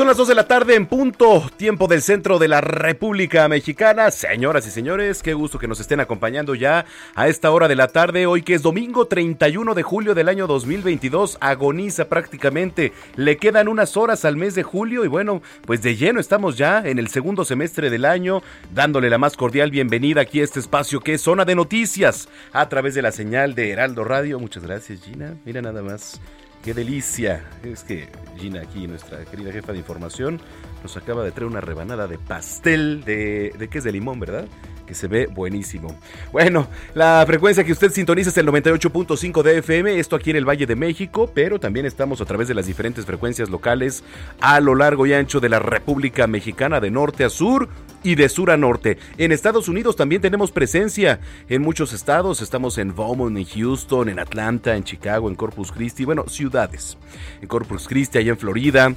[0.00, 4.10] Son las 2 de la tarde en punto, tiempo del centro de la República Mexicana.
[4.10, 7.88] Señoras y señores, qué gusto que nos estén acompañando ya a esta hora de la
[7.88, 13.68] tarde, hoy que es domingo 31 de julio del año 2022, agoniza prácticamente, le quedan
[13.68, 17.08] unas horas al mes de julio y bueno, pues de lleno estamos ya en el
[17.08, 18.42] segundo semestre del año,
[18.72, 22.70] dándole la más cordial bienvenida aquí a este espacio que es Zona de Noticias, a
[22.70, 24.40] través de la señal de Heraldo Radio.
[24.40, 26.18] Muchas gracias Gina, mira nada más.
[26.62, 27.42] Qué delicia.
[27.62, 28.08] Es que
[28.38, 30.40] Gina aquí, nuestra querida jefa de información,
[30.82, 34.46] nos acaba de traer una rebanada de pastel de, de que es de limón, ¿verdad?
[34.86, 35.96] Que se ve buenísimo.
[36.32, 40.48] Bueno, la frecuencia que usted sintoniza es el 98.5 de FM, esto aquí en el
[40.48, 44.04] Valle de México, pero también estamos a través de las diferentes frecuencias locales
[44.40, 47.68] a lo largo y ancho de la República Mexicana de norte a sur
[48.02, 48.98] y de sur a norte.
[49.18, 52.42] En Estados Unidos también tenemos presencia en muchos estados.
[52.42, 56.04] Estamos en Beaumont, en Houston, en Atlanta, en Chicago, en Corpus Christi.
[56.04, 56.96] Bueno, ciudades.
[57.40, 58.94] En Corpus Christi, allá en Florida.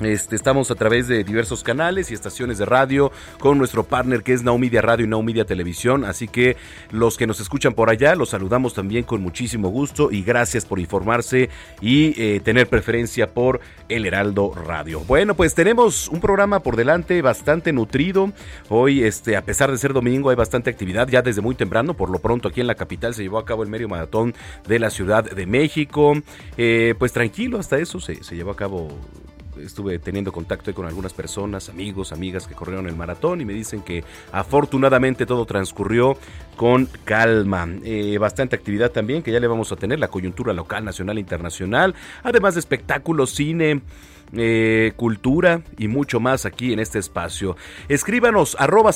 [0.00, 4.34] Este, estamos a través de diversos canales y estaciones de radio con nuestro partner que
[4.34, 6.04] es Now Media Radio y Now Media Televisión.
[6.04, 6.56] Así que
[6.90, 10.80] los que nos escuchan por allá los saludamos también con muchísimo gusto y gracias por
[10.80, 11.48] informarse
[11.80, 15.00] y eh, tener preferencia por El Heraldo Radio.
[15.00, 18.32] Bueno, pues tenemos un programa por delante bastante nutrido.
[18.68, 21.94] Hoy, este, a pesar de ser domingo, hay bastante actividad ya desde muy temprano.
[21.94, 24.34] Por lo pronto, aquí en la capital se llevó a cabo el medio maratón
[24.68, 26.12] de la Ciudad de México.
[26.58, 28.88] Eh, pues tranquilo, hasta eso se, se llevó a cabo
[29.62, 33.82] estuve teniendo contacto con algunas personas, amigos, amigas que corrieron el maratón y me dicen
[33.82, 36.16] que afortunadamente todo transcurrió
[36.56, 37.68] con calma.
[37.84, 41.94] Eh, bastante actividad también que ya le vamos a tener, la coyuntura local, nacional, internacional,
[42.22, 43.80] además de espectáculos, cine.
[44.32, 47.56] Eh, cultura y mucho más aquí en este espacio.
[47.88, 48.90] Escríbanos arroba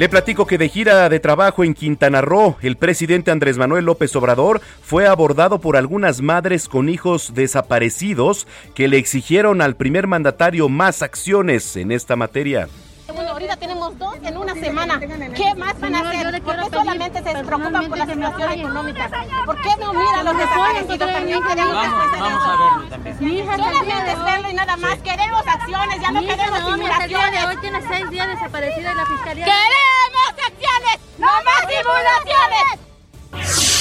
[0.00, 4.16] Le platico que de gira de trabajo en Quintana Roo, el presidente Andrés Manuel López
[4.16, 10.70] Obrador fue abordado por algunas madres con hijos desaparecidos que le exigieron al primer mandatario
[10.70, 12.68] más acciones en esta materia.
[13.14, 15.00] Bueno, ahorita tenemos dos en una semana.
[15.00, 16.42] ¿Qué más van a hacer?
[16.42, 19.10] ¿Por qué solamente se preocupan por la situación económica?
[19.46, 21.12] ¿Por qué no miran los desaparecidos?
[21.12, 23.16] También queremos Vamos, a verlo también.
[23.46, 24.98] Solamente es verlo y nada más.
[24.98, 27.44] Queremos acciones, ya no queremos simulaciones.
[27.46, 29.44] Hoy tiene seis días desaparecida en la fiscalía.
[29.44, 30.98] ¡Queremos acciones!
[31.18, 33.79] ¡No más simulaciones!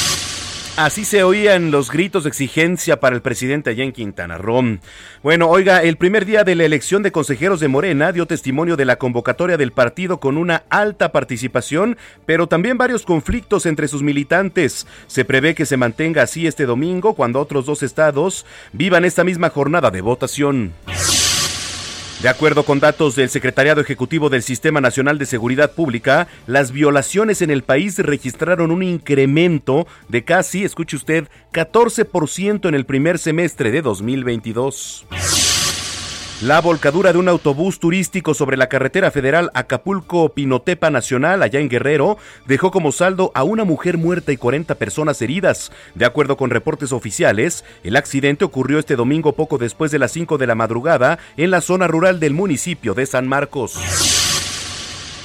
[0.79, 4.79] Así se oían los gritos de exigencia para el presidente allá en Quintana Roo.
[5.21, 8.85] Bueno, oiga, el primer día de la elección de consejeros de Morena dio testimonio de
[8.85, 14.87] la convocatoria del partido con una alta participación, pero también varios conflictos entre sus militantes.
[15.07, 19.49] Se prevé que se mantenga así este domingo cuando otros dos estados vivan esta misma
[19.49, 20.71] jornada de votación.
[22.21, 27.41] De acuerdo con datos del Secretariado Ejecutivo del Sistema Nacional de Seguridad Pública, las violaciones
[27.41, 33.71] en el país registraron un incremento de casi, escuche usted, 14% en el primer semestre
[33.71, 35.05] de 2022.
[36.41, 42.17] La volcadura de un autobús turístico sobre la carretera federal Acapulco-Pinotepa Nacional, allá en Guerrero,
[42.47, 45.69] dejó como saldo a una mujer muerta y 40 personas heridas.
[45.95, 50.37] De acuerdo con reportes oficiales, el accidente ocurrió este domingo poco después de las 5
[50.37, 54.38] de la madrugada en la zona rural del municipio de San Marcos.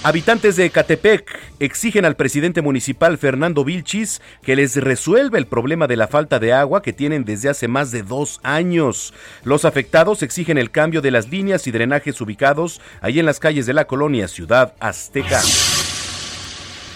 [0.05, 5.97] Habitantes de Ecatepec exigen al presidente municipal Fernando Vilchis que les resuelva el problema de
[5.97, 9.15] la falta de agua que tienen desde hace más de dos años.
[9.45, 13.65] Los afectados exigen el cambio de las líneas y drenajes ubicados ahí en las calles
[13.65, 15.41] de la colonia Ciudad Azteca.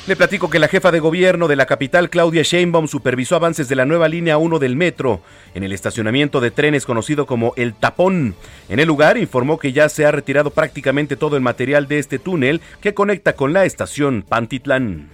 [0.08, 3.76] Le platico que la jefa de gobierno de la capital, Claudia Sheinbaum, supervisó avances de
[3.76, 5.20] la nueva línea 1 del metro
[5.54, 8.34] en el estacionamiento de trenes conocido como El Tapón.
[8.70, 12.18] En el lugar informó que ya se ha retirado prácticamente todo el material de este
[12.18, 15.10] túnel que conecta con la estación Pantitlán.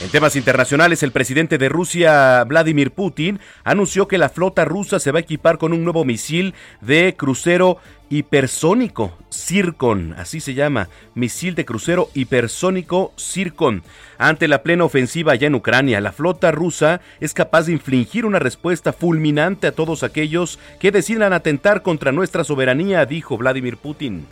[0.00, 5.10] En temas internacionales, el presidente de Rusia, Vladimir Putin, anunció que la flota rusa se
[5.10, 7.78] va a equipar con un nuevo misil de crucero
[8.10, 13.82] hipersónico Circon, así se llama, misil de crucero hipersónico Circon.
[14.18, 18.38] Ante la plena ofensiva allá en Ucrania, la flota rusa es capaz de infligir una
[18.38, 24.26] respuesta fulminante a todos aquellos que decidan atentar contra nuestra soberanía, dijo Vladimir Putin.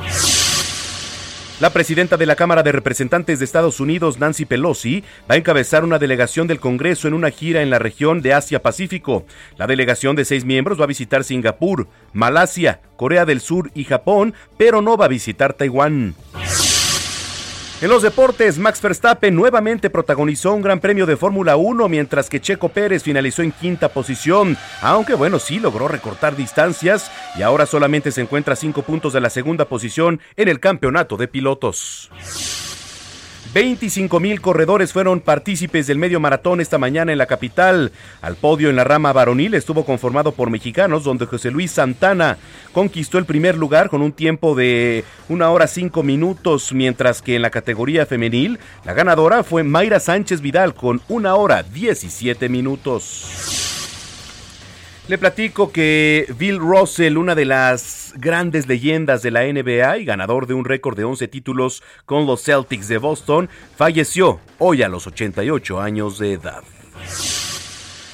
[1.59, 5.85] La presidenta de la Cámara de Representantes de Estados Unidos, Nancy Pelosi, va a encabezar
[5.85, 9.25] una delegación del Congreso en una gira en la región de Asia-Pacífico.
[9.57, 14.35] La delegación de seis miembros va a visitar Singapur, Malasia, Corea del Sur y Japón,
[14.59, 16.15] pero no va a visitar Taiwán.
[17.83, 22.41] En los deportes, Max Verstappen nuevamente protagonizó un gran premio de Fórmula 1, mientras que
[22.41, 28.13] Checo Pérez finalizó en quinta posición, aunque bueno, sí logró recortar distancias y ahora solamente
[28.13, 32.11] se encuentra a cinco puntos de la segunda posición en el campeonato de pilotos.
[33.57, 37.91] 25 mil corredores fueron partícipes del medio maratón esta mañana en la capital.
[38.21, 42.37] Al podio en la rama varonil estuvo conformado por mexicanos, donde José Luis Santana
[42.75, 47.41] conquistó el primer lugar con un tiempo de una hora cinco minutos, mientras que en
[47.41, 53.76] la categoría femenil la ganadora fue Mayra Sánchez Vidal con una hora 17 minutos.
[55.09, 60.49] Le platico que Bill Russell, una de las grandes leyendas de la NBA y ganador
[60.49, 65.07] de un récord de 11 títulos con los Celtics de Boston, falleció hoy a los
[65.07, 66.65] 88 años de edad.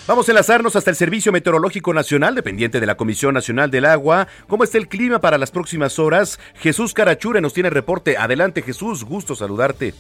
[0.07, 4.29] Vamos a enlazarnos hasta el Servicio Meteorológico Nacional, dependiente de la Comisión Nacional del Agua.
[4.47, 6.39] ¿Cómo está el clima para las próximas horas?
[6.57, 8.19] Jesús Carachure nos tiene reporte.
[8.19, 9.95] Adelante Jesús, gusto saludarte.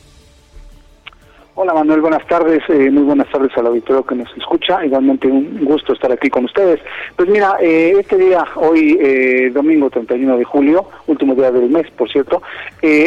[1.54, 5.62] Hola Manuel, buenas tardes, eh, muy buenas tardes al auditorio que nos escucha, igualmente un
[5.66, 6.80] gusto estar aquí con ustedes.
[7.14, 11.90] Pues mira, eh, este día, hoy eh, domingo 31 de julio, último día del mes,
[11.90, 12.40] por cierto,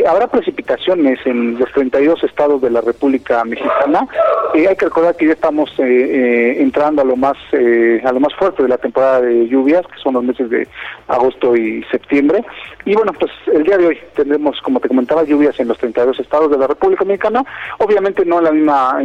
[0.08, 4.08] habrá precipitaciones en los 32 estados de la República Mexicana.
[4.54, 8.70] hay que recordar que ya estamos entrando a lo más a lo más fuerte de
[8.70, 10.68] la temporada de lluvias, que son los meses de
[11.08, 12.44] agosto y septiembre.
[12.86, 16.20] Y bueno, pues el día de hoy tendremos, como te comentaba, lluvias en los 32
[16.20, 17.44] estados de la República Mexicana.
[17.80, 19.02] Obviamente no la misma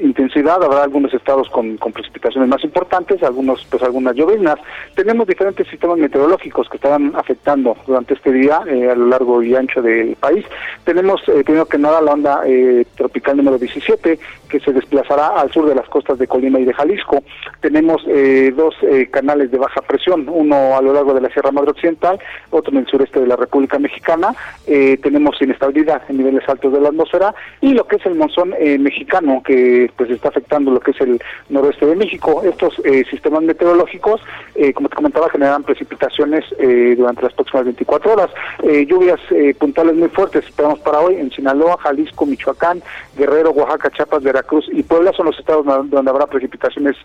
[0.00, 4.58] intensidad, habrá algunos estados con, precipitaciones más importantes, algunos pues algunas lloviznas.
[4.94, 9.54] Tenemos diferentes sistemas meteorológicos que estarán afectando durante este día eh, a lo largo y
[9.54, 10.44] ancho del país.
[10.84, 14.18] Tenemos eh, primero que nada la onda eh, tropical número 17
[14.54, 17.24] que se desplazará al sur de las costas de Colima y de Jalisco.
[17.60, 18.04] Tenemos
[18.54, 18.76] dos
[19.10, 22.20] canales de baja presión, uno a lo largo de la Sierra Madre Occidental,
[22.50, 24.32] otro en el sureste de la República Mexicana.
[24.64, 28.78] tenemos inestabilidad en niveles altos de la atmósfera y lo que es el monzón eh,
[28.78, 32.42] mexicano que pues está afectando lo que es el noroeste de México.
[32.44, 34.20] Estos eh, sistemas meteorológicos,
[34.54, 36.44] eh, como te comentaba, generan precipitaciones
[36.96, 38.30] durante las próximas 24 horas.
[38.86, 39.20] lluvias
[39.58, 42.82] puntuales muy fuertes esperamos para hoy en Sinaloa, Jalisco, Michoacán,
[43.16, 46.96] Guerrero, Oaxaca, Chiapas, Veracruz y Puebla son los estados donde habrá precipitaciones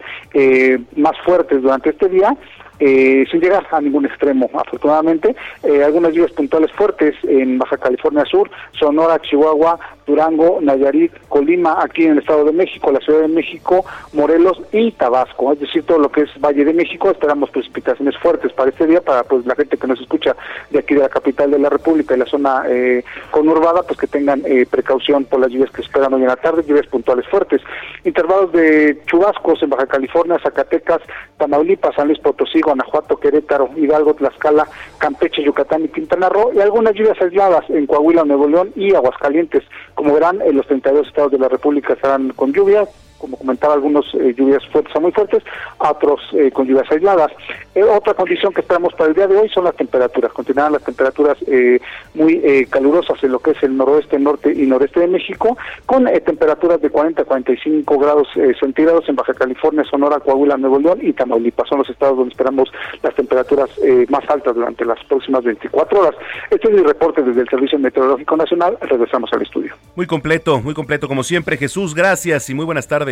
[0.96, 2.36] más fuertes durante este día.
[2.80, 5.36] Eh, sin llegar a ningún extremo, afortunadamente.
[5.64, 12.06] Eh, algunas lluvias puntuales fuertes en Baja California Sur, Sonora, Chihuahua, Durango, Nayarit, Colima, aquí
[12.06, 15.54] en el Estado de México, la Ciudad de México, Morelos y Tabasco.
[15.54, 19.02] Es decir, todo lo que es Valle de México, esperamos precipitaciones fuertes para este día,
[19.02, 20.36] para pues la gente que nos escucha
[20.72, 24.08] de aquí de la capital de la República y la zona eh, conurbada, pues que
[24.08, 27.62] tengan eh, precaución por las lluvias que esperan hoy en la tarde, lluvias puntuales fuertes.
[28.04, 31.02] Intervalos de chubascos en Baja California, Zacatecas,
[31.38, 34.68] Tamaulipas, San Luis Potosí, Guanajuato, Querétaro, Hidalgo, Tlaxcala,
[35.00, 39.64] Campeche, Yucatán y Quintana Roo, y algunas lluvias aisladas en Coahuila, Nuevo León y Aguascalientes.
[39.96, 42.88] Como verán, en los 32 estados de la República estarán con lluvia,
[43.20, 45.44] como comentaba, algunos eh, lluvias fuertes a muy fuertes,
[45.78, 47.32] otros eh, con lluvias aisladas.
[47.76, 50.32] Eh, otra condición que esperamos para el día de hoy son las temperaturas.
[50.34, 51.80] Continuarán las temperaturas eh,
[52.16, 56.82] muy calurosas en lo que es el noroeste, norte y noreste de México, con temperaturas
[56.82, 58.28] de 40 a 45 grados
[58.60, 61.68] centígrados en Baja California, Sonora, Coahuila, Nuevo León y Tamaulipas.
[61.68, 62.72] Son los estados donde esperamos
[63.04, 63.70] las temperaturas
[64.10, 66.16] más altas durante las próximas 24 horas.
[66.50, 68.78] Este es mi reporte desde el Servicio Meteorológico Nacional.
[68.82, 69.76] Regresamos al estudio.
[69.96, 71.58] Muy completo, muy completo como siempre.
[71.58, 73.09] Jesús, gracias y muy buenas tardes.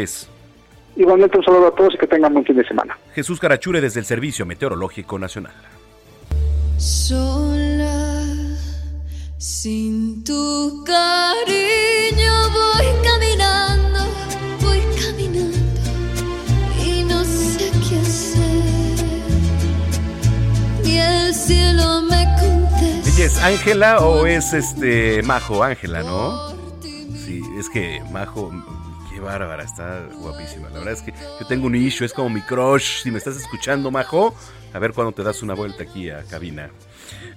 [0.96, 2.98] Igualmente un saludo a todos y que tengan buen fin de semana.
[3.14, 5.54] Jesús Carachure desde el Servicio Meteorológico Nacional.
[6.78, 8.24] Sola,
[9.38, 14.00] sin tu cariño voy caminando,
[14.62, 15.58] voy caminando
[16.84, 18.46] y no sé qué hacer.
[20.84, 23.24] Y el cielo me contesta.
[23.24, 25.64] ¿Es Ángela o es este Majo?
[25.64, 26.56] Ángela, ¿no?
[27.26, 28.52] Sí, es que Majo
[29.18, 30.70] Qué bárbara, está guapísima.
[30.70, 33.02] La verdad es que yo tengo un issue, es como mi crush.
[33.02, 34.36] Si me estás escuchando, Majo,
[34.76, 36.70] a ver cuándo te das una vuelta aquí a cabina.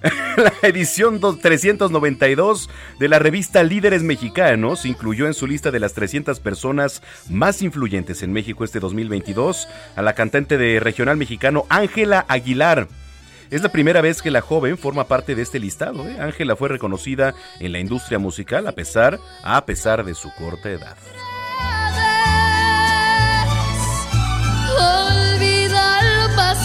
[0.37, 2.69] la edición 392
[2.99, 8.21] de la revista Líderes Mexicanos incluyó en su lista de las 300 personas más influyentes
[8.21, 12.89] en México este 2022 a la cantante de regional mexicano Ángela Aguilar.
[13.49, 16.07] Es la primera vez que la joven forma parte de este listado.
[16.07, 16.17] ¿eh?
[16.19, 20.95] Ángela fue reconocida en la industria musical a pesar, a pesar de su corta edad.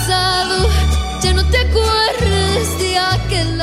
[0.09, 3.57] Ya no te acuerdes de aquel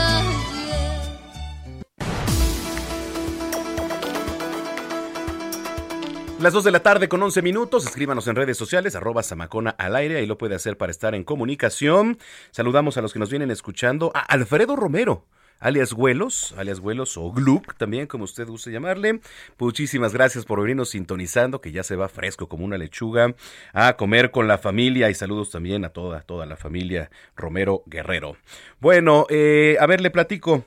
[6.44, 9.96] Las 2 de la tarde con 11 minutos, escríbanos en redes sociales, arroba Samacona al
[9.96, 12.18] aire, ahí lo puede hacer para estar en comunicación.
[12.52, 15.26] Saludamos a los que nos vienen escuchando, a Alfredo Romero,
[15.64, 19.22] alias Huelos, alias Huelos o Gluck también, como usted guste llamarle.
[19.58, 23.34] Muchísimas gracias por venirnos sintonizando, que ya se va fresco como una lechuga,
[23.72, 28.36] a comer con la familia y saludos también a toda, toda la familia Romero Guerrero.
[28.80, 30.66] Bueno, eh, a ver, le platico.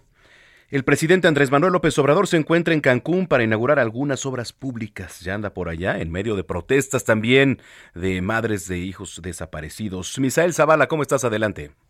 [0.68, 5.20] El presidente Andrés Manuel López Obrador se encuentra en Cancún para inaugurar algunas obras públicas.
[5.20, 7.60] Ya anda por allá, en medio de protestas también
[7.94, 10.18] de madres de hijos desaparecidos.
[10.18, 11.22] Misael Zavala, ¿cómo estás?
[11.22, 11.85] Adelante.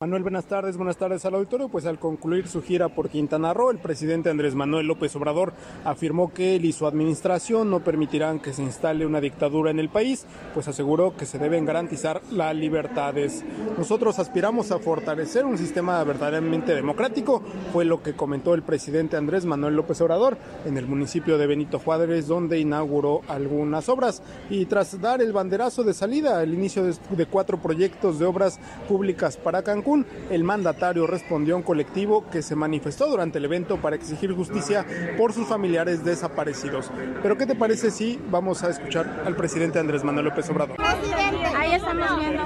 [0.00, 1.68] Manuel, buenas tardes, buenas tardes al auditorio.
[1.68, 5.52] Pues al concluir su gira por Quintana Roo, el presidente Andrés Manuel López Obrador
[5.84, 9.88] afirmó que él y su administración no permitirán que se instale una dictadura en el
[9.88, 13.44] país, pues aseguró que se deben garantizar las libertades.
[13.78, 19.44] Nosotros aspiramos a fortalecer un sistema verdaderamente democrático, fue lo que comentó el presidente Andrés
[19.44, 20.36] Manuel López Obrador
[20.66, 24.24] en el municipio de Benito Juárez, donde inauguró algunas obras.
[24.50, 28.58] Y tras dar el banderazo de salida al inicio de cuatro proyectos de obras
[28.88, 29.93] públicas para Cancún,
[30.30, 34.84] el mandatario respondió a un colectivo que se manifestó durante el evento para exigir justicia
[35.16, 36.90] por sus familiares desaparecidos.
[37.22, 40.76] Pero ¿qué te parece si vamos a escuchar al presidente Andrés Manuel López Obrador?
[40.80, 42.42] Ahí estamos viendo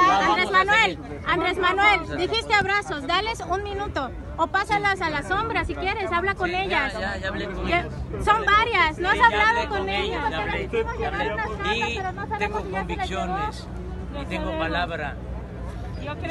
[0.00, 5.74] Andrés Manuel, Andrés Manuel, dijiste abrazos, dales un minuto o pásalas a la sombra si
[5.74, 6.94] quieres, habla con ellas.
[8.24, 10.32] Son varias, no has hablado con ellas.
[11.74, 12.00] Y
[12.38, 13.68] tengo convicciones
[14.18, 15.16] y tengo palabra.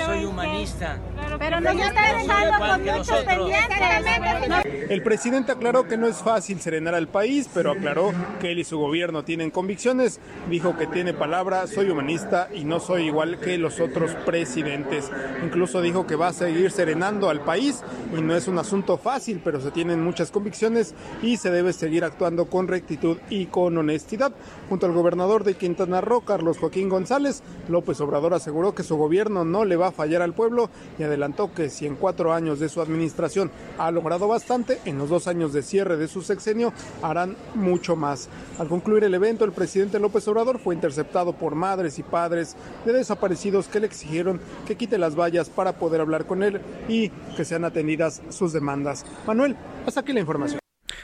[0.06, 0.98] Soy humanista.
[1.38, 4.69] Pero no está dejando con muchos pendientes.
[4.90, 8.64] El presidente aclaró que no es fácil serenar al país, pero aclaró que él y
[8.64, 10.20] su gobierno tienen convicciones.
[10.50, 15.12] Dijo que tiene palabra, soy humanista y no soy igual que los otros presidentes.
[15.46, 17.84] Incluso dijo que va a seguir serenando al país
[18.18, 22.04] y no es un asunto fácil, pero se tienen muchas convicciones y se debe seguir
[22.04, 24.32] actuando con rectitud y con honestidad.
[24.70, 29.46] Junto al gobernador de Quintana Roo, Carlos Joaquín González, López Obrador aseguró que su gobierno
[29.46, 32.70] no le va a fallar al pueblo y adelantó que si en cuatro años de
[32.70, 37.36] su administración ha logrado bastante, en los dos años de cierre de su sexenio harán
[37.56, 38.30] mucho más.
[38.58, 42.56] Al concluir el evento, el presidente López Obrador fue interceptado por madres y padres
[42.86, 47.10] de desaparecidos que le exigieron que quite las vallas para poder hablar con él y
[47.36, 49.06] que sean atendidas sus demandas.
[49.26, 49.56] Manuel,
[49.86, 50.60] hasta aquí la información.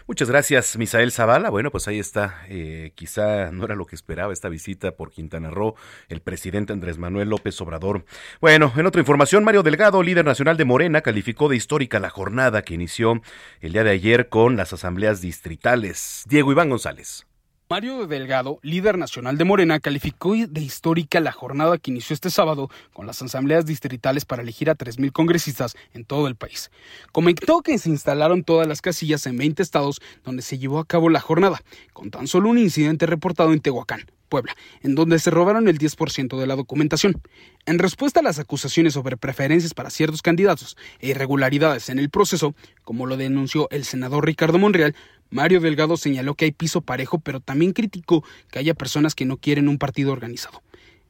[0.07, 1.49] Muchas gracias, Misael Zavala.
[1.49, 2.45] Bueno, pues ahí está.
[2.47, 5.73] Eh, quizá no era lo que esperaba esta visita por Quintana Roo,
[6.09, 8.05] el presidente Andrés Manuel López Obrador.
[8.39, 12.61] Bueno, en otra información, Mario Delgado, líder nacional de Morena, calificó de histórica la jornada
[12.61, 13.19] que inició
[13.61, 16.23] el día de ayer con las asambleas distritales.
[16.27, 17.25] Diego Iván González.
[17.67, 22.69] Mario Delgado, líder nacional de Morena, calificó de histórica la jornada que inició este sábado
[22.93, 26.69] con las asambleas distritales para elegir a 3.000 congresistas en todo el país.
[27.11, 31.09] Comentó que se instalaron todas las casillas en 20 estados donde se llevó a cabo
[31.09, 34.05] la jornada, con tan solo un incidente reportado en Tehuacán.
[34.35, 37.21] Puebla, en donde se robaron el 10% de la documentación.
[37.65, 42.53] En respuesta a las acusaciones sobre preferencias para ciertos candidatos e irregularidades en el proceso,
[42.83, 44.93] como lo denunció el senador Ricardo Monreal,
[45.29, 49.37] Mario Delgado señaló que hay piso parejo, pero también criticó que haya personas que no
[49.37, 50.61] quieren un partido organizado.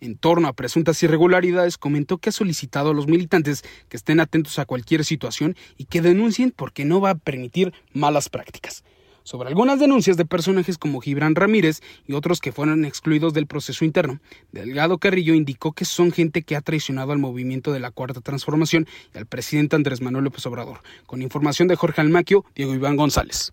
[0.01, 4.60] en torno a presuntas irregularidades, comentó que ha solicitado a los militantes que estén atentos
[4.60, 8.84] a cualquier situación y que denuncien porque no va a permitir malas prácticas
[9.25, 13.84] sobre algunas denuncias de personajes como Gibran Ramírez y otros que fueron excluidos del proceso
[13.84, 14.22] interno.
[14.53, 18.88] Delgado Carrillo indicó que son gente que ha traicionado al movimiento de la Cuarta Transformación
[19.13, 20.79] y al presidente Andrés Manuel López Obrador.
[21.05, 23.51] Con información de Jorge Almaquio, Diego Iván González.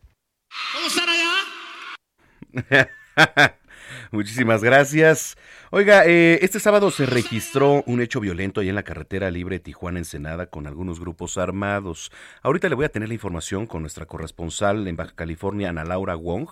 [0.75, 1.33] ¿Cómo están allá?
[4.11, 5.37] Muchísimas gracias.
[5.71, 10.47] Oiga, eh, este sábado se registró un hecho violento ahí en la carretera libre Tijuana-Ensenada
[10.47, 12.13] con algunos grupos armados.
[12.43, 16.15] Ahorita le voy a tener la información con nuestra corresponsal en Baja California, Ana Laura
[16.15, 16.49] Wong,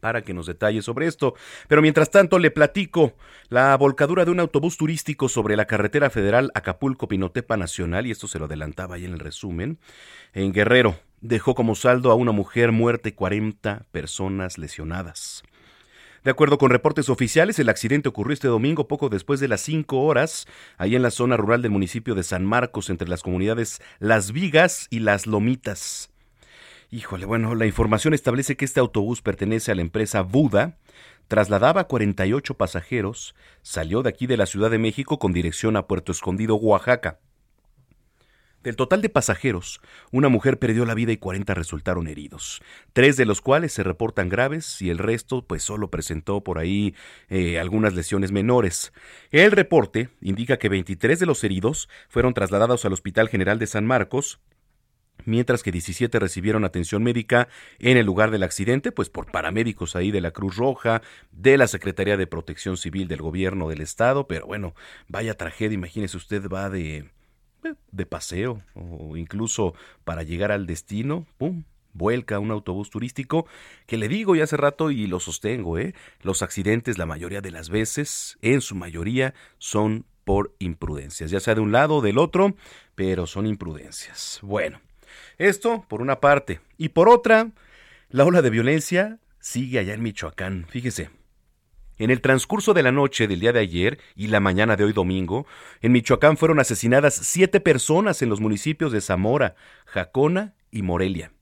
[0.00, 1.34] para que nos detalle sobre esto.
[1.68, 3.14] Pero mientras tanto le platico
[3.48, 8.40] la volcadura de un autobús turístico sobre la carretera federal Acapulco-Pinotepa Nacional, y esto se
[8.40, 9.78] lo adelantaba ahí en el resumen,
[10.32, 15.44] en Guerrero, dejó como saldo a una mujer muerta y 40 personas lesionadas.
[16.24, 20.02] De acuerdo con reportes oficiales, el accidente ocurrió este domingo poco después de las 5
[20.02, 20.46] horas,
[20.78, 24.86] ahí en la zona rural del municipio de San Marcos, entre las comunidades Las Vigas
[24.90, 26.10] y Las Lomitas.
[26.92, 30.78] Híjole, bueno, la información establece que este autobús pertenece a la empresa Buda,
[31.26, 36.12] trasladaba 48 pasajeros, salió de aquí de la Ciudad de México con dirección a Puerto
[36.12, 37.18] Escondido, Oaxaca.
[38.62, 39.80] Del total de pasajeros,
[40.12, 44.28] una mujer perdió la vida y 40 resultaron heridos, tres de los cuales se reportan
[44.28, 46.94] graves y el resto pues solo presentó por ahí
[47.28, 48.92] eh, algunas lesiones menores.
[49.32, 53.84] El reporte indica que 23 de los heridos fueron trasladados al Hospital General de San
[53.84, 54.38] Marcos,
[55.24, 57.48] mientras que 17 recibieron atención médica
[57.80, 61.02] en el lugar del accidente, pues por paramédicos ahí de la Cruz Roja,
[61.32, 64.76] de la Secretaría de Protección Civil del Gobierno del Estado, pero bueno,
[65.08, 67.10] vaya tragedia, imagínese usted va de
[67.90, 71.64] de paseo o incluso para llegar al destino, ¡pum!
[71.94, 73.46] vuelca un autobús turístico,
[73.86, 75.94] que le digo ya hace rato y lo sostengo, ¿eh?
[76.22, 81.54] los accidentes la mayoría de las veces, en su mayoría, son por imprudencias, ya sea
[81.54, 82.54] de un lado o del otro,
[82.94, 84.38] pero son imprudencias.
[84.42, 84.80] Bueno,
[85.38, 86.60] esto por una parte.
[86.78, 87.50] Y por otra,
[88.08, 90.66] la ola de violencia sigue allá en Michoacán.
[90.68, 91.10] Fíjese,
[91.98, 94.92] en el transcurso de la noche del día de ayer y la mañana de hoy
[94.92, 95.46] domingo,
[95.80, 99.54] en Michoacán fueron asesinadas siete personas en los municipios de Zamora,
[99.86, 101.32] Jacona y Morelia.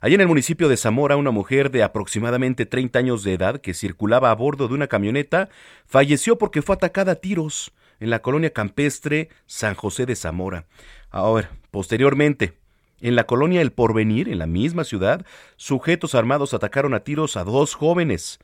[0.00, 3.74] Allí en el municipio de Zamora, una mujer de aproximadamente 30 años de edad que
[3.74, 5.48] circulaba a bordo de una camioneta
[5.86, 10.66] falleció porque fue atacada a tiros en la colonia campestre San José de Zamora.
[11.10, 12.54] Ahora, posteriormente,
[13.00, 15.24] en la colonia El Porvenir, en la misma ciudad,
[15.56, 18.38] sujetos armados atacaron a tiros a dos jóvenes.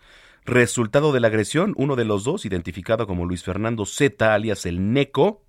[0.46, 4.92] Resultado de la agresión, uno de los dos, identificado como Luis Fernando Z, alias el
[4.92, 5.42] Neco,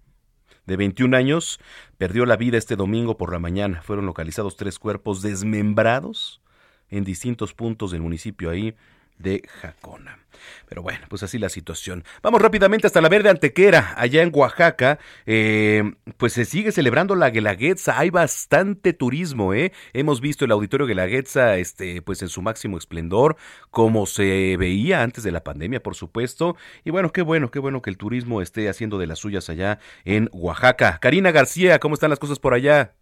[0.65, 1.60] de 21 años,
[1.97, 3.81] perdió la vida este domingo por la mañana.
[3.81, 6.41] Fueron localizados tres cuerpos desmembrados
[6.89, 8.73] en distintos puntos del municipio ahí
[9.17, 10.19] de Jacona.
[10.67, 12.04] Pero bueno, pues así la situación.
[12.21, 14.99] Vamos rápidamente hasta la Verde Antequera, allá en Oaxaca.
[15.25, 15.84] Eh,
[16.17, 17.97] pues se sigue celebrando la Guelaguetza.
[17.97, 19.71] Hay bastante turismo, ¿eh?
[19.93, 23.38] Hemos visto el auditorio Guelaguetza, este, pues en su máximo esplendor,
[23.69, 26.56] como se veía antes de la pandemia, por supuesto.
[26.84, 29.80] Y bueno, qué bueno, qué bueno que el turismo esté haciendo de las suyas allá
[30.04, 30.99] en Oaxaca.
[30.99, 32.93] Karina García, ¿cómo están las cosas por allá?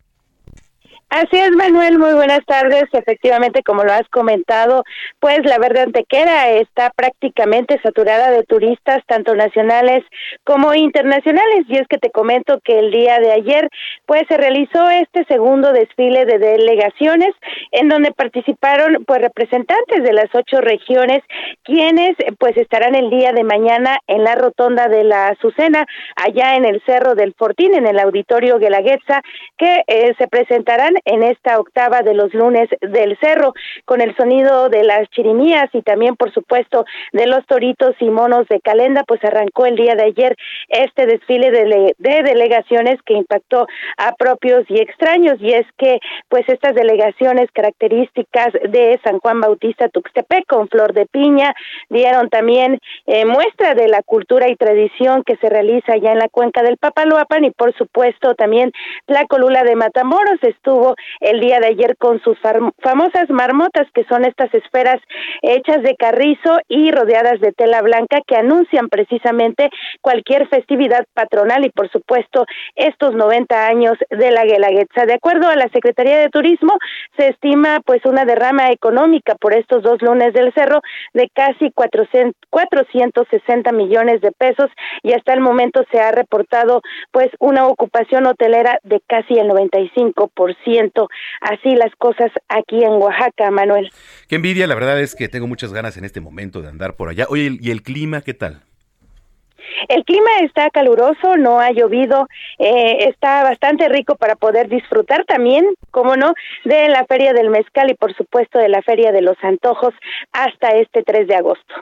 [1.15, 2.85] Así es, Manuel, muy buenas tardes.
[2.91, 4.83] Efectivamente, como lo has comentado,
[5.19, 10.03] pues la Verde Antequera está prácticamente saturada de turistas, tanto nacionales
[10.43, 11.65] como internacionales.
[11.67, 13.69] Y es que te comento que el día de ayer,
[14.07, 17.35] pues se realizó este segundo desfile de delegaciones,
[17.73, 21.21] en donde participaron pues representantes de las ocho regiones,
[21.63, 26.65] quienes pues estarán el día de mañana en la rotonda de la Azucena, allá en
[26.65, 29.21] el Cerro del Fortín, en el Auditorio Guelaguetza,
[29.59, 33.53] que eh, se presentarán en esta octava de los lunes del cerro,
[33.85, 38.47] con el sonido de las chirimías y también, por supuesto, de los toritos y monos
[38.47, 40.35] de calenda, pues arrancó el día de ayer
[40.69, 46.47] este desfile de, de delegaciones que impactó a propios y extraños, y es que, pues,
[46.47, 51.53] estas delegaciones características de San Juan Bautista Tuxtepec con flor de piña
[51.89, 56.29] dieron también eh, muestra de la cultura y tradición que se realiza allá en la
[56.29, 58.71] cuenca del Papaloapan y, por supuesto, también
[59.07, 64.25] la colula de Matamoros estuvo el día de ayer con sus famosas marmotas, que son
[64.25, 64.99] estas esferas
[65.41, 69.69] hechas de carrizo y rodeadas de tela blanca que anuncian precisamente
[70.01, 75.05] cualquier festividad patronal y, por supuesto, estos 90 años de la Guelaguetza.
[75.05, 76.73] De acuerdo a la Secretaría de Turismo,
[77.17, 80.81] se estima pues una derrama económica por estos dos lunes del cerro
[81.13, 84.69] de casi 400, 460 millones de pesos
[85.01, 90.82] y hasta el momento se ha reportado pues una ocupación hotelera de casi el 95%
[91.41, 93.91] así las cosas aquí en Oaxaca, Manuel.
[94.27, 97.09] Qué envidia, la verdad es que tengo muchas ganas en este momento de andar por
[97.09, 97.25] allá.
[97.29, 98.61] Oye, ¿y el clima qué tal?
[99.87, 102.27] El clima está caluroso, no ha llovido,
[102.59, 107.89] eh, está bastante rico para poder disfrutar también, como no, de la Feria del Mezcal
[107.89, 109.93] y por supuesto de la Feria de los Antojos
[110.31, 111.73] hasta este 3 de agosto.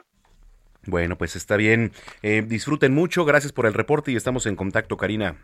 [0.86, 1.92] Bueno, pues está bien.
[2.24, 3.24] Eh, disfruten mucho.
[3.24, 5.36] Gracias por el reporte y estamos en contacto, Karina.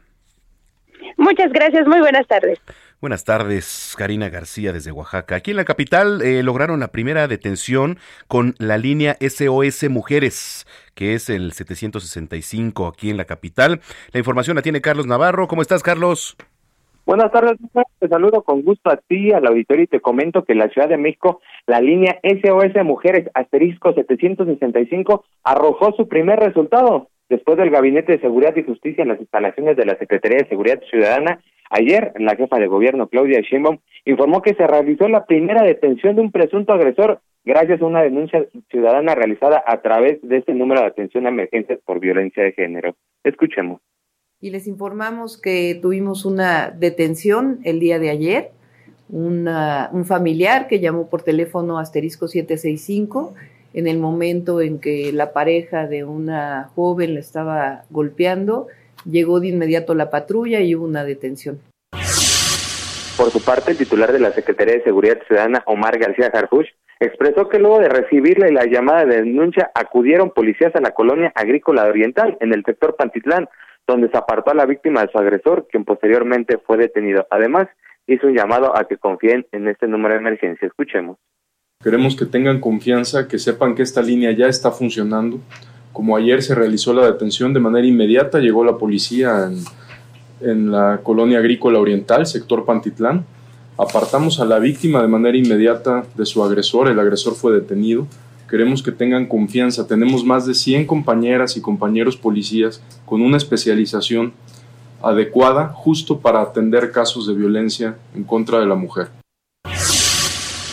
[1.18, 1.88] Muchas gracias.
[1.88, 2.60] Muy buenas tardes.
[3.00, 5.36] Buenas tardes, Karina García desde Oaxaca.
[5.36, 11.14] Aquí en la capital eh, lograron la primera detención con la línea SOS Mujeres, que
[11.14, 13.82] es el 765 aquí en la capital.
[14.14, 15.48] La información la tiene Carlos Navarro.
[15.48, 16.36] ¿Cómo estás, Carlos?
[17.06, 17.58] Buenas tardes,
[18.00, 20.90] te saludo con gusto a ti, al auditorio, y te comento que en la Ciudad
[20.90, 27.08] de México, la línea SOS Mujeres asterisco 765 arrojó su primer resultado.
[27.30, 30.82] Después del Gabinete de Seguridad y Justicia en las instalaciones de la Secretaría de Seguridad
[30.90, 36.16] Ciudadana, ayer la jefa de gobierno, Claudia Sheinbaum, informó que se realizó la primera detención
[36.16, 40.82] de un presunto agresor gracias a una denuncia ciudadana realizada a través de este número
[40.82, 42.96] de atención a emergencias por violencia de género.
[43.24, 43.82] Escuchemos
[44.40, 48.52] y les informamos que tuvimos una detención el día de ayer,
[49.10, 53.34] un familiar que llamó por teléfono asterisco 765
[53.78, 58.66] en el momento en que la pareja de una joven le estaba golpeando,
[59.06, 61.60] llegó de inmediato la patrulla y hubo una detención.
[61.92, 67.50] Por su parte, el titular de la Secretaría de Seguridad Ciudadana, Omar García Jarfush, expresó
[67.50, 72.36] que luego de recibirle la llamada de denuncia acudieron policías a la colonia agrícola oriental
[72.42, 73.48] en el sector Pantitlán
[73.86, 77.28] donde se apartó a la víctima de su agresor, quien posteriormente fue detenido.
[77.30, 77.70] Además,
[78.08, 80.68] hizo un llamado a que confíen en este número de emergencia.
[80.68, 81.18] Escuchemos.
[81.88, 85.40] Queremos que tengan confianza, que sepan que esta línea ya está funcionando.
[85.94, 89.50] Como ayer se realizó la detención de manera inmediata, llegó la policía
[90.42, 93.26] en, la colonia agrícola oriental, sector Pantitlán.
[93.78, 98.06] Apartamos a la víctima de manera inmediata de su agresor, el agresor fue detenido
[98.50, 99.88] Queremos que tengan confianza.
[99.88, 104.34] Tenemos más de 100 compañeras y compañeros policías con una especialización
[105.02, 109.08] adecuada justo para atender casos de violencia en contra de la mujer.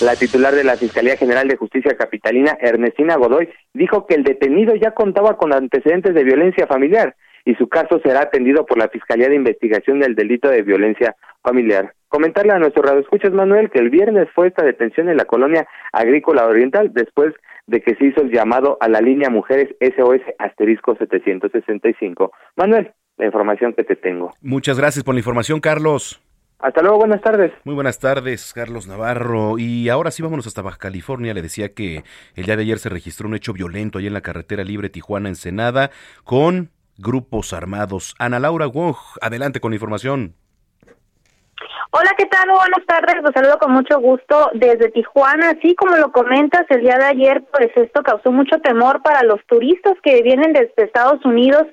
[0.05, 4.75] La titular de la Fiscalía General de Justicia Capitalina, Ernestina Godoy, dijo que el detenido
[4.75, 9.31] ya contaba con antecedentes de violencia familiar y su caso será atendido por la Fiscalía
[9.31, 11.95] de Investigación del Delito de Violencia Familiar.
[12.09, 15.67] Comentarle a nuestro radio escuchas Manuel que el viernes fue esta detención en la colonia
[15.91, 17.33] agrícola oriental después
[17.67, 22.31] de que se hizo el llamado a la línea Mujeres SOS asterisco 765.
[22.57, 24.35] Manuel, la información que te tengo.
[24.43, 26.21] Muchas gracias por la información, Carlos.
[26.65, 27.53] Hasta luego, buenas tardes.
[27.65, 29.59] Muy buenas tardes, Carlos Navarro.
[29.59, 31.35] Y ahora sí vámonos hasta Baja California.
[31.35, 32.05] Le decía que
[32.37, 35.91] el día de ayer se registró un hecho violento ahí en la carretera libre Tijuana-Ensenada
[36.25, 38.15] con grupos armados.
[38.19, 40.37] Ana Laura Wong, adelante con la información.
[41.91, 42.49] Hola, ¿qué tal?
[42.49, 45.51] Buenas tardes, los saludo con mucho gusto desde Tijuana.
[45.51, 49.45] Así como lo comentas, el día de ayer, pues esto causó mucho temor para los
[49.47, 51.65] turistas que vienen desde Estados Unidos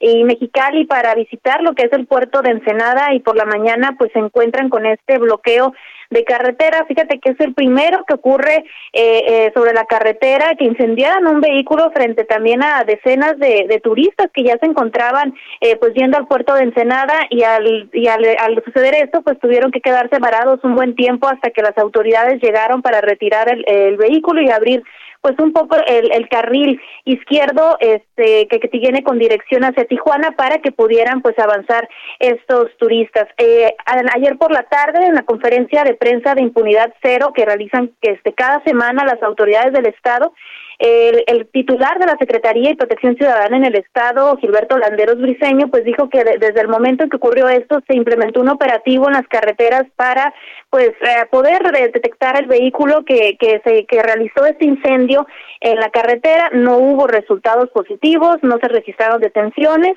[0.00, 3.96] y Mexicali para visitar lo que es el puerto de Ensenada y por la mañana
[3.98, 5.72] pues se encuentran con este bloqueo
[6.10, 6.86] de carretera.
[6.86, 11.40] Fíjate que es el primero que ocurre eh, eh, sobre la carretera, que incendiaron un
[11.40, 16.16] vehículo frente también a decenas de, de turistas que ya se encontraban eh, pues yendo
[16.16, 18.24] al puerto de Ensenada y al, y al,
[18.64, 22.82] suceder esto pues tuvieron que quedarse varados un buen tiempo hasta que las autoridades llegaron
[22.82, 24.82] para retirar el vehículo y abrir
[25.20, 30.32] pues un poco el, el carril izquierdo este que, que tiene con dirección hacia Tijuana
[30.32, 33.26] para que pudieran pues avanzar estos turistas.
[33.36, 33.74] Eh,
[34.14, 38.32] ayer por la tarde en la conferencia de prensa de impunidad cero que realizan este
[38.32, 40.32] cada semana las autoridades del estado
[40.78, 45.84] el, titular de la Secretaría de Protección Ciudadana en el Estado, Gilberto Landeros Briseño, pues
[45.84, 49.26] dijo que desde el momento en que ocurrió esto se implementó un operativo en las
[49.26, 50.32] carreteras para
[50.70, 55.26] pues eh, poder detectar el vehículo que, que, se, que realizó este incendio
[55.60, 56.50] en la carretera.
[56.52, 59.96] No hubo resultados positivos, no se registraron detenciones,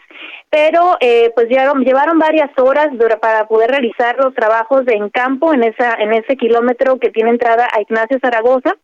[0.50, 2.88] pero eh, pues llevaron, llevaron varias horas
[3.22, 7.68] para poder realizar los trabajos en campo en, esa, en ese kilómetro que tiene entrada
[7.72, 8.76] a Ignacio Zaragoza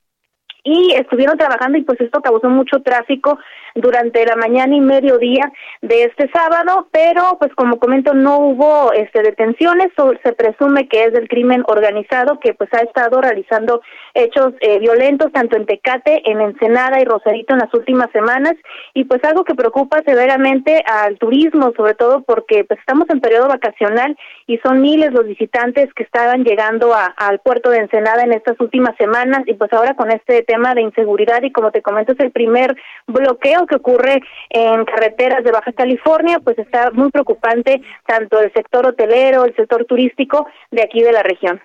[0.67, 3.39] y estuvieron trabajando y pues esto causó mucho tráfico
[3.77, 9.21] durante la mañana y mediodía de este sábado, pero pues como comento no hubo este
[9.21, 9.89] detenciones,
[10.23, 13.81] se presume que es del crimen organizado que pues ha estado realizando
[14.13, 18.53] hechos eh, violentos tanto en Tecate, en Ensenada y Rosarito en las últimas semanas
[18.93, 23.47] y pues algo que preocupa severamente al turismo, sobre todo porque pues estamos en periodo
[23.47, 28.33] vacacional y son miles los visitantes que estaban llegando a, al puerto de Ensenada en
[28.33, 32.13] estas últimas semanas y pues ahora con este tema de inseguridad y como te comento
[32.13, 37.81] es el primer bloqueo que ocurre en carreteras de Baja California, pues está muy preocupante
[38.05, 41.61] tanto el sector hotelero, el sector turístico de aquí de la región.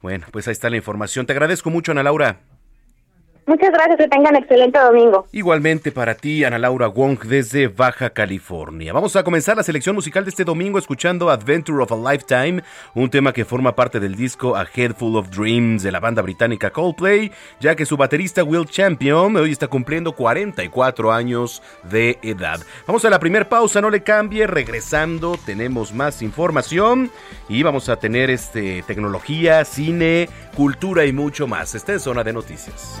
[0.00, 1.26] Bueno, pues ahí está la información.
[1.26, 2.38] Te agradezco mucho, Ana Laura.
[3.48, 5.26] Muchas gracias, que tengan excelente domingo.
[5.32, 8.92] Igualmente para ti, Ana Laura Wong, desde Baja California.
[8.92, 12.62] Vamos a comenzar la selección musical de este domingo escuchando Adventure of a Lifetime,
[12.94, 16.20] un tema que forma parte del disco A Head Full of Dreams de la banda
[16.20, 22.60] británica Coldplay, ya que su baterista Will Champion hoy está cumpliendo 44 años de edad.
[22.86, 27.10] Vamos a la primera pausa, no le cambie, regresando tenemos más información
[27.48, 31.74] y vamos a tener este tecnología, cine, cultura y mucho más.
[31.74, 33.00] Esta es Zona de Noticias.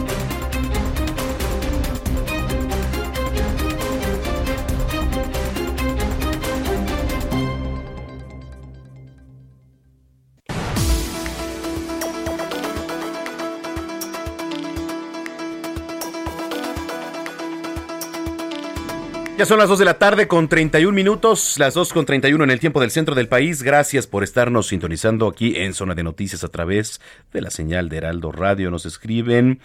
[19.41, 22.51] Ya son las 2 de la tarde con 31 minutos, las 2 con 31 en
[22.51, 23.63] el tiempo del centro del país.
[23.63, 27.01] Gracias por estarnos sintonizando aquí en Zona de Noticias a través
[27.33, 28.69] de la señal de Heraldo Radio.
[28.69, 29.59] Nos escriben,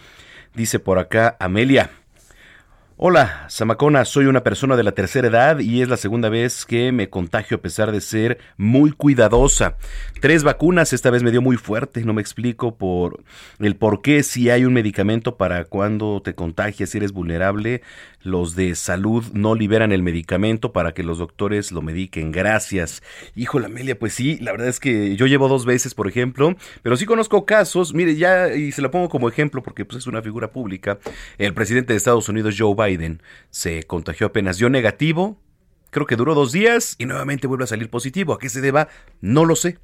[0.54, 1.90] dice por acá Amelia.
[2.98, 6.92] Hola, Samacona, soy una persona de la tercera edad y es la segunda vez que
[6.92, 9.76] me contagio a pesar de ser muy cuidadosa.
[10.22, 13.22] Tres vacunas, esta vez me dio muy fuerte, no me explico por
[13.58, 17.82] el por qué si hay un medicamento para cuando te contagias si eres vulnerable,
[18.26, 22.32] los de salud no liberan el medicamento para que los doctores lo mediquen.
[22.32, 23.02] Gracias.
[23.34, 26.96] Híjole, Amelia, pues sí, la verdad es que yo llevo dos veces, por ejemplo, pero
[26.96, 30.22] sí conozco casos, mire, ya, y se lo pongo como ejemplo porque pues es una
[30.22, 30.98] figura pública,
[31.38, 35.38] el presidente de Estados Unidos, Joe Biden se contagió apenas, dio negativo,
[35.90, 38.34] creo que duró dos días y nuevamente vuelve a salir positivo.
[38.34, 38.88] ¿A qué se deba?
[39.20, 39.78] No lo sé.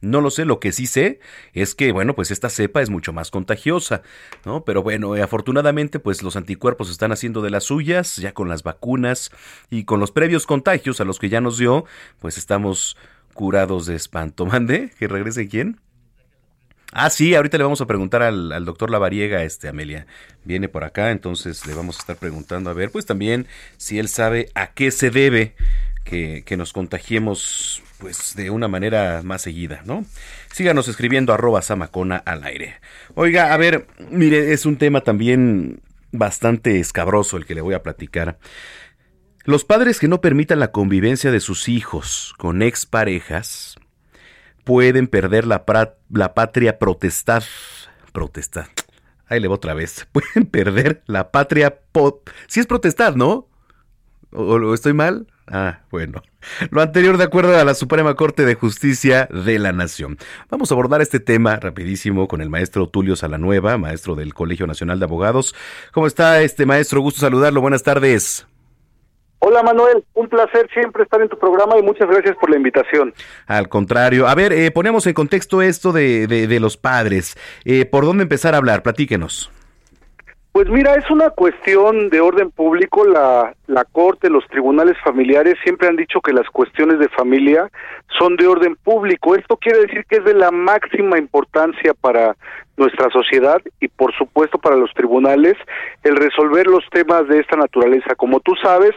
[0.00, 1.18] No lo sé, lo que sí sé
[1.54, 4.02] es que, bueno, pues esta cepa es mucho más contagiosa,
[4.44, 4.64] ¿no?
[4.64, 8.62] Pero bueno, eh, afortunadamente, pues los anticuerpos están haciendo de las suyas, ya con las
[8.62, 9.32] vacunas
[9.70, 11.84] y con los previos contagios a los que ya nos dio,
[12.20, 12.96] pues estamos
[13.34, 14.46] curados de espanto.
[14.46, 14.92] ¿Mande?
[14.98, 15.80] ¿Que regrese quién?
[16.92, 20.06] Ah, sí, ahorita le vamos a preguntar al, doctor Lavariega, este, Amelia.
[20.44, 24.08] Viene por acá, entonces le vamos a estar preguntando a ver, pues también si él
[24.08, 25.54] sabe a qué se debe
[26.04, 30.04] que, que nos contagiemos, pues de una manera más seguida, ¿no?
[30.52, 32.76] Síganos escribiendo arroba samacona al aire.
[33.14, 35.80] Oiga, a ver, mire, es un tema también
[36.12, 38.38] bastante escabroso el que le voy a platicar.
[39.44, 43.76] Los padres que no permitan la convivencia de sus hijos con exparejas,
[44.64, 45.64] pueden perder la,
[46.10, 47.42] la patria protestad.
[48.12, 48.66] Protestad.
[49.26, 50.06] Ahí le voy otra vez.
[50.12, 51.80] Pueden perder la patria.
[52.46, 53.48] Si es protestad, ¿no?
[54.32, 55.26] ¿O, estoy mal?
[55.46, 56.22] Ah, bueno.
[56.70, 60.18] Lo anterior de acuerdo a la Suprema Corte de Justicia de la Nación.
[60.50, 64.98] Vamos a abordar este tema rapidísimo con el maestro Tulio Salanueva, maestro del Colegio Nacional
[64.98, 65.54] de Abogados.
[65.92, 67.00] ¿Cómo está este maestro?
[67.00, 67.60] Gusto saludarlo.
[67.60, 68.46] Buenas tardes.
[69.40, 73.14] Hola Manuel, un placer siempre estar en tu programa y muchas gracias por la invitación.
[73.46, 77.36] Al contrario, a ver, eh, ponemos en contexto esto de, de, los padres.
[77.64, 78.82] Eh, ¿Por dónde empezar a hablar?
[78.82, 79.52] Platíquenos.
[80.52, 83.04] Pues mira, es una cuestión de orden público.
[83.04, 87.70] La, la Corte, los tribunales familiares siempre han dicho que las cuestiones de familia
[88.18, 89.36] son de orden público.
[89.36, 92.34] Esto quiere decir que es de la máxima importancia para
[92.76, 95.54] nuestra sociedad y por supuesto para los tribunales
[96.02, 98.14] el resolver los temas de esta naturaleza.
[98.16, 98.94] Como tú sabes,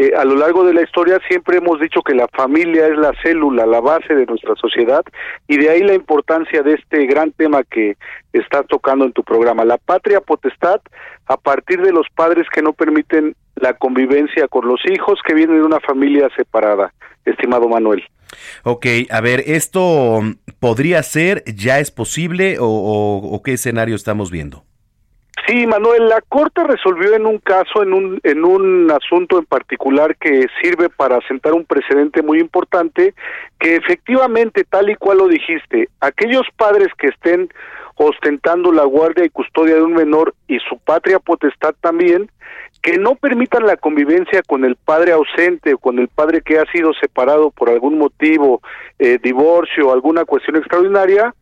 [0.00, 3.12] eh, a lo largo de la historia siempre hemos dicho que la familia es la
[3.22, 5.04] célula, la base de nuestra sociedad
[5.46, 7.98] y de ahí la importancia de este gran tema que
[8.32, 10.80] estás tocando en tu programa, la patria potestad
[11.26, 15.56] a partir de los padres que no permiten la convivencia con los hijos que vienen
[15.56, 16.94] de una familia separada,
[17.26, 18.02] estimado Manuel.
[18.62, 20.20] Ok, a ver, ¿esto
[20.60, 24.64] podría ser, ya es posible o qué escenario estamos viendo?
[25.50, 30.14] Sí, Manuel, la Corte resolvió en un caso, en un, en un asunto en particular
[30.14, 33.14] que sirve para sentar un precedente muy importante,
[33.58, 37.48] que efectivamente, tal y cual lo dijiste, aquellos padres que estén
[37.96, 42.30] ostentando la guardia y custodia de un menor y su patria potestad también,
[42.80, 46.64] que no permitan la convivencia con el padre ausente o con el padre que ha
[46.70, 48.62] sido separado por algún motivo,
[49.00, 51.34] eh, divorcio o alguna cuestión extraordinaria,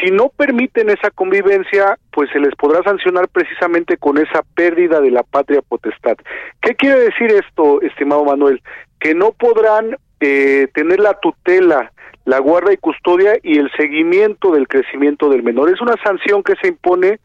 [0.00, 5.10] Si no permiten esa convivencia, pues se les podrá sancionar precisamente con esa pérdida de
[5.10, 6.16] la patria potestad.
[6.60, 8.62] ¿Qué quiere decir esto, estimado Manuel?
[9.00, 11.90] Que no podrán eh, tener la tutela,
[12.24, 15.70] la guarda y custodia y el seguimiento del crecimiento del menor.
[15.70, 17.18] Es una sanción que se impone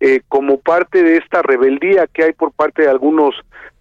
[0.00, 3.34] eh, como parte de esta rebeldía que hay por parte de algunos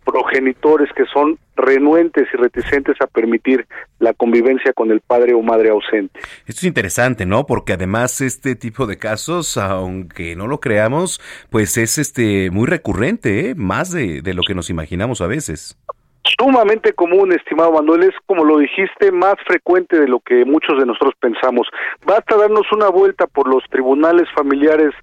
[0.10, 3.68] progenitores que son renuentes y reticentes a permitir
[4.00, 6.20] la convivencia con el padre o madre ausente.
[6.48, 7.46] Esto es interesante, ¿no?
[7.46, 13.50] Porque además este tipo de casos, aunque no lo creamos, pues es este muy recurrente,
[13.50, 13.56] ¿eh?
[13.56, 15.78] más de, de lo que nos imaginamos a veces
[16.24, 20.86] sumamente común, estimado Manuel, es como lo dijiste, más frecuente de lo que muchos de
[20.86, 21.68] nosotros pensamos.
[22.06, 24.94] Basta darnos una vuelta por los tribunales familiares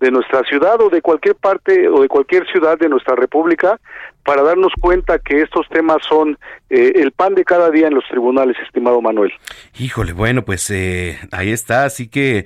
[0.00, 3.80] de nuestra ciudad o de cualquier parte o de cualquier ciudad de nuestra república
[4.24, 8.04] para darnos cuenta que estos temas son eh, el pan de cada día en los
[8.08, 9.32] tribunales, estimado Manuel.
[9.78, 12.44] Híjole, bueno, pues eh, ahí está, así que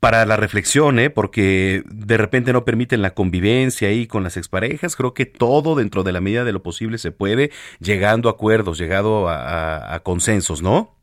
[0.00, 1.10] para la reflexión, ¿eh?
[1.10, 4.96] porque de repente no permiten la convivencia ahí con las exparejas.
[4.96, 8.78] Creo que todo dentro de la medida de lo posible se puede, llegando a acuerdos,
[8.78, 10.96] llegado a consensos, ¿no?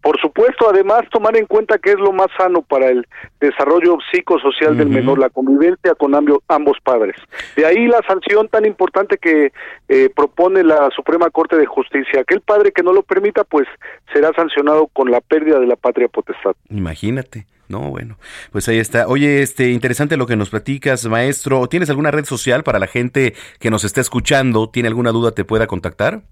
[0.00, 3.06] Por supuesto, además tomar en cuenta que es lo más sano para el
[3.40, 7.16] desarrollo psicosocial del menor, la convivencia con ambos padres.
[7.56, 9.52] De ahí la sanción tan importante que
[9.88, 12.20] eh, propone la Suprema Corte de Justicia.
[12.20, 13.66] Aquel padre que no lo permita, pues
[14.12, 16.54] será sancionado con la pérdida de la patria potestad.
[16.70, 17.46] Imagínate.
[17.68, 18.18] No, bueno,
[18.50, 19.06] pues ahí está.
[19.08, 21.68] Oye, este interesante lo que nos platicas, maestro.
[21.68, 24.70] ¿Tienes alguna red social para la gente que nos está escuchando?
[24.70, 26.22] ¿Tiene alguna duda te pueda contactar?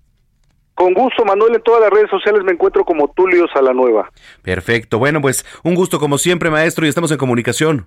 [0.75, 4.11] Con gusto, Manuel, en todas las redes sociales me encuentro como Tulio Salanueva.
[4.43, 7.87] Perfecto, bueno, pues un gusto como siempre, maestro, y estamos en comunicación.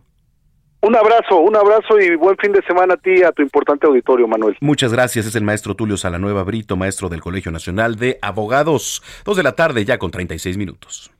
[0.81, 3.85] Un abrazo, un abrazo y buen fin de semana a ti y a tu importante
[3.85, 4.57] auditorio, Manuel.
[4.61, 9.03] Muchas gracias, es el maestro Tulio Salanueva Brito, maestro del Colegio Nacional de Abogados.
[9.25, 11.11] Dos de la tarde, ya con 36 minutos.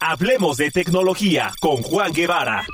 [0.00, 2.66] Hablemos de tecnología con Juan Guevara.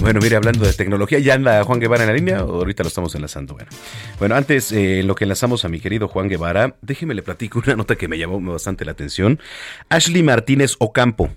[0.00, 2.88] Bueno, mire, hablando de tecnología, ¿ya anda Juan Guevara en la línea o ahorita lo
[2.88, 3.54] estamos enlazando?
[3.54, 3.70] Bueno,
[4.18, 7.76] bueno antes, eh, lo que enlazamos a mi querido Juan Guevara, déjeme le platico una
[7.76, 9.40] nota que me llamó bastante la atención.
[9.88, 11.30] Ashley Martínez Ocampo.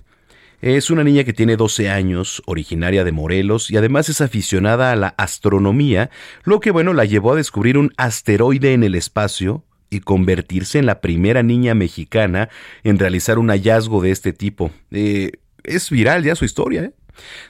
[0.64, 4.96] Es una niña que tiene 12 años, originaria de Morelos y además es aficionada a
[4.96, 6.08] la astronomía,
[6.42, 10.86] lo que bueno la llevó a descubrir un asteroide en el espacio y convertirse en
[10.86, 12.48] la primera niña mexicana
[12.82, 14.70] en realizar un hallazgo de este tipo.
[14.90, 15.32] Eh,
[15.64, 16.94] es viral ya su historia, ¿eh?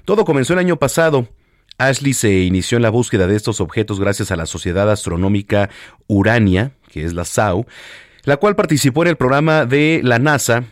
[0.04, 1.28] Todo comenzó el año pasado.
[1.78, 5.70] Ashley se inició en la búsqueda de estos objetos gracias a la Sociedad Astronómica
[6.08, 7.64] Urania, que es la SAU,
[8.24, 10.64] la cual participó en el programa de la NASA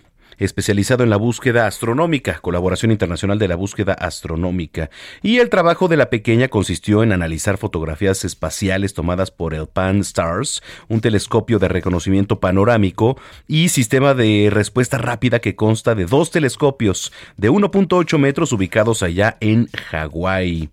[0.45, 4.91] especializado en la búsqueda astronómica, colaboración internacional de la búsqueda astronómica.
[5.23, 10.63] Y el trabajo de la pequeña consistió en analizar fotografías espaciales tomadas por el Pan-STARRS,
[10.89, 17.13] un telescopio de reconocimiento panorámico y sistema de respuesta rápida que consta de dos telescopios
[17.37, 20.71] de 1.8 metros ubicados allá en Hawái.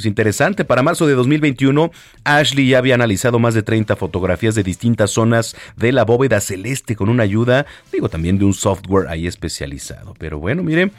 [0.00, 1.90] Pues interesante, para marzo de 2021,
[2.24, 6.96] Ashley ya había analizado más de 30 fotografías de distintas zonas de la bóveda celeste
[6.96, 10.14] con una ayuda, digo, también de un software ahí especializado.
[10.18, 10.92] Pero bueno, miren,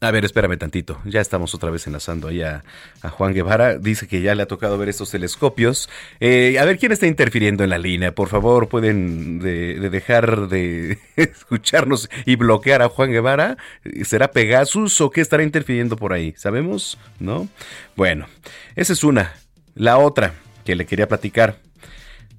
[0.00, 0.98] A ver, espérame tantito.
[1.04, 2.64] Ya estamos otra vez enlazando ahí a,
[3.02, 3.76] Juan Guevara.
[3.76, 5.90] Dice que ya le ha tocado ver estos telescopios.
[6.20, 8.14] Eh, a ver, ¿quién está interfiriendo en la línea?
[8.14, 13.58] Por favor, pueden dejar de escucharnos y bloquear a Juan Guevara.
[14.04, 16.32] ¿Será Pegasus o qué estará interfiriendo por ahí?
[16.38, 16.96] ¿Sabemos?
[17.18, 17.46] ¿No?
[17.94, 18.26] Bueno,
[18.74, 19.34] esa es una.
[19.74, 20.32] La otra
[20.64, 21.58] que le quería platicar.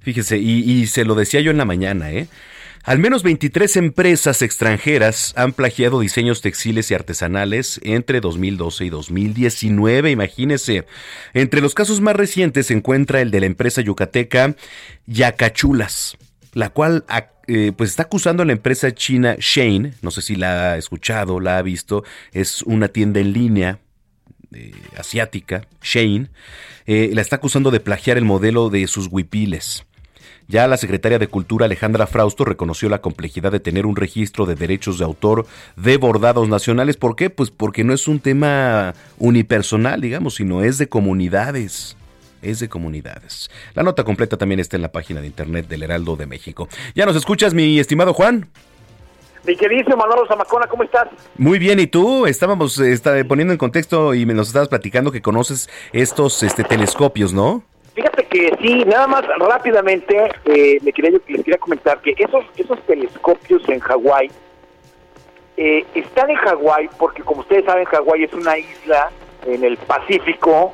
[0.01, 2.27] Fíjese, y, se lo decía yo en la mañana, ¿eh?
[2.83, 10.09] Al menos 23 empresas extranjeras han plagiado diseños textiles y artesanales entre 2012 y 2019,
[10.09, 10.87] imagínese.
[11.35, 14.55] Entre los casos más recientes se encuentra el de la empresa yucateca
[15.05, 16.17] Yacachulas,
[16.53, 17.05] la cual
[17.47, 21.39] eh, pues está acusando a la empresa china Shane, no sé si la ha escuchado,
[21.39, 23.79] la ha visto, es una tienda en línea
[24.53, 26.29] eh, asiática, Shane,
[26.87, 29.85] eh, la está acusando de plagiar el modelo de sus huipiles.
[30.51, 34.55] Ya la secretaria de Cultura Alejandra Frausto reconoció la complejidad de tener un registro de
[34.55, 35.45] derechos de autor
[35.77, 36.97] de bordados nacionales.
[36.97, 37.29] ¿Por qué?
[37.29, 41.95] Pues porque no es un tema unipersonal, digamos, sino es de comunidades
[42.41, 43.51] es de comunidades.
[43.75, 46.67] La nota completa también está en la página de internet del Heraldo de México.
[46.95, 48.49] ¿Ya nos escuchas, mi estimado Juan?
[49.45, 51.07] Mi querido Manolo Zamacona, ¿cómo estás?
[51.37, 52.25] Muy bien, ¿y tú?
[52.25, 57.63] Estábamos está, poniendo en contexto y nos estabas platicando que conoces estos este, telescopios, ¿no?
[58.01, 62.81] Fíjate que sí, nada más rápidamente eh, me quería, les quería comentar que esos, esos
[62.87, 64.31] telescopios en Hawái
[65.55, 69.11] eh, están en Hawái porque como ustedes saben Hawái es una isla
[69.45, 70.73] en el Pacífico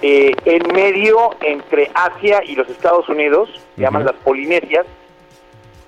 [0.00, 4.86] eh, en medio entre Asia y los Estados Unidos, se llaman las Polinesias,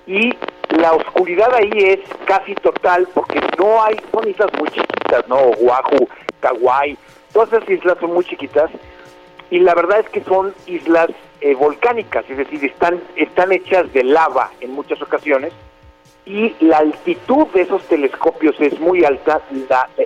[0.08, 0.32] y
[0.70, 5.36] la oscuridad ahí es casi total porque no hay, son islas muy chiquitas, ¿no?
[5.36, 6.08] Oahu,
[6.40, 6.98] Kauai,
[7.32, 8.68] todas esas islas son muy chiquitas
[9.52, 11.10] y la verdad es que son islas
[11.42, 15.52] eh, volcánicas, es decir, están, están hechas de lava en muchas ocasiones
[16.24, 19.42] y la altitud de esos telescopios es muy alta,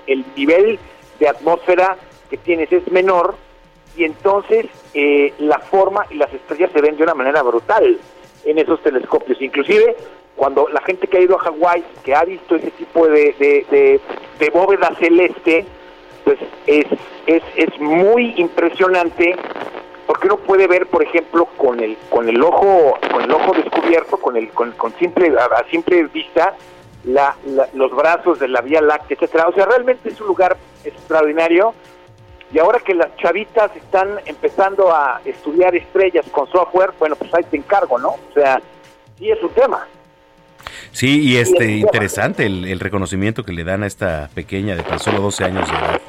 [0.08, 0.80] el nivel
[1.20, 1.96] de atmósfera
[2.28, 3.36] que tienes es menor
[3.96, 8.00] y entonces eh, la forma y las estrellas se ven de una manera brutal
[8.44, 9.40] en esos telescopios.
[9.40, 9.96] Inclusive
[10.34, 14.00] cuando la gente que ha ido a Hawái, que ha visto ese tipo de,
[14.52, 15.64] bóveda celeste,
[16.26, 16.86] pues es,
[17.28, 19.36] es, es muy impresionante
[20.08, 24.16] porque uno puede ver, por ejemplo, con el con el ojo con el ojo descubierto,
[24.16, 26.54] con el con, simple a, simple vista,
[27.04, 27.36] la,
[27.74, 29.46] los brazos de la Vía Láctea, etcétera.
[29.46, 31.74] O sea, realmente es un lugar extraordinario
[32.52, 37.44] y ahora que las chavitas están empezando a estudiar estrellas con software, bueno, pues ahí
[37.44, 38.08] te encargo, ¿no?
[38.08, 38.60] O sea,
[39.16, 39.86] sí es un tema.
[40.92, 45.20] Sí, y este interesante el, reconocimiento que le dan a esta pequeña de tan solo
[45.20, 46.00] 12 años de edad.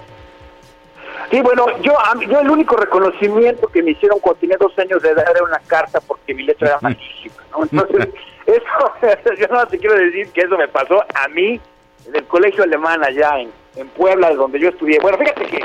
[1.29, 1.93] Sí, bueno, yo,
[2.29, 5.59] yo el único reconocimiento que me hicieron cuando tenía 12 años de edad era una
[5.67, 7.63] carta porque mi letra era malísima, ¿no?
[7.63, 8.07] Entonces,
[8.45, 11.59] eso, yo no te quiero decir que eso me pasó a mí
[12.07, 14.99] en el colegio alemán allá en, en Puebla, donde yo estudié.
[15.01, 15.61] Bueno, fíjate que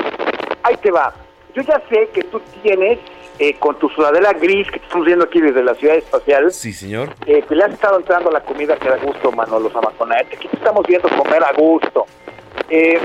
[0.63, 1.13] ahí te va.
[1.55, 2.99] Yo ya sé que tú tienes
[3.39, 6.51] eh, con tu sudadera gris que estamos viendo aquí desde la ciudad espacial.
[6.51, 7.09] Sí, señor.
[7.25, 10.35] Eh, que le has estado entrando la comida que da gusto, Manolo Zamaconaete.
[10.35, 12.05] Aquí te estamos viendo comer a gusto.
[12.69, 12.99] Eh,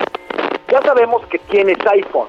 [0.70, 2.28] ya sabemos que tienes iPhone.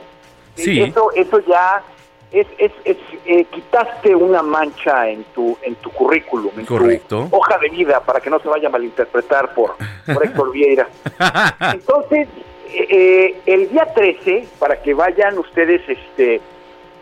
[0.55, 0.81] Sí.
[0.81, 1.83] Eso, eso ya
[2.31, 7.27] es, es, es eh, quitaste una mancha en tu en tu currículum, en Correcto.
[7.29, 9.75] tu hoja de vida, para que no se vaya a malinterpretar por,
[10.13, 10.87] por Héctor Vieira.
[11.73, 12.27] Entonces,
[12.71, 16.39] eh, el día 13, para que vayan ustedes este,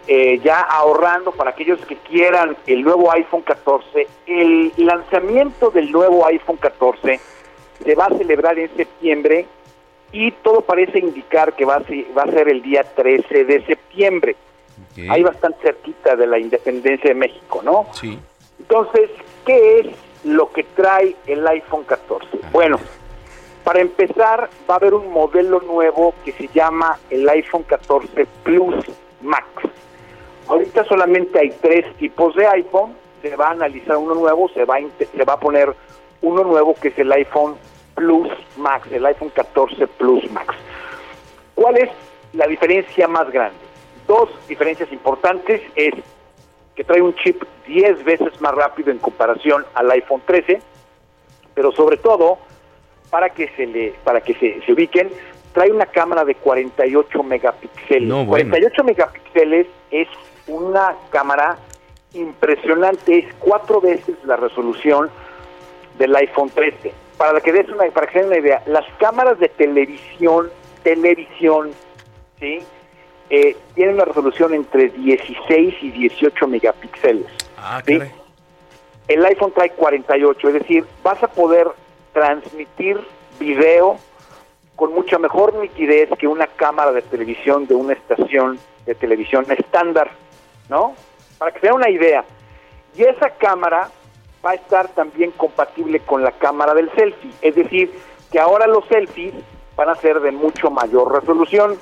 [0.07, 6.25] eh, ya ahorrando, para aquellos que quieran el nuevo iPhone 14, el lanzamiento del nuevo
[6.25, 7.19] iPhone 14
[7.83, 9.45] se va a celebrar en septiembre
[10.11, 13.65] y todo parece indicar que va a, ser, va a ser el día 13 de
[13.65, 14.35] septiembre.
[15.09, 17.85] Ahí bastante cerquita de la independencia de México, ¿no?
[17.93, 18.17] Sí.
[18.59, 19.11] Entonces,
[19.45, 19.87] ¿qué es
[20.23, 22.27] lo que trae el iPhone 14?
[22.51, 22.79] Bueno,
[23.63, 28.85] para empezar, va a haber un modelo nuevo que se llama el iPhone 14 Plus
[29.21, 29.45] Max.
[30.47, 34.77] Ahorita solamente hay tres tipos de iPhone, se va a analizar uno nuevo, se va
[34.77, 35.73] a, se va a poner
[36.21, 37.55] uno nuevo que es el iPhone
[37.95, 40.55] Plus Max, el iPhone 14 Plus Max.
[41.55, 41.89] ¿Cuál es
[42.33, 43.57] la diferencia más grande?
[44.07, 45.93] Dos diferencias importantes es
[46.75, 50.61] que trae un chip 10 veces más rápido en comparación al iPhone 13,
[51.55, 52.37] pero sobre todo
[53.09, 55.09] para que se le para que se, ubiquen,
[55.53, 58.27] trae una cámara de 48 megapíxeles.
[58.27, 60.07] 48 megapíxeles es
[60.47, 61.57] una cámara
[62.13, 65.09] impresionante, es cuatro veces la resolución
[65.97, 66.93] del iPhone 13.
[67.17, 70.49] Para que des una para que den una idea, las cámaras de televisión,
[70.83, 71.71] televisión,
[72.39, 72.59] ¿sí?
[73.29, 77.25] Eh, tienen una resolución entre 16 y 18 megapíxeles.
[77.57, 77.81] Ah,
[79.07, 81.67] El iPhone trae 48, es decir, vas a poder
[82.13, 82.99] transmitir
[83.39, 83.97] video
[84.75, 90.11] con mucha mejor nitidez que una cámara de televisión de una estación de televisión estándar,
[90.69, 90.95] ¿no?
[91.37, 92.25] Para que se den una idea.
[92.95, 93.89] Y esa cámara
[94.45, 97.91] va a estar también compatible con la cámara del selfie, es decir,
[98.31, 99.33] que ahora los selfies
[99.75, 101.77] van a ser de mucho mayor resolución.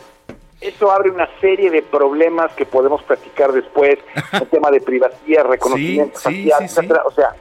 [0.62, 4.00] Eso abre una serie de problemas que podemos platicar después,
[4.32, 7.04] el tema de privacidad, reconocimiento facial, etcétera.
[7.06, 7.36] O sea,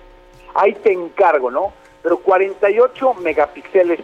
[0.54, 1.72] ahí te encargo, ¿no?
[2.04, 4.00] pero 48 megapíxeles.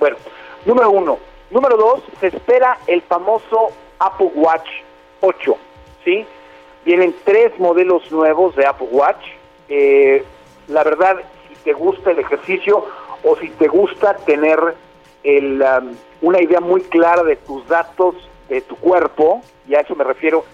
[0.00, 0.16] Bueno,
[0.64, 1.18] número uno.
[1.50, 3.68] Número dos, se espera el famoso
[3.98, 4.66] Apple Watch
[5.20, 5.56] 8,
[6.02, 6.26] ¿sí?
[6.84, 9.24] Vienen tres modelos nuevos de Apple Watch.
[9.68, 10.24] Eh,
[10.68, 11.16] la verdad,
[11.48, 12.84] si te gusta el ejercicio
[13.24, 14.58] o si te gusta tener
[15.22, 18.16] el, um, una idea muy clara de tus datos,
[18.48, 20.44] de tu cuerpo, y a eso me refiero,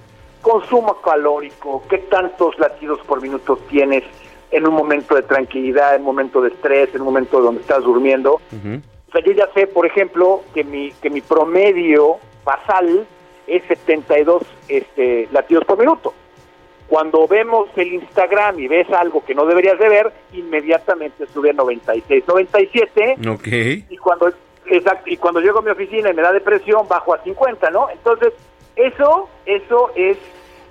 [0.42, 4.04] consumo calórico, qué tantos latidos por minuto tienes,
[4.50, 7.82] en un momento de tranquilidad, en un momento de estrés, en un momento donde estás
[7.82, 8.34] durmiendo.
[8.34, 13.06] O sea, yo ya sé, por ejemplo, que mi, que mi promedio basal
[13.48, 16.14] es 72 este, latidos por minuto.
[16.88, 21.52] Cuando vemos el Instagram y ves algo que no deberías de ver, inmediatamente sube a
[21.52, 23.16] 96, 97.
[23.28, 23.46] Ok.
[23.90, 24.32] Y cuando,
[24.66, 27.90] exacto, y cuando llego a mi oficina y me da depresión, bajo a 50, ¿no?
[27.90, 28.32] Entonces,
[28.76, 30.16] eso, eso es,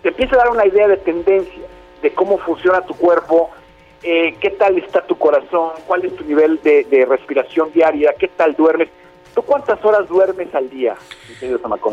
[0.01, 1.63] te empieza a dar una idea de tendencia,
[2.01, 3.51] de cómo funciona tu cuerpo,
[4.01, 8.27] eh, qué tal está tu corazón, cuál es tu nivel de, de respiración diaria, qué
[8.27, 8.89] tal duermes.
[9.37, 10.95] ¿Tú cuántas horas duermes al día?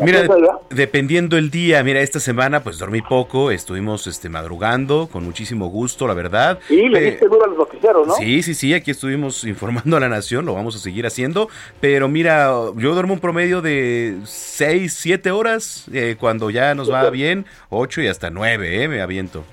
[0.01, 0.25] Mira,
[0.71, 6.07] dependiendo el día, mira, esta semana pues dormí poco, estuvimos este madrugando con muchísimo gusto,
[6.07, 6.57] la verdad.
[6.67, 8.15] Sí, le Eh, diste duro a los noticieros, ¿no?
[8.15, 11.47] Sí, sí, sí, aquí estuvimos informando a la nación, lo vamos a seguir haciendo,
[11.79, 17.07] pero mira, yo duermo un promedio de 6, 7 horas, eh, cuando ya nos va
[17.11, 19.43] bien, 8 y hasta 9, eh, me aviento.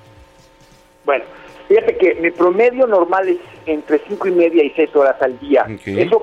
[1.04, 1.26] Bueno,
[1.68, 5.62] fíjate que mi promedio normal es entre cinco y media y seis horas al día.
[5.72, 5.86] Ok.
[5.86, 6.22] Eso,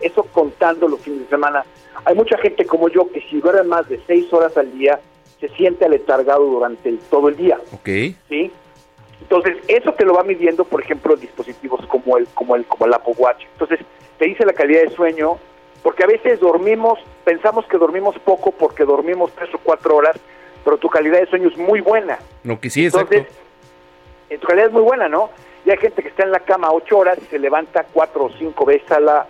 [0.00, 1.64] eso contando los fines de semana.
[2.04, 4.98] Hay mucha gente como yo que si duerme más de seis horas al día,
[5.40, 7.58] se siente aletargado durante el- todo el día.
[7.72, 7.88] Ok.
[8.28, 8.50] ¿sí?
[9.22, 12.94] Entonces, eso te lo va midiendo, por ejemplo, dispositivos como el, como el, como el
[12.94, 13.44] Apple Watch.
[13.52, 13.80] Entonces,
[14.18, 15.38] te dice la calidad de sueño,
[15.82, 20.16] porque a veces dormimos, pensamos que dormimos poco porque dormimos tres o cuatro horas,
[20.64, 22.18] pero tu calidad de sueño es muy buena.
[22.44, 23.14] Lo que sí, exacto.
[23.14, 23.38] Entonces,
[24.30, 25.30] eh, tu calidad es muy buena, ¿no?
[25.64, 28.30] Y hay gente que está en la cama ocho horas y se levanta cuatro o
[28.38, 29.26] cinco veces a la-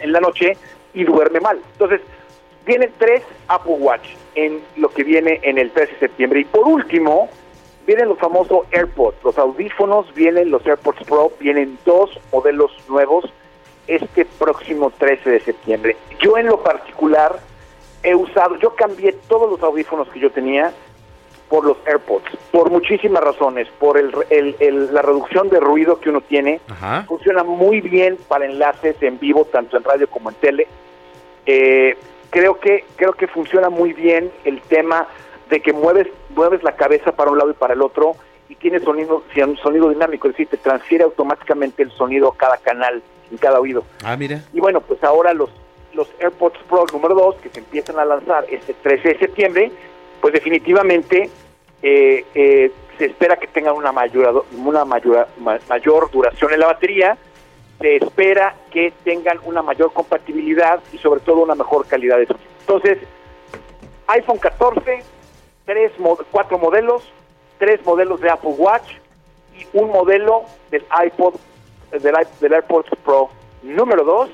[0.00, 0.56] en la noche
[0.94, 1.60] y duerme mal.
[1.72, 2.00] Entonces,
[2.64, 6.40] vienen tres Apple Watch en lo que viene en el 13 de septiembre.
[6.40, 7.28] Y por último,
[7.86, 13.24] vienen los famosos AirPods, los audífonos, vienen los AirPods Pro, vienen dos modelos nuevos
[13.88, 15.96] este próximo 13 de septiembre.
[16.20, 17.40] Yo en lo particular
[18.04, 20.72] he usado, yo cambié todos los audífonos que yo tenía
[21.52, 26.08] por los AirPods, por muchísimas razones, por el, el- el- la reducción de ruido que
[26.08, 27.04] uno tiene, Ajá.
[27.06, 30.66] funciona muy bien para enlaces en vivo, tanto en radio como en tele.
[31.44, 31.94] Eh,
[32.30, 35.06] creo que creo que funciona muy bien el tema
[35.50, 38.12] de que mueves mueves la cabeza para un lado y para el otro
[38.48, 39.22] y tiene sonido
[39.62, 43.84] sonido dinámico, es decir, te transfiere automáticamente el sonido a cada canal en cada oído.
[44.02, 44.40] Ah, mira.
[44.54, 45.50] Y bueno, pues ahora los,
[45.92, 49.70] los AirPods Pro número 2 que se empiezan a lanzar este 13 de septiembre,
[50.22, 51.28] pues definitivamente
[51.82, 56.66] eh, eh, se espera que tengan una mayor, una mayor, ma- mayor duración en la
[56.66, 57.16] batería,
[57.80, 62.46] se espera que tengan una mayor compatibilidad y sobre todo una mejor calidad de sonido.
[62.60, 62.98] Entonces,
[64.08, 65.02] iPhone 14,
[65.64, 65.92] tres,
[66.30, 67.02] cuatro modelos,
[67.58, 68.88] tres modelos de Apple Watch
[69.58, 71.34] y un modelo del iPod,
[71.90, 73.30] del, del AirPods Pro
[73.62, 74.30] número 2,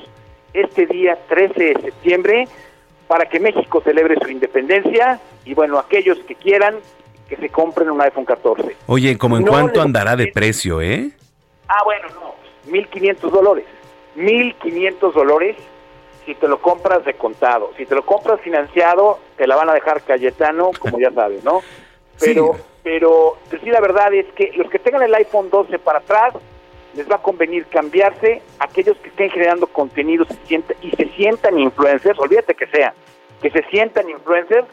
[0.55, 2.49] este día 13 de septiembre,
[3.07, 6.77] para que México celebre su independencia y bueno, aquellos que quieran
[7.29, 8.77] que se compren un iPhone 14.
[8.87, 11.11] Oye, ¿como en No cuánto andará de precio, eh?
[11.69, 13.65] Ah, bueno, no, 1.500 dólares.
[14.17, 15.57] 1.500 dólares
[16.29, 17.73] si te lo compras de contado.
[17.77, 21.63] Si te lo compras financiado, te la van a dejar Cayetano, como ya sabes, ¿no?
[22.21, 26.01] Pero, pero pues sí, la verdad es que los que tengan el iPhone 12 para
[26.01, 26.35] atrás,
[26.95, 28.43] les va a convenir cambiarse.
[28.59, 30.35] Aquellos que estén generando contenido se
[30.83, 32.93] y se sientan influencers, olvídate que sean,
[33.41, 34.67] que se sientan influencers,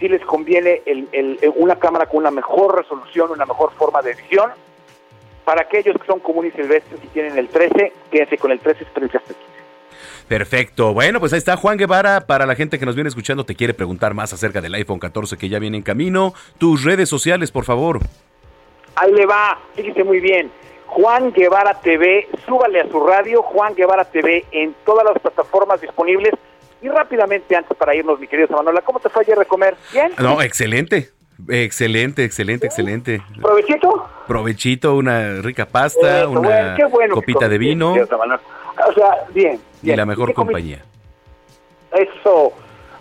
[0.00, 4.12] sí les conviene el- el- una cámara con una mejor resolución, una mejor forma de
[4.12, 4.50] edición.
[5.44, 8.84] Para aquellos que son comunes y silvestres y tienen el 13, quédense con el 13,
[8.84, 9.40] espérense hasta aquí.
[10.28, 10.92] Perfecto.
[10.94, 12.20] Bueno, pues ahí está Juan Guevara.
[12.20, 15.36] Para la gente que nos viene escuchando, te quiere preguntar más acerca del iPhone 14
[15.36, 16.34] que ya viene en camino.
[16.58, 17.98] Tus redes sociales, por favor.
[18.94, 20.50] Ahí le va, fíjese muy bien.
[20.86, 26.32] Juan Guevara TV, súbale a su radio, Juan Guevara TV en todas las plataformas disponibles.
[26.82, 29.76] Y rápidamente, antes para irnos, mi querido Manuela, ¿cómo te fue ayer de comer?
[29.92, 30.12] ¿Bien?
[30.18, 31.10] No, excelente.
[31.48, 33.22] Excelente, excelente, excelente.
[33.40, 34.08] ¿Provechito?
[34.26, 36.40] Provechito, una rica pasta, Eso, una
[36.74, 38.40] bueno, bueno copita de vino Manuel.
[38.88, 39.58] O sea, bien.
[39.82, 39.96] y bien.
[39.96, 40.82] la mejor compañía.
[41.92, 42.52] Eso.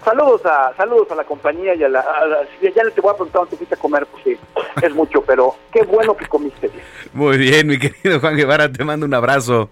[0.04, 2.00] Saludos a saludos a la compañía y a la...
[2.00, 4.38] a la- ya te voy a preguntar dónde te fuiste a comer, porque
[4.82, 6.84] es mucho, pero qué bueno que comiste bien.
[7.14, 9.70] Muy bien, mi querido Juan Guevara, te mando un abrazo.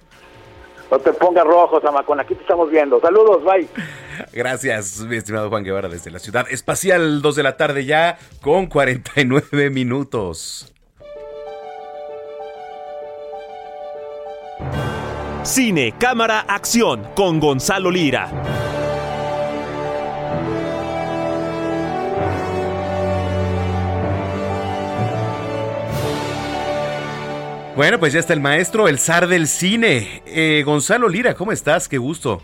[0.89, 2.99] No te pongas rojo, Zamacón, aquí te estamos viendo.
[2.99, 3.67] Saludos, bye.
[4.33, 8.67] Gracias, mi estimado Juan Guevara, desde la ciudad espacial, 2 de la tarde ya, con
[8.67, 10.73] 49 minutos.
[15.43, 18.29] Cine, cámara, acción con Gonzalo Lira.
[27.77, 30.23] Bueno, pues ya está el maestro, el zar del cine.
[30.25, 31.87] Eh, Gonzalo Lira, ¿cómo estás?
[31.87, 32.41] Qué gusto.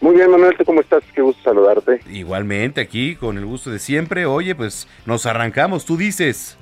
[0.00, 1.04] Muy bien, Manuel, ¿tú cómo estás?
[1.14, 2.00] Qué gusto saludarte.
[2.10, 4.26] Igualmente aquí, con el gusto de siempre.
[4.26, 6.58] Oye, pues nos arrancamos, tú dices.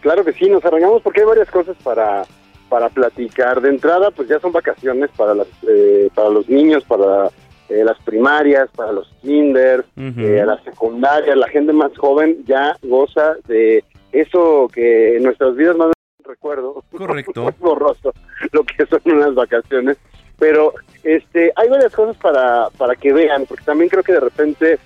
[0.00, 2.22] Claro que sí, nos arrancamos porque hay varias cosas para
[2.68, 3.60] para platicar.
[3.60, 7.26] De entrada, pues ya son vacaciones para las, eh, para los niños, para
[7.68, 10.20] eh, las primarias, para los kinder, Ujú.
[10.20, 13.82] eh, la secundaria, la gente más joven ya goza de
[14.12, 15.88] eso que en nuestras vidas más
[16.24, 16.84] recuerdo.
[16.96, 17.52] Correcto.
[17.58, 18.12] borroso
[18.52, 19.96] lo que son unas vacaciones.
[20.38, 20.72] Pero
[21.04, 24.78] este hay varias cosas para, para que vean, porque también creo que de repente,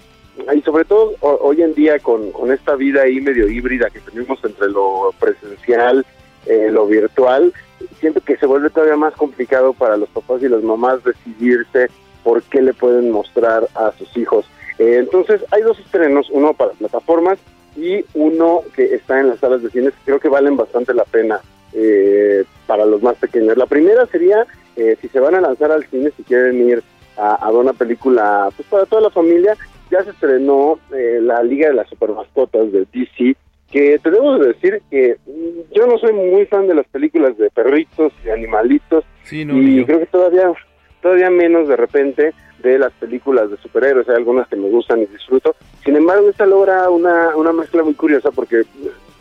[0.55, 4.01] y sobre todo ho- hoy en día con, con esta vida ahí medio híbrida que
[4.01, 6.05] tenemos entre lo presencial,
[6.47, 7.53] eh, lo virtual,
[8.01, 11.89] siento que se vuelve todavía más complicado para los papás y las mamás decidirse
[12.23, 14.45] por qué le pueden mostrar a sus hijos.
[14.79, 17.39] Eh, entonces, hay dos estrenos, uno para plataformas
[17.77, 21.41] y uno que está en las salas de cines, creo que valen bastante la pena
[21.73, 23.57] eh, para los más pequeños.
[23.57, 24.47] La primera sería,
[24.77, 26.83] eh, si se van a lanzar al cine, si quieren ir
[27.17, 29.57] a, a ver una película pues para toda la familia,
[29.91, 33.37] ya se estrenó eh, la Liga de las Supermascotas de DC,
[33.71, 37.51] que tenemos que decir que mm, yo no soy muy fan de las películas de
[37.51, 40.53] perritos y animalitos, Sí, no, y creo que todavía
[41.01, 45.07] todavía menos de repente de las películas de superhéroes, hay algunas que me gustan y
[45.07, 45.55] disfruto.
[45.85, 48.63] Sin embargo, esta logra una, una mezcla muy curiosa porque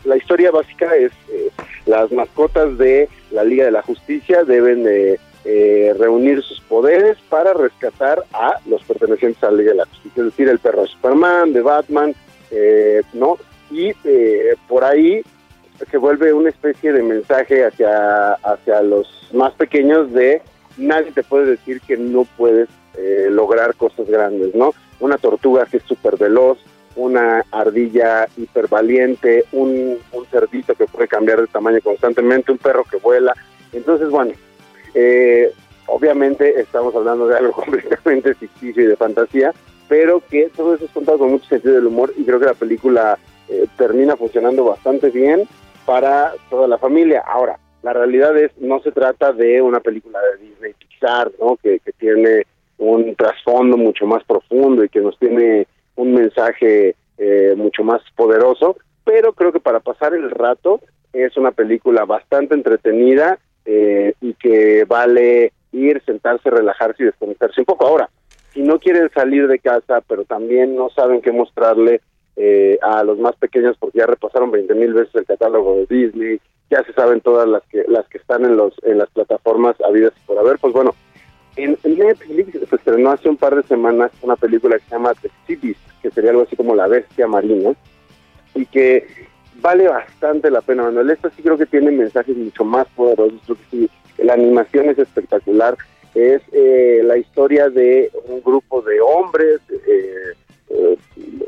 [0.04, 1.50] la historia básica es eh,
[1.86, 7.54] las mascotas de la Liga de la Justicia deben de eh, reunir sus poderes para
[7.54, 10.88] rescatar a los pertenecientes a la Liga de la Justicia, es decir, el perro de
[10.88, 12.14] Superman, de Batman,
[12.50, 13.38] eh, ¿no?
[13.70, 15.22] Y eh, por ahí
[15.88, 20.42] se vuelve una especie de mensaje hacia, hacia los más pequeños de
[20.76, 24.74] nadie te puede decir que no puedes eh, lograr cosas grandes, ¿no?
[25.00, 26.58] Una tortuga que es súper veloz,
[26.96, 32.96] una ardilla hipervaliente, un, un cerdito que puede cambiar de tamaño constantemente, un perro que
[32.96, 33.34] vuela.
[33.72, 34.32] Entonces, bueno,
[34.94, 35.52] eh,
[35.86, 39.52] obviamente estamos hablando de algo completamente ficticio y de fantasía,
[39.88, 42.54] pero que todo eso es contado con mucho sentido del humor y creo que la
[42.54, 43.18] película
[43.48, 45.46] eh, termina funcionando bastante bien
[45.84, 47.22] para toda la familia.
[47.26, 51.56] Ahora, la realidad es, no se trata de una película de Disney Pixar, ¿no?
[51.62, 52.44] Que, que tiene
[52.78, 58.76] un trasfondo mucho más profundo y que nos tiene un mensaje eh, mucho más poderoso,
[59.04, 60.80] pero creo que para pasar el rato
[61.12, 67.66] es una película bastante entretenida eh, y que vale ir, sentarse, relajarse y desconectarse un
[67.66, 67.86] poco.
[67.86, 68.10] Ahora,
[68.52, 72.00] si no quieren salir de casa, pero también no saben qué mostrarle
[72.34, 76.40] eh, a los más pequeños porque ya repasaron 20 mil veces el catálogo de Disney,
[76.70, 80.12] ya se saben todas las que las que están en los en las plataformas habidas
[80.26, 80.94] por haber, pues bueno,
[81.56, 85.56] en, Netflix se estrenó hace un par de semanas una película que se llama The
[85.56, 87.72] Beast, que sería algo así como la bestia marina,
[88.54, 89.06] y que
[89.60, 91.10] vale bastante la pena, Manuel.
[91.10, 94.98] Esta sí creo que tiene mensajes mucho más poderosos, creo que sí, la animación es
[94.98, 95.76] espectacular,
[96.14, 100.34] es eh, la historia de un grupo de hombres, eh,
[100.70, 100.96] eh,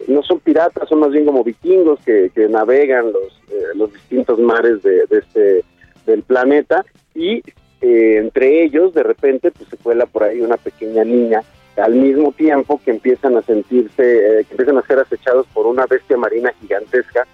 [0.08, 4.38] no son piratas, son más bien como vikingos que, que navegan los, eh, los distintos
[4.38, 5.64] mares de, de este
[6.06, 6.84] del planeta.
[7.14, 7.42] Y
[7.80, 11.42] eh, entre ellos de repente pues se cuela por ahí una pequeña niña
[11.76, 15.86] al mismo tiempo que empiezan a sentirse, eh, que empiezan a ser acechados por una
[15.86, 17.26] bestia marina gigantesca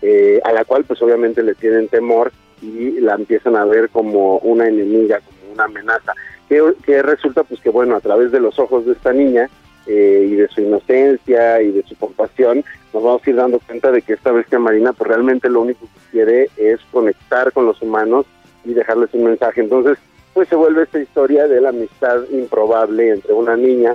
[0.00, 4.38] eh, a la cual pues obviamente le tienen temor y la empiezan a ver como
[4.38, 6.14] una enemiga, como una amenaza,
[6.48, 9.48] que, que resulta pues que bueno, a través de los ojos de esta niña
[9.86, 13.90] eh, y de su inocencia y de su compasión, nos vamos a ir dando cuenta
[13.90, 17.80] de que esta bestia marina pues realmente lo único que quiere es conectar con los
[17.82, 18.26] humanos
[18.64, 19.60] y dejarles un mensaje.
[19.60, 19.98] Entonces,
[20.34, 23.94] pues se vuelve esta historia de la amistad improbable entre una niña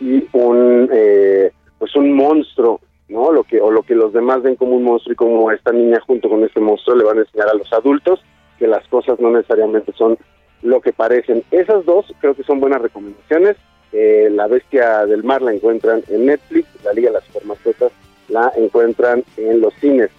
[0.00, 3.30] y un eh, pues un monstruo, ¿no?
[3.30, 6.00] Lo que o lo que los demás ven como un monstruo y como esta niña
[6.06, 8.20] junto con este monstruo le van a enseñar a los adultos
[8.58, 10.18] que las cosas no necesariamente son
[10.62, 11.44] lo que parecen.
[11.50, 13.56] Esas dos creo que son buenas recomendaciones.
[13.92, 17.92] Eh, la bestia del mar la encuentran en Netflix, la Liga de las Supermascotas
[18.28, 20.10] la encuentran en los cines.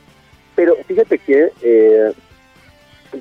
[0.56, 2.12] Pero fíjate que eh,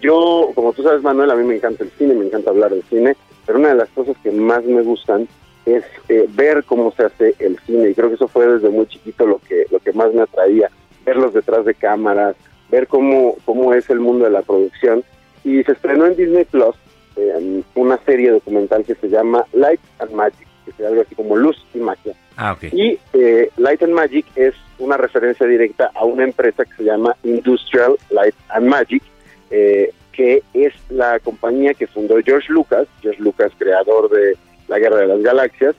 [0.00, 2.82] yo, como tú sabes, Manuel, a mí me encanta el cine, me encanta hablar del
[2.84, 5.28] cine, pero una de las cosas que más me gustan
[5.64, 8.86] es eh, ver cómo se hace el cine y creo que eso fue desde muy
[8.86, 10.70] chiquito lo que lo que más me atraía,
[11.04, 12.36] verlos detrás de cámaras,
[12.70, 15.02] ver cómo cómo es el mundo de la producción
[15.42, 16.76] y se estrenó en Disney Plus
[17.16, 21.36] eh, una serie documental que se llama Light and Magic, que es algo así como
[21.36, 22.14] luz y magia.
[22.36, 22.64] Ah, ok.
[22.72, 27.16] Y eh, Light and Magic es una referencia directa a una empresa que se llama
[27.24, 29.02] Industrial Light and Magic,
[29.50, 34.36] eh, que es la compañía que fundó George Lucas, George Lucas, creador de
[34.68, 35.74] La Guerra de las Galaxias.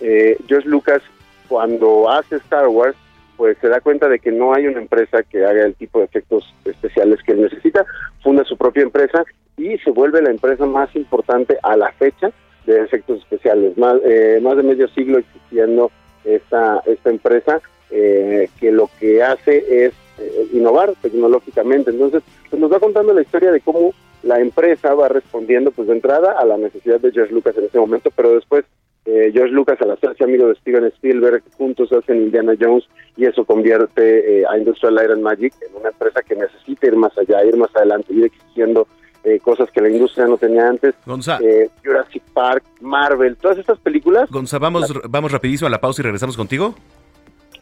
[0.00, 1.02] Eh, George Lucas,
[1.48, 2.96] cuando hace Star Wars,
[3.36, 6.04] pues se da cuenta de que no hay una empresa que haga el tipo de
[6.06, 7.84] efectos especiales que él necesita,
[8.22, 9.24] funda su propia empresa
[9.56, 12.30] y se vuelve la empresa más importante a la fecha
[12.66, 13.76] de efectos especiales.
[13.76, 15.90] Más, eh, más de medio siglo existiendo
[16.24, 21.90] esta, esta empresa eh, que lo que hace es eh, innovar tecnológicamente.
[21.90, 23.92] Entonces, pues nos va contando la historia de cómo
[24.22, 27.78] la empresa va respondiendo pues de entrada a la necesidad de George Lucas en ese
[27.78, 28.64] momento, pero después
[29.04, 32.84] eh, George Lucas al hacerse amigo de Steven Spielberg, juntos hacen Indiana Jones
[33.16, 36.96] y eso convierte eh, a Industrial Light and Magic en una empresa que necesita ir
[36.96, 38.86] más allá, ir más adelante, ir exigiendo
[39.24, 40.94] eh, cosas que la industria no tenía antes.
[41.06, 41.38] Gonza.
[41.42, 44.28] Eh, Jurassic Park, Marvel, todas estas películas.
[44.30, 46.74] Gonza, vamos, vamos rapidísimo a la pausa y regresamos contigo.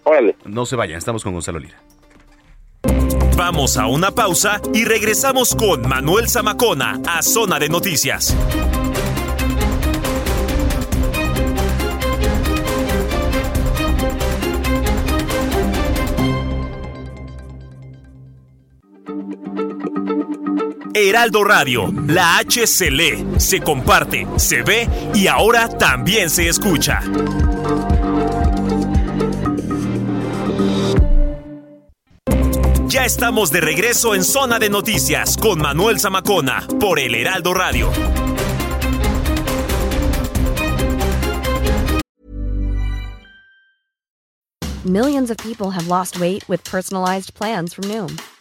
[0.05, 0.37] Órale.
[0.45, 1.79] No se vayan, estamos con Gonzalo Lira.
[3.37, 8.37] Vamos a una pausa y regresamos con Manuel Zamacona a Zona de Noticias.
[20.95, 27.01] Heraldo Radio, la H se lee, se comparte, se ve y ahora también se escucha.
[32.89, 37.91] Ya estamos de regreso en Zona de Noticias con Manuel Zamacona por el Heraldo Radio.
[44.85, 48.19] Millions of people have lost weight with personalized plans from Noom,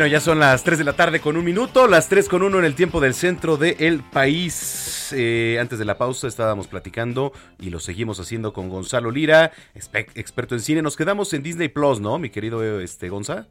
[0.00, 2.60] Bueno, ya son las 3 de la tarde con un minuto, las 3 con 1
[2.60, 5.12] en el tiempo del centro del país.
[5.14, 10.54] Eh, antes de la pausa estábamos platicando y lo seguimos haciendo con Gonzalo Lira, experto
[10.54, 10.80] en cine.
[10.80, 13.48] Nos quedamos en Disney Plus, ¿no, mi querido este, Gonza?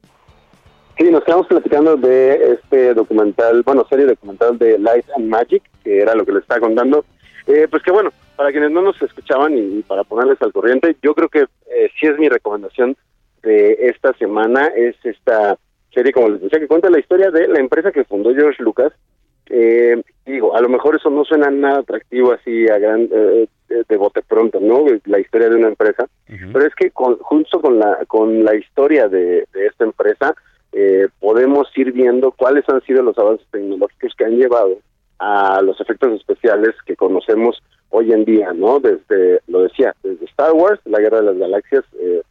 [0.98, 6.00] Sí, nos quedamos platicando de este documental, bueno, serie documental de Light and Magic, que
[6.00, 7.06] era lo que les estaba contando.
[7.46, 10.98] Eh, pues que bueno, para quienes no nos escuchaban y, y para ponerles al corriente,
[11.04, 12.98] yo creo que eh, sí es mi recomendación
[13.44, 15.56] de esta semana, es esta
[15.94, 18.94] serie, como les decía, que cuenta la historia de la empresa que fundó George Lucas.
[19.50, 23.48] Eh, digo, a lo mejor eso no suena nada atractivo así a gran, eh,
[23.88, 24.86] de, bote pronto, ¿no?
[25.06, 26.08] La historia de una empresa.
[26.28, 30.36] Pero es que con, junto con la, con la historia de, de esta empresa,
[30.72, 34.78] eh, podemos ir viendo cuáles han sido los avances tecnológicos que han llevado
[35.18, 38.80] a los efectos especiales que conocemos hoy en día, ¿no?
[38.80, 42.22] Desde, lo decía, desde Star Wars, la Guerra de las Galaxias, eh,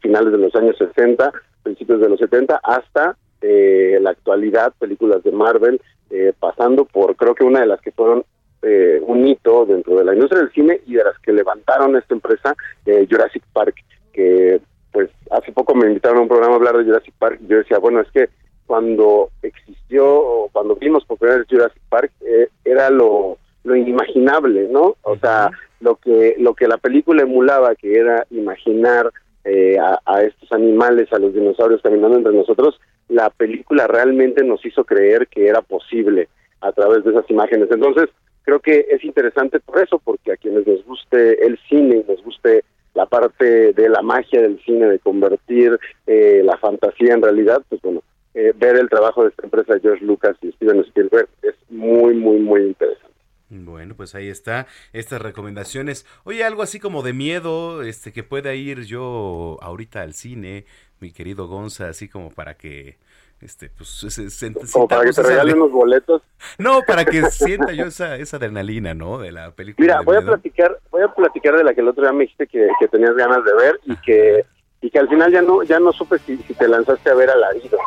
[0.00, 1.30] finales de los años 60,
[1.64, 7.34] principios de los 70, hasta eh, la actualidad, películas de Marvel, eh, pasando por creo
[7.34, 8.24] que una de las que fueron
[8.66, 12.14] eh, un hito dentro de la industria del cine y de las que levantaron esta
[12.14, 12.56] empresa,
[12.86, 13.74] eh, Jurassic Park,
[14.10, 14.58] que
[14.90, 17.58] pues hace poco me invitaron a un programa a hablar de Jurassic Park y yo
[17.58, 18.30] decía, bueno, es que
[18.64, 24.68] cuando existió, o cuando vimos por primera vez Jurassic Park, eh, era lo, lo inimaginable,
[24.70, 24.96] ¿no?
[25.02, 25.50] O sea,
[25.80, 29.12] lo que, lo que la película emulaba, que era imaginar
[29.44, 34.64] eh, a, a estos animales, a los dinosaurios caminando entre nosotros, la película realmente nos
[34.64, 36.28] hizo creer que era posible
[36.60, 37.68] a través de esas imágenes.
[37.70, 38.08] Entonces,
[38.42, 42.22] creo que es interesante por eso, porque a quienes nos guste el cine, y nos
[42.24, 42.64] guste
[42.94, 47.82] la parte de la magia del cine, de convertir eh, la fantasía en realidad, pues
[47.82, 48.02] bueno,
[48.34, 52.38] eh, ver el trabajo de esta empresa George Lucas y Steven Spielberg es muy, muy,
[52.38, 53.13] muy interesante.
[53.54, 56.06] Bueno, pues ahí está, estas recomendaciones.
[56.24, 60.64] Oye, algo así como de miedo, este, que pueda ir yo ahorita al cine,
[61.00, 62.96] mi querido Gonza, así como para que,
[63.40, 66.22] este, pues, se, se- Como para que te regalen unos boletos.
[66.58, 69.18] No, para que sienta yo esa, esa adrenalina, ¿no?
[69.18, 69.84] De la película.
[69.86, 72.46] Mira, voy a platicar, voy a platicar de la que el otro día me dijiste
[72.46, 74.44] que, que tenías ganas de ver y que
[74.80, 77.30] y que al final ya no ya no supe si, si te lanzaste a ver
[77.30, 77.78] Alarido.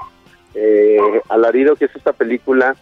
[0.55, 0.97] Eh,
[1.29, 2.75] Alarido, que es esta película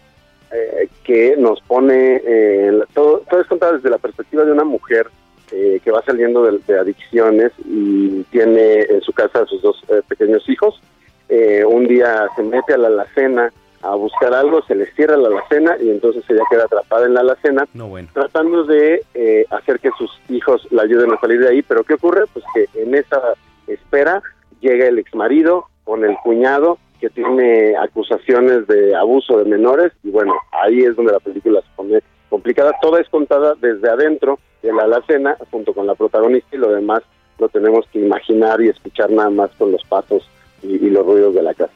[0.52, 5.08] eh, que nos pone eh, todo todo es contado desde la perspectiva de una mujer
[5.52, 9.82] eh, que va saliendo de, de adicciones y tiene en su casa a sus dos
[9.90, 10.82] eh, pequeños hijos.
[11.30, 15.28] Eh, un día se mete a la alacena a buscar algo, se le cierra la
[15.28, 18.08] alacena y entonces ella queda atrapada en la alacena No, bueno.
[18.14, 21.94] tratando de eh, hacer que sus hijos la ayuden a salir de ahí, pero ¿qué
[21.94, 22.24] ocurre?
[22.34, 23.22] Pues que en esa
[23.68, 24.24] espera
[24.62, 30.34] llega el exmarido con el cuñado que tiene acusaciones de abuso de menores y bueno,
[30.52, 32.72] ahí es donde la película se pone complicada.
[32.82, 37.02] Toda es contada desde adentro de la alacena junto con la protagonista y lo demás
[37.38, 40.28] lo tenemos que imaginar y escuchar nada más con los pasos
[40.64, 41.74] y, y los ruidos de la casa.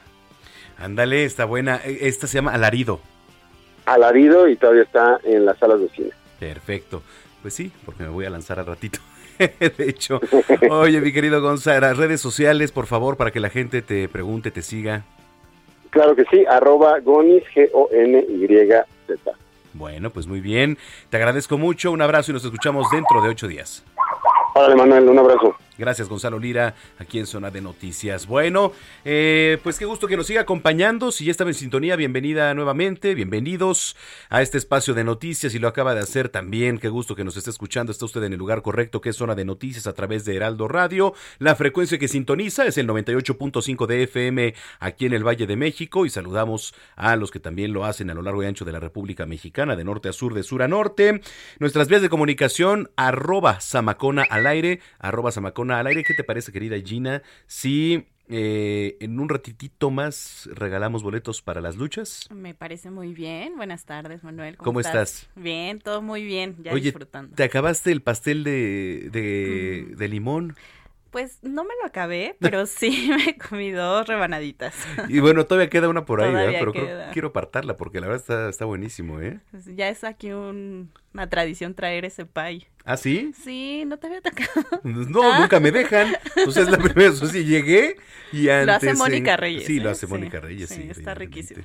[0.77, 1.81] Ándale, está buena.
[1.83, 2.99] E- Esta se llama Alarido.
[3.85, 6.09] alarido y todavía está en las salas de cine.
[6.39, 7.01] Perfecto.
[7.41, 8.99] Pues sí, porque me voy a lanzar al ratito.
[9.77, 10.19] de hecho,
[10.69, 14.61] oye, mi querido Gonzalo, redes sociales, por favor, para que la gente te pregunte, te
[14.61, 15.03] siga.
[15.89, 19.31] Claro que sí, arroba Gonis, G-O-N-Y-Z.
[19.73, 20.77] Bueno, pues muy bien.
[21.09, 21.91] Te agradezco mucho.
[21.91, 23.83] Un abrazo y nos escuchamos dentro de ocho días.
[24.55, 25.55] Hola, Manuel, un abrazo.
[25.79, 28.27] Gracias, Gonzalo Lira, aquí en Zona de Noticias.
[28.27, 28.73] Bueno,
[29.05, 31.09] eh, pues qué gusto que nos siga acompañando.
[31.09, 33.95] Si ya estaba en sintonía, bienvenida nuevamente, bienvenidos
[34.29, 35.55] a este espacio de noticias.
[35.55, 37.93] Y lo acaba de hacer también, qué gusto que nos esté escuchando.
[37.93, 40.67] Está usted en el lugar correcto, que es Zona de Noticias a través de Heraldo
[40.67, 41.13] Radio.
[41.37, 46.05] La frecuencia que sintoniza es el 98.5 de FM aquí en el Valle de México.
[46.05, 48.81] Y saludamos a los que también lo hacen a lo largo y ancho de la
[48.81, 51.21] República Mexicana, de norte a sur, de sur a norte.
[51.57, 56.03] Nuestras vías de comunicación, arroba Samacona al aire, arroba Samacona al aire.
[56.03, 57.21] ¿Qué te parece, querida Gina?
[57.47, 62.27] Si eh, en un ratitito más regalamos boletos para las luchas.
[62.33, 63.55] Me parece muy bien.
[63.57, 64.55] Buenas tardes, Manuel.
[64.57, 65.27] ¿Cómo, estás?
[65.35, 66.55] Bien, todo muy bien.
[66.63, 67.35] Ya Oye, disfrutando.
[67.35, 70.55] ¿te acabaste el pastel de, de, de limón?
[71.09, 74.75] Pues no me lo acabé, pero sí me comí dos rebanaditas.
[75.07, 76.59] Y bueno, todavía queda una por ahí, ¿verdad?
[76.59, 79.39] Pero creo- quiero apartarla porque la verdad está, está buenísimo, ¿eh?
[79.49, 82.67] Pues ya es aquí un- una tradición traer ese pay.
[82.85, 83.31] ¿Ah, sí?
[83.43, 84.81] Sí, no te había tocado.
[84.83, 86.15] No, nunca me dejan.
[86.35, 87.33] Entonces es la primera vez.
[87.33, 87.97] llegué
[88.31, 88.65] y antes...
[88.67, 89.91] Lo hace Mónica en- Reyes, Sí, lo ¿eh?
[89.91, 90.89] hace Sí, Mónica Reyes, sí, sí.
[90.89, 91.63] está riquísimo.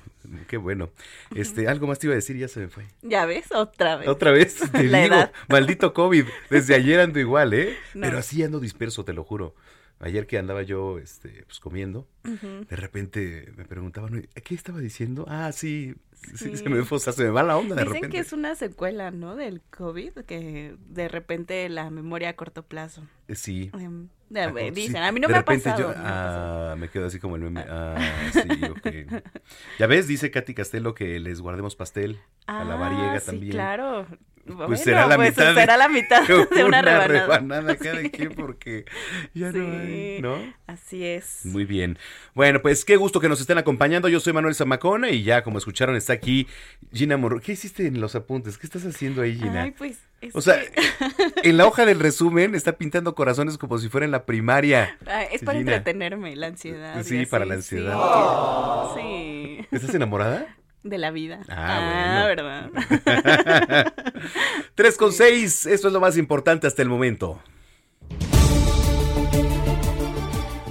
[0.48, 0.90] Qué bueno.
[1.34, 2.84] Este, algo más te iba a decir ya se me fue.
[3.02, 3.52] ¿Ya ves?
[3.52, 4.08] Otra vez.
[4.08, 5.32] Otra vez, te La digo, edad.
[5.48, 6.24] maldito COVID.
[6.50, 7.76] Desde ayer ando igual, ¿eh?
[7.94, 8.06] No.
[8.06, 9.54] Pero así ando disperso, te lo juro.
[10.04, 15.24] Ayer que andaba yo este, pues, comiendo, de repente me preguntaban, ¿qué estaba diciendo?
[15.28, 16.56] Ah, sí, sí, Sí.
[16.58, 18.14] se me o sea, se me va la onda de Dicen repente.
[18.16, 19.34] que es una secuela, ¿no?
[19.34, 23.02] Del COVID, que de repente la memoria a corto plazo.
[23.28, 23.70] Eh, Sí.
[23.72, 24.70] Em, de- Ah, sí.
[24.72, 25.78] dicen, a mí no De me ha pasado.
[25.80, 27.64] yo- no ah, me quedo así como el meme.
[27.66, 27.96] Ah,
[28.32, 28.86] sí, ok.
[29.78, 33.52] Ya ves, dice Katy Castelo que les guardemos pastel a la Ah, variega sí, también.
[33.52, 34.06] claro.
[34.44, 35.54] Pues Bueno, será la pues mitad.
[35.54, 36.22] será la mitad
[36.54, 37.06] de una rebanada.
[37.08, 38.10] rebanada cada Sí.
[38.10, 38.84] quien porque
[39.32, 40.36] ya no hay, Sí, ¿no?
[40.66, 41.40] Así es.
[41.46, 41.98] Muy bien.
[42.34, 44.08] Bueno, pues qué gusto que nos estén acompañando.
[44.08, 46.46] Yo soy Manuel Zamacona y ya, como escucharon, está aquí
[46.92, 47.40] Gina Morro.
[47.40, 48.58] ¿Qué hiciste en los apuntes?
[48.58, 49.62] ¿Qué estás haciendo ahí, Gina?
[49.62, 49.98] Ay, pues.
[50.20, 54.04] es o sea, que- en la hoja del resumen está pintando corazones como si fuera
[54.04, 54.98] en la primaria.
[55.32, 55.72] Es para Gina.
[55.76, 57.02] entretenerme, la ansiedad.
[57.02, 57.76] Sí, para la sí.
[57.76, 57.96] ansiedad.
[58.96, 59.66] Sí.
[59.70, 60.54] ¿Estás enamorada?
[60.84, 61.40] De la vida.
[61.48, 62.70] Ah, ¿verdad?
[64.74, 67.40] 3 con 6, esto es lo más importante hasta el momento.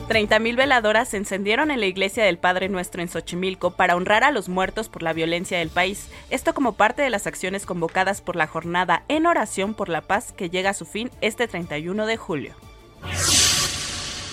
[0.07, 4.29] 30.000 veladoras se encendieron en la iglesia del Padre Nuestro en Xochimilco para honrar a
[4.29, 6.07] los muertos por la violencia del país.
[6.29, 10.31] Esto como parte de las acciones convocadas por la jornada en oración por la paz
[10.31, 12.53] que llega a su fin este 31 de julio.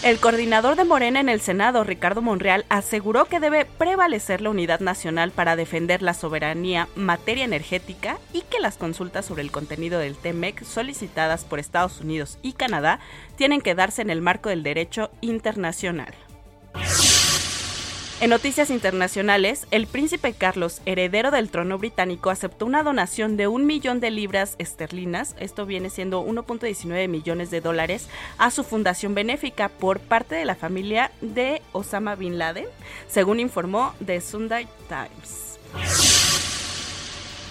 [0.03, 4.81] El coordinador de Morena en el Senado, Ricardo Monreal, aseguró que debe prevalecer la unidad
[4.81, 10.17] nacional para defender la soberanía materia energética y que las consultas sobre el contenido del
[10.17, 12.99] TEMEC solicitadas por Estados Unidos y Canadá
[13.37, 16.15] tienen que darse en el marco del derecho internacional.
[18.21, 23.65] En noticias internacionales, el príncipe Carlos, heredero del trono británico, aceptó una donación de un
[23.65, 29.71] millón de libras esterlinas, esto viene siendo 1.19 millones de dólares, a su fundación benéfica
[29.71, 32.67] por parte de la familia de Osama Bin Laden,
[33.09, 36.20] según informó The Sunday Times.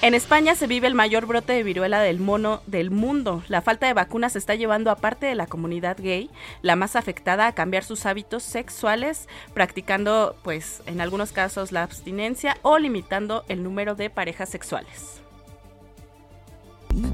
[0.01, 3.43] En España se vive el mayor brote de viruela del mono del mundo.
[3.49, 6.29] La falta de vacunas está llevando a parte de la comunidad gay,
[6.61, 12.55] la más afectada, a cambiar sus hábitos sexuales, practicando, pues, en algunos casos la abstinencia
[12.61, 15.21] o limitando el número de parejas sexuales.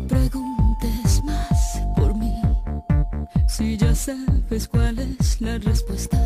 [0.07, 2.39] preguntes más por mí.
[3.47, 6.19] Si ya sabes cuál es la respuesta.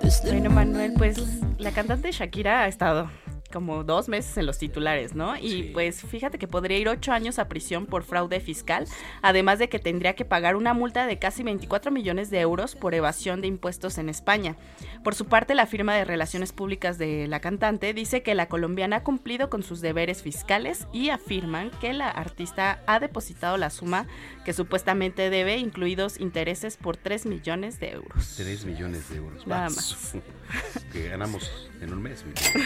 [0.00, 1.18] Desde Bueno, Manuel, pues
[1.58, 3.10] la cantante Shakira ha estado
[3.54, 5.36] como dos meses en los titulares, ¿no?
[5.36, 8.88] Y pues fíjate que podría ir ocho años a prisión por fraude fiscal,
[9.22, 12.94] además de que tendría que pagar una multa de casi 24 millones de euros por
[12.94, 14.56] evasión de impuestos en España.
[15.04, 18.96] Por su parte, la firma de relaciones públicas de la cantante dice que la colombiana
[18.96, 24.08] ha cumplido con sus deberes fiscales y afirman que la artista ha depositado la suma
[24.44, 28.34] que supuestamente debe, incluidos intereses por 3 millones de euros.
[28.36, 29.46] 3 millones de euros.
[29.46, 30.16] Nada Vas.
[30.92, 32.24] Que ganamos en un mes.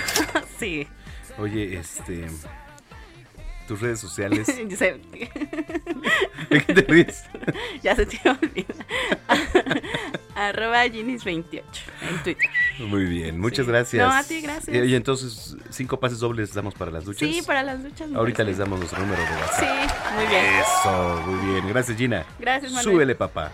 [0.59, 0.87] sí.
[1.39, 2.27] Oye, este.
[3.67, 4.47] Tus redes sociales.
[4.69, 5.01] Yo sé.
[6.51, 7.25] ¿De qué te ríes?
[7.83, 8.75] ya se te olvida.
[10.35, 11.63] Arroba Ginis28
[12.09, 12.51] en Twitter.
[12.79, 14.07] Muy bien, muchas gracias.
[14.07, 14.75] No, a ti, gracias.
[14.75, 17.29] Y, y entonces, cinco pases dobles damos para las duchas.
[17.29, 18.13] Sí, para las duchas.
[18.15, 19.61] Ahorita les damos nuestro número de WhatsApp.
[19.61, 20.45] Sí, muy bien.
[20.61, 21.69] Eso, muy bien.
[21.69, 22.25] Gracias, Gina.
[22.39, 22.95] Gracias, Manuel.
[22.95, 23.51] Súbele, papá.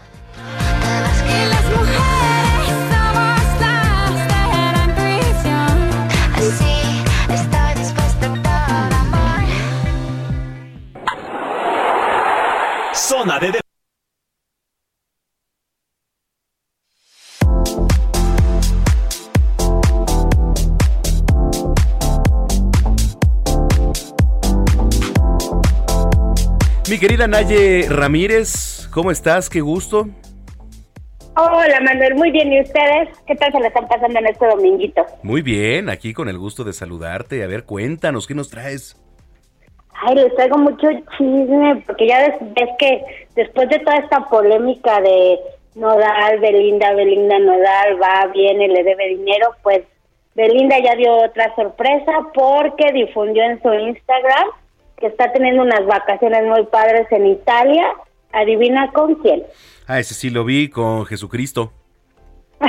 [26.86, 29.49] Mi querida Naye Ramírez, ¿cómo estás?
[29.49, 30.11] Qué gusto.
[31.37, 32.53] Hola Manuel, muy bien.
[32.53, 33.09] ¿Y ustedes?
[33.26, 35.05] ¿Qué tal se le están pasando en este dominguito?
[35.22, 37.43] Muy bien, aquí con el gusto de saludarte.
[37.43, 38.97] A ver, cuéntanos, ¿qué nos traes?
[40.07, 43.05] Ay, les traigo mucho chisme, porque ya ves, ves que
[43.35, 45.39] después de toda esta polémica de
[45.74, 49.82] Nodal, Belinda, Belinda, Nodal, va, viene, le debe dinero, pues
[50.35, 54.49] Belinda ya dio otra sorpresa porque difundió en su Instagram
[54.99, 57.93] que está teniendo unas vacaciones muy padres en Italia.
[58.35, 59.43] Adivina con quién.
[59.87, 61.72] Ah, ese sí lo vi con Jesucristo.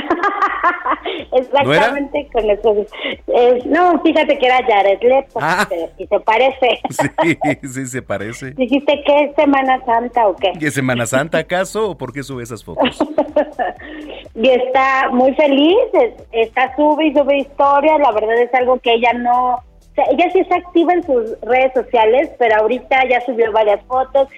[1.32, 2.86] Exactamente con eso.
[3.26, 5.66] Es- no, fíjate que era Jared Leto, Ah.
[5.68, 6.80] pero si se parece.
[7.62, 8.50] Sí, sí, se parece.
[8.52, 10.52] ¿Dijiste que es Semana Santa o qué?
[10.58, 12.98] ¿Y es Semana Santa acaso o por qué sube esas fotos?
[14.34, 18.94] y está muy feliz, es- está sube y sube historias, la verdad es algo que
[18.94, 19.62] ella no, o
[19.94, 24.28] sea, ella sí está activa en sus redes sociales, pero ahorita ya subió varias fotos,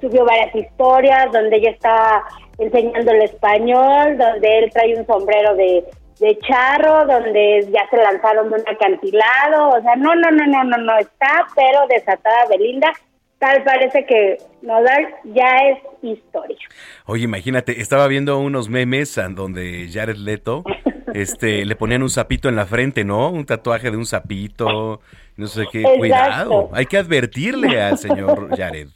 [0.00, 2.24] subió varias historias donde ella está
[2.58, 5.84] enseñando el español, donde él trae un sombrero de,
[6.20, 10.64] de charro, donde ya se lanzaron de un acantilado, o sea, no, no, no, no,
[10.64, 12.92] no, no, está pero desatada Belinda,
[13.38, 16.58] tal parece que Nodal ya es historia.
[17.06, 20.64] Oye, imagínate, estaba viendo unos memes en donde Jared Leto
[21.14, 23.30] este, le ponían un sapito en la frente, ¿no?
[23.30, 25.00] Un tatuaje de un sapito,
[25.36, 25.80] no sé qué.
[25.80, 25.98] Exacto.
[25.98, 28.88] Cuidado, hay que advertirle al señor Jared.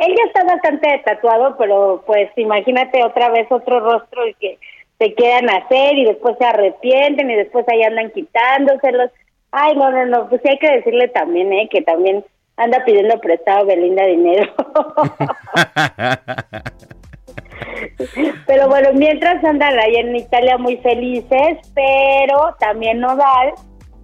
[0.00, 4.58] Él ya está bastante tatuado, pero pues imagínate otra vez otro rostro el que
[4.98, 9.10] se quieran hacer y después se arrepienten y después ahí andan quitándoselos.
[9.50, 11.68] Ay, no, no, no, pues sí hay que decirle también, ¿eh?
[11.70, 12.24] Que también
[12.56, 14.52] anda pidiendo prestado Belinda dinero.
[18.46, 23.54] pero bueno, mientras andan ahí en Italia muy felices, pero también Nodal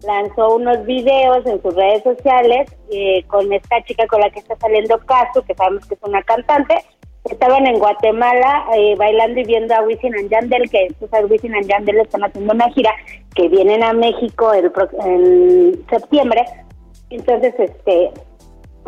[0.06, 4.56] lanzó unos videos en sus redes sociales eh, con esta chica con la que está
[4.56, 6.76] saliendo Casu, que sabemos que es una cantante.
[7.24, 11.54] Estaban en Guatemala eh, bailando y viendo a Wisin and Yandel, que tú sabes, Wisin
[11.54, 12.94] and Yandel están haciendo una gira,
[13.34, 14.70] que vienen a México el
[15.04, 16.44] en septiembre.
[17.08, 18.10] Entonces, este,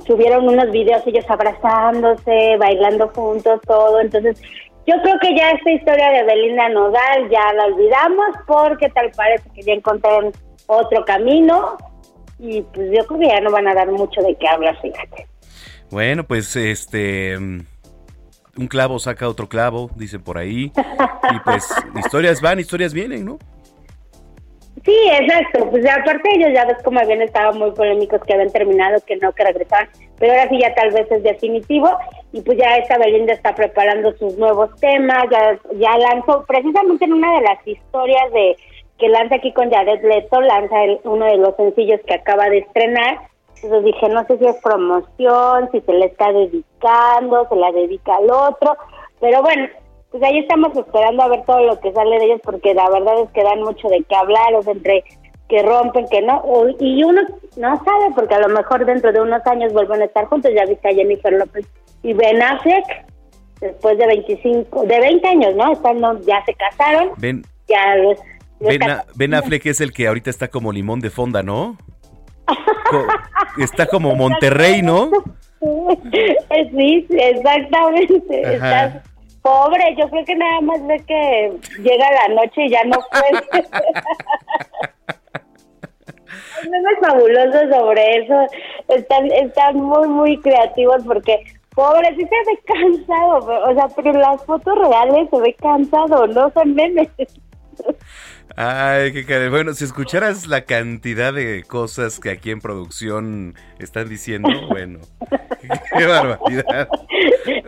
[0.07, 4.01] subieron unos videos ellos abrazándose, bailando juntos, todo.
[4.01, 4.41] Entonces,
[4.87, 9.49] yo creo que ya esta historia de Belinda Nodal ya la olvidamos porque tal parece
[9.55, 10.33] que ya encontraron
[10.67, 11.77] otro camino
[12.39, 15.27] y pues yo creo que ya no van a dar mucho de qué hablar, fíjate.
[15.91, 17.61] Bueno, pues este mm,
[18.59, 20.73] un clavo saca otro clavo, dicen por ahí.
[21.35, 23.39] Y pues historias van, historias vienen, ¿no?
[24.85, 25.69] Sí, exacto.
[25.71, 29.33] Pues aparte ellos ya ves como habían estado muy polémicos que habían terminado, que no,
[29.33, 29.89] que regresaban.
[30.19, 31.91] Pero ahora sí ya tal vez es definitivo.
[32.33, 35.25] Y pues ya esta Belinda está preparando sus nuevos temas.
[35.33, 38.57] Ya, ya lanzó, precisamente en una de las historias de
[38.99, 42.59] que lanza aquí con Jared Leto, lanza el- uno de los sencillos que acaba de
[42.59, 43.19] estrenar.
[43.57, 48.17] Entonces dije, no sé si es promoción, si se le está dedicando, se la dedica
[48.17, 48.77] al otro.
[49.21, 49.69] Pero bueno,
[50.11, 53.21] pues ahí estamos esperando a ver todo lo que sale de ellos porque la verdad
[53.23, 55.05] es que dan mucho de qué hablar, o sea, entre
[55.49, 56.43] que rompen, que no,
[56.81, 57.23] y uno
[57.57, 60.65] no sabe porque a lo mejor dentro de unos años vuelven a estar juntos, ya
[60.65, 61.67] viste a Jennifer López
[62.03, 62.85] y Ben Affleck,
[63.61, 65.73] después de 25, de 20 años, ¿no?
[65.73, 68.19] Están, no, ya se casaron, Ben, ya los...
[68.61, 71.77] ben, A- Ben Affleck es el que ahorita está como limón de fonda, ¿no?
[73.59, 75.11] Está como Monterrey, ¿no?
[75.61, 78.55] Sí, exactamente.
[78.55, 79.03] Estás
[79.43, 79.97] pobre.
[79.99, 81.53] Yo creo que nada más ve que
[81.83, 83.43] llega la noche y ya no puede.
[86.71, 88.47] Memes fabulosos sobre eso.
[88.89, 91.43] Están, están muy, muy creativos porque,
[91.75, 93.39] pobre, sí se ve cansado.
[93.71, 97.09] O sea, pero las fotos reales se ve cansado, no son memes.
[98.59, 99.51] Ay, qué cara.
[99.51, 105.01] Bueno, si escucharas la cantidad de cosas que aquí en producción están diciendo, bueno,
[105.97, 106.89] qué barbaridad.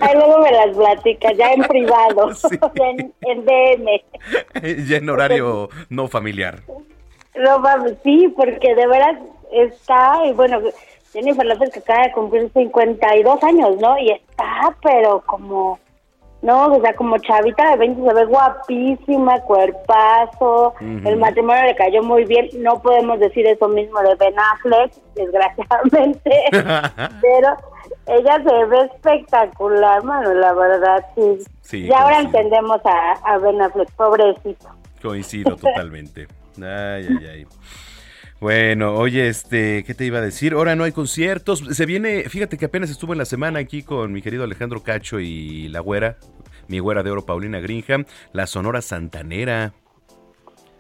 [0.01, 2.31] Ahí luego me las platicas, ya en privado,
[2.75, 4.87] ya en, en DM.
[4.89, 6.61] Ya en horario no familiar.
[7.37, 7.63] No
[8.03, 9.19] sí, porque de veras
[9.53, 10.59] está, y bueno,
[11.13, 13.99] Jennifer López que acaba de cumplir 52 años, ¿no?
[13.99, 15.79] Y está, pero como,
[16.41, 22.03] no, o sea, como chavita de 20 se ve guapísima, cuerpazo, el matrimonio le cayó
[22.03, 27.57] muy bien, no podemos decir eso mismo de Ben Affleck, desgraciadamente, pero
[28.07, 31.39] ella se ve espectacular, mano, la verdad, sí.
[31.61, 32.39] Sí, y ahora coincido.
[32.39, 34.69] entendemos a, a Ben Affleck, pobrecito.
[35.03, 36.29] Coincido totalmente.
[36.57, 37.47] Ay, ay, ay.
[38.41, 40.53] Bueno, oye, este, ¿qué te iba a decir?
[40.53, 41.59] Ahora no hay conciertos.
[41.59, 45.19] Se viene, fíjate que apenas estuve en la semana aquí con mi querido Alejandro Cacho
[45.19, 46.17] y la güera,
[46.69, 49.73] mi güera de oro Paulina Grinham, la Sonora Santanera.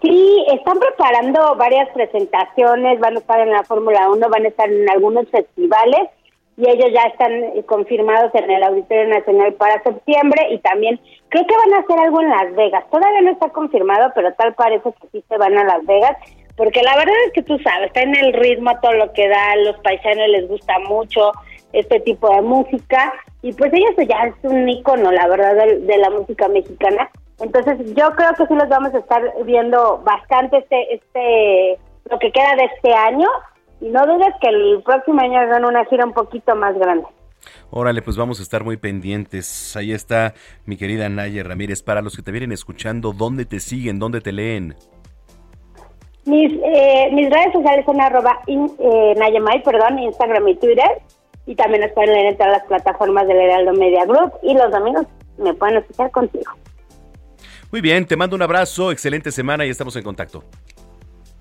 [0.00, 4.70] Sí, están preparando varias presentaciones, van a estar en la Fórmula 1, van a estar
[4.70, 6.10] en algunos festivales
[6.56, 11.44] y ellos ya están eh, confirmados en el Auditorio Nacional para septiembre y también creo
[11.44, 12.84] que van a hacer algo en Las Vegas.
[12.90, 16.16] Todavía no está confirmado, pero tal parece que sí se van a Las Vegas,
[16.58, 19.56] porque la verdad es que tú sabes, está en el ritmo todo lo que da,
[19.64, 21.32] los paisanos les gusta mucho
[21.72, 26.10] este tipo de música y pues ellos ya es un icono, la verdad, de la
[26.10, 27.08] música mexicana
[27.40, 31.78] entonces yo creo que sí los vamos a estar viendo bastante este, este,
[32.10, 33.28] lo que queda de este año
[33.80, 37.06] y no dudes que el próximo año hagan una gira un poquito más grande.
[37.70, 39.76] Órale, pues vamos a estar muy pendientes.
[39.76, 40.34] Ahí está
[40.66, 41.82] mi querida Naya Ramírez.
[41.82, 44.00] Para los que te vienen escuchando, ¿dónde te siguen?
[44.00, 44.74] ¿Dónde te leen?
[46.28, 51.00] Mis, eh, mis redes sociales son arroba eh, Nayamay, perdón, Instagram y Twitter.
[51.46, 54.32] Y también nos pueden leer en todas las plataformas del Heraldo Media Group.
[54.42, 55.06] Y los domingos
[55.38, 56.52] me pueden escuchar contigo.
[57.72, 60.44] Muy bien, te mando un abrazo, excelente semana y estamos en contacto.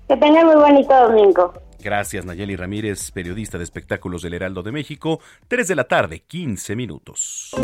[0.08, 1.52] Que tengan muy bonito domingo.
[1.80, 5.20] Gracias, Nayeli Ramírez, periodista de espectáculos del Heraldo de México.
[5.48, 7.54] 3 de la tarde, 15 minutos.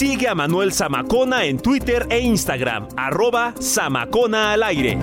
[0.00, 4.96] Sigue a Manuel Zamacona en Twitter e Instagram, arroba Zamacona al aire.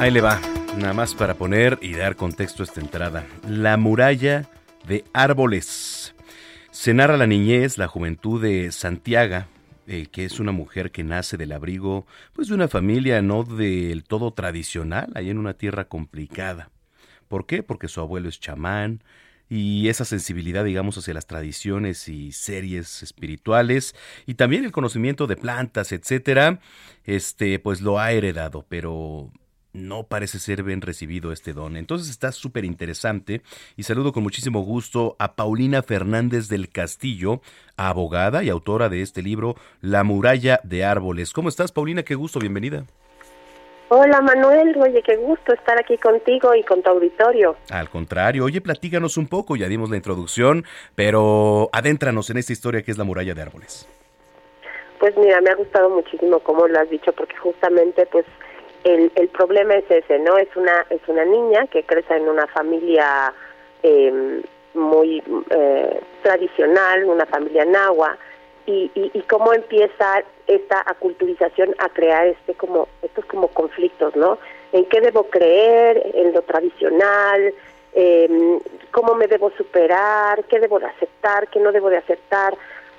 [0.00, 0.40] Ahí le va,
[0.76, 3.24] nada más para poner y dar contexto a esta entrada.
[3.48, 4.48] La muralla
[4.88, 6.16] de árboles.
[6.72, 9.44] Se narra la niñez, la juventud de Santiago,
[9.86, 14.04] eh, que es una mujer que nace del abrigo pues de una familia no del
[14.04, 16.70] todo tradicional, ahí en una tierra complicada.
[17.28, 17.62] ¿Por qué?
[17.62, 19.02] Porque su abuelo es chamán,
[19.48, 23.94] y esa sensibilidad, digamos, hacia las tradiciones y series espirituales
[24.26, 26.60] y también el conocimiento de plantas, etcétera,
[27.04, 29.30] este, pues lo ha heredado, pero
[29.74, 31.76] no parece ser bien recibido este don.
[31.76, 33.42] Entonces está súper interesante
[33.76, 37.40] y saludo con muchísimo gusto a Paulina Fernández del Castillo,
[37.76, 41.32] abogada y autora de este libro La muralla de árboles.
[41.32, 42.04] ¿Cómo estás, Paulina?
[42.04, 42.84] Qué gusto, bienvenida.
[43.90, 47.56] Hola Manuel, oye, qué gusto estar aquí contigo y con tu auditorio.
[47.70, 50.64] Al contrario, oye, platíganos un poco, ya dimos la introducción,
[50.94, 53.86] pero adéntranos en esta historia que es la muralla de árboles.
[54.98, 58.24] Pues mira, me ha gustado muchísimo como lo has dicho, porque justamente pues
[58.84, 60.36] el, el problema es ese, ¿no?
[60.36, 63.32] Es una, es una niña que crece en una familia
[63.82, 64.42] em,
[64.74, 68.16] muy eh, tradicional, una familia nahua,
[68.66, 74.38] y, y, y, cómo empieza esta aculturización a crear este como estos como conflictos, ¿no?
[74.72, 76.02] ¿En qué debo creer?
[76.14, 77.52] ¿En lo tradicional?
[77.92, 78.58] Eh,
[78.90, 80.44] ¿Cómo me debo superar?
[80.44, 81.48] ¿Qué debo de aceptar?
[81.48, 82.56] ¿Qué no debo de aceptar?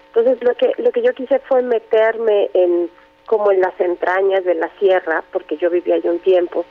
[0.08, 2.90] Entonces lo que lo que yo quise fue meterme en
[3.26, 6.66] como en las entrañas de la sierra, porque yo vivía ahí un tiempo,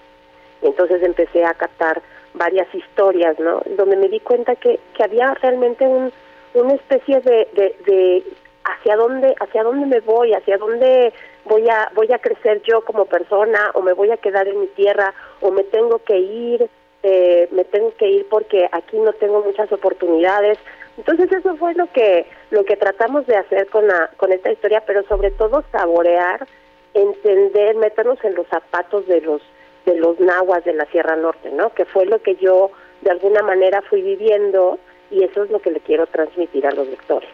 [0.62, 2.02] y entonces empecé a captar
[2.34, 3.62] varias historias, ¿no?
[3.76, 6.12] Donde me di cuenta que, que había realmente un,
[6.54, 7.48] una especie de,
[7.86, 8.24] de,
[8.64, 11.12] hacia dónde, hacia dónde me voy, hacia dónde
[11.44, 14.66] voy a, voy a crecer yo como persona, o me voy a quedar en mi
[14.68, 16.68] tierra, o me tengo que ir,
[17.02, 20.58] eh, me tengo que ir porque aquí no tengo muchas oportunidades.
[20.96, 24.82] Entonces eso fue lo que lo que tratamos de hacer con la con esta historia,
[24.86, 26.46] pero sobre todo saborear,
[26.94, 29.42] entender, meternos en los zapatos de los
[29.86, 31.70] de los nahuas de la Sierra Norte, ¿no?
[31.74, 32.70] Que fue lo que yo
[33.02, 34.78] de alguna manera fui viviendo
[35.14, 37.28] y eso es lo que le quiero transmitir a los lectores.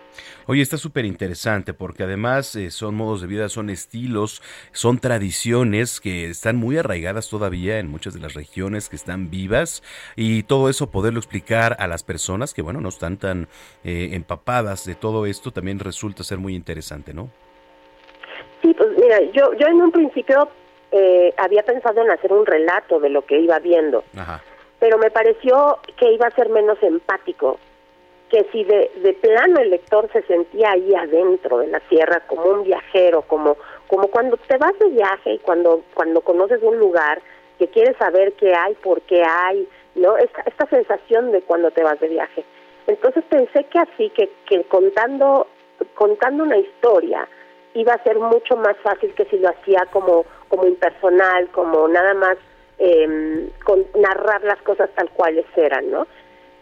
[0.46, 5.98] Oye, está súper interesante porque además eh, son modos de vida, son estilos, son tradiciones
[5.98, 9.82] que están muy arraigadas todavía en muchas de las regiones que están vivas
[10.14, 13.48] y todo eso poderlo explicar a las personas que, bueno, no están tan
[13.82, 17.30] eh, empapadas de todo esto también resulta ser muy interesante, ¿no?
[18.60, 20.50] Sí, pues mira, yo, yo en un principio
[20.92, 24.04] eh, había pensado en hacer un relato de lo que iba viendo.
[24.14, 24.42] Ajá
[24.80, 27.60] pero me pareció que iba a ser menos empático,
[28.30, 32.44] que si de, de plano el lector se sentía ahí adentro de la sierra como
[32.44, 33.56] un viajero, como,
[33.88, 37.20] como cuando te vas de viaje y cuando, cuando conoces un lugar
[37.58, 40.16] que quieres saber qué hay, por qué hay, ¿no?
[40.16, 42.44] Esta, esta sensación de cuando te vas de viaje.
[42.86, 45.48] Entonces pensé que así, que, que contando,
[45.94, 47.28] contando una historia
[47.74, 52.14] iba a ser mucho más fácil que si lo hacía como, como impersonal, como nada
[52.14, 52.36] más
[52.78, 56.06] eh, con narrar las cosas tal cuales eran, ¿no?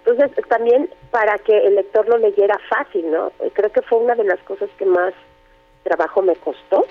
[0.08, 3.30] Entonces, también para que el lector lo leyera fácil, ¿no?
[3.52, 5.12] Creo que fue una de las cosas que más
[5.82, 6.86] trabajo me costó,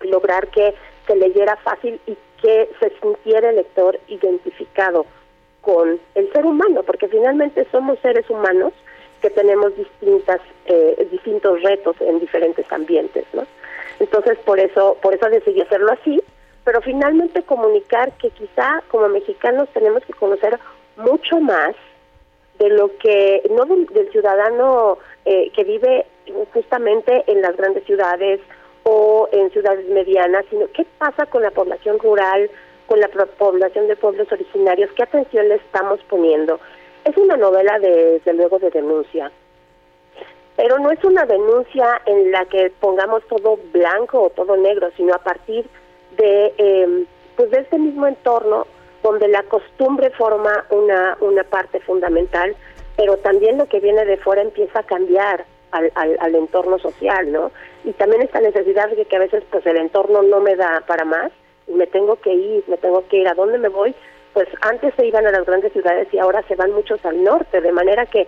[0.00, 0.74] lograr que
[1.06, 5.04] se leyera fácil y que se sintiera el lector identificado
[5.60, 8.72] con el ser humano, porque finalmente somos seres humanos
[9.20, 13.46] que tenemos distintas eh, distintos retos en diferentes ambientes, ¿no?
[14.00, 16.22] Entonces por eso por eso decidí hacerlo así,
[16.64, 20.58] pero finalmente comunicar que quizá como mexicanos tenemos que conocer
[20.96, 21.74] mucho más
[22.58, 26.06] de lo que no del, del ciudadano eh, que vive
[26.52, 28.40] justamente en las grandes ciudades
[28.82, 32.50] o en ciudades medianas, sino qué pasa con la población rural,
[32.86, 36.58] con la población de pueblos originarios, qué atención le estamos poniendo.
[37.04, 39.30] Es una novela de, desde luego de denuncia,
[40.56, 45.14] pero no es una denuncia en la que pongamos todo blanco o todo negro, sino
[45.14, 45.66] a partir
[46.16, 47.04] de eh,
[47.36, 48.66] pues de este mismo entorno
[49.02, 52.54] donde la costumbre forma una una parte fundamental,
[52.96, 57.30] pero también lo que viene de fuera empieza a cambiar al, al, al entorno social,
[57.30, 57.50] ¿no?
[57.84, 61.04] Y también esta necesidad de que a veces pues el entorno no me da para
[61.04, 61.30] más
[61.66, 63.94] y me tengo que ir, me tengo que ir, ¿a dónde me voy?
[64.32, 67.60] Pues antes se iban a las grandes ciudades y ahora se van muchos al norte,
[67.60, 68.26] de manera que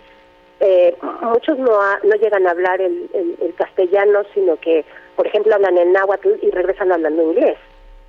[0.61, 4.85] eh, muchos no, ha- no llegan a hablar el, el- el castellano, sino que,
[5.17, 7.57] por ejemplo, hablan en náhuatl y regresan hablando inglés,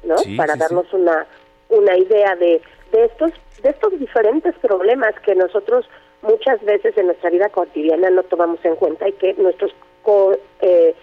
[0.03, 0.17] ¿no?
[0.17, 1.25] Sí, Para sí, darnos una
[1.71, 2.61] una idea de,
[2.91, 3.31] de estos
[3.63, 5.85] de estos diferentes problemas que nosotros
[6.21, 9.71] muchas veces en nuestra vida cotidiana no tomamos en cuenta y que nuestros
[10.01, 10.95] co, eh,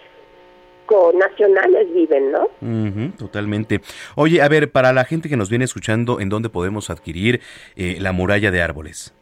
[1.14, 2.44] nacionales viven, ¿no?
[2.62, 3.80] Ujú, totalmente.
[4.16, 7.40] Oye, a ver, para la gente que nos viene escuchando, ¿en dónde podemos adquirir
[7.76, 9.14] eh, la muralla de árboles?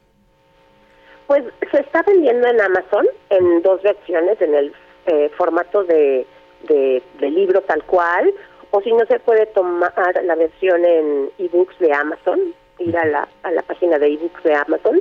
[1.27, 1.43] Pues
[1.73, 4.73] se está vendiendo en Amazon en dos versiones, en el
[5.07, 6.25] eh, formato de,
[6.69, 8.33] de, de libro tal cual,
[8.77, 9.93] o si no se puede tomar
[10.23, 12.39] la versión en ebooks de Amazon,
[12.79, 15.01] ir a la, a la página de ebooks de Amazon,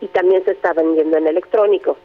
[0.00, 1.96] y también se está vendiendo en electrónico.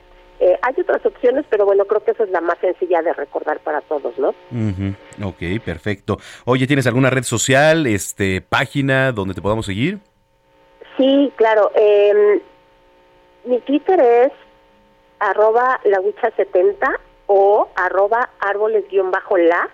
[0.41, 3.59] Eh, hay otras opciones, pero bueno, creo que esa es la más sencilla de recordar
[3.59, 4.29] para todos, ¿no?
[4.51, 6.17] Ujú, Ok, perfecto.
[6.43, 9.99] Oye, ¿tienes alguna red social, este, página donde te podamos seguir?
[10.97, 11.71] Sí, claro.
[11.75, 12.41] eh,
[13.45, 14.31] mi Twitter es
[15.19, 16.97] arroba lagucha70
[17.27, 19.69] o arroba árboles-la.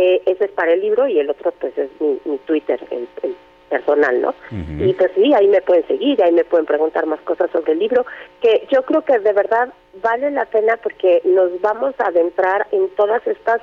[0.00, 3.08] Eh, ese es para el libro y el otro pues es mi, mi Twitter, el,
[3.24, 3.34] el
[3.68, 4.32] personal, ¿no?
[4.78, 7.80] Y pues sí, ahí me pueden seguir, ahí me pueden preguntar más cosas sobre el
[7.80, 8.06] libro,
[8.40, 12.88] que yo creo que de verdad vale la pena porque nos vamos a adentrar en
[12.90, 13.60] todas estas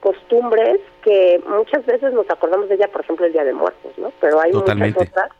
[0.00, 4.12] costumbres que muchas veces nos acordamos de ella, por ejemplo, el Día de Muertos, ¿no?
[4.20, 4.98] Pero hay Totalmente.
[4.98, 5.30] muchas otras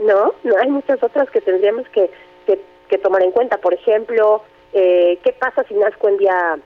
[0.00, 2.10] no, no hay muchas otras que tendríamos que,
[2.46, 3.56] que, que tomar en cuenta.
[3.56, 4.42] Por ejemplo,
[4.74, 6.58] eh, ¿qué pasa si nazco en día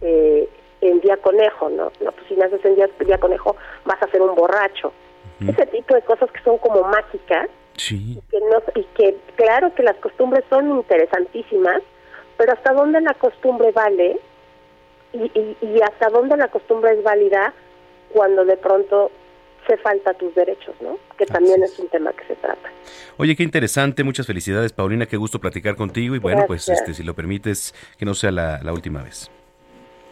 [0.00, 0.48] eh,
[0.88, 1.68] en día conejo?
[1.70, 4.92] No, no pues si naces en día, día conejo vas a ser un borracho.
[5.40, 8.20] Ese tipo de cosas que son como mágicas Sí.
[8.30, 11.82] que no, y que claro que las costumbres son interesantísimas,
[12.36, 14.18] pero hasta dónde la costumbre vale
[15.12, 17.54] y, y, y hasta dónde la costumbre es válida
[18.12, 19.10] cuando de pronto
[19.66, 20.98] se falta tus derechos, ¿no?
[21.16, 22.68] Que también es un tema que se trata.
[23.16, 27.02] Oye, qué interesante, muchas felicidades, Paulina, qué gusto platicar contigo y bueno, pues este, si
[27.02, 29.30] lo permites, que no sea la, la última vez.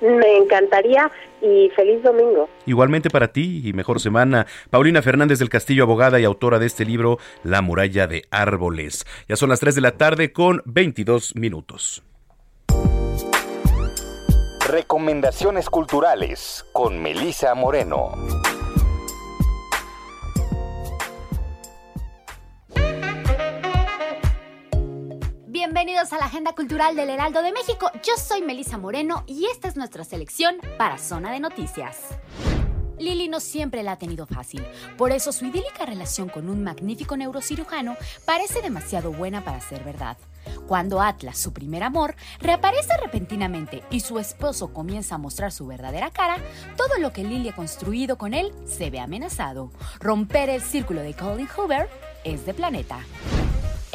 [0.00, 1.10] Me encantaría
[1.42, 2.48] y feliz domingo.
[2.66, 4.46] Igualmente para ti y mejor semana.
[4.70, 9.06] Paulina Fernández del Castillo, abogada y autora de este libro, La muralla de árboles.
[9.28, 12.02] Ya son las 3 de la tarde con 22 minutos.
[14.68, 18.12] Recomendaciones culturales con Melisa Moreno.
[25.60, 27.90] Bienvenidos a la Agenda Cultural del Heraldo de México.
[28.02, 31.98] Yo soy Melisa Moreno y esta es nuestra selección para Zona de Noticias.
[32.98, 34.64] Lily no siempre la ha tenido fácil,
[34.96, 40.16] por eso su idílica relación con un magnífico neurocirujano parece demasiado buena para ser verdad.
[40.66, 46.10] Cuando Atlas, su primer amor, reaparece repentinamente y su esposo comienza a mostrar su verdadera
[46.10, 46.38] cara,
[46.78, 49.70] todo lo que Lily ha construido con él se ve amenazado.
[49.98, 51.90] Romper el círculo de Colin Hoover
[52.24, 53.00] es de planeta.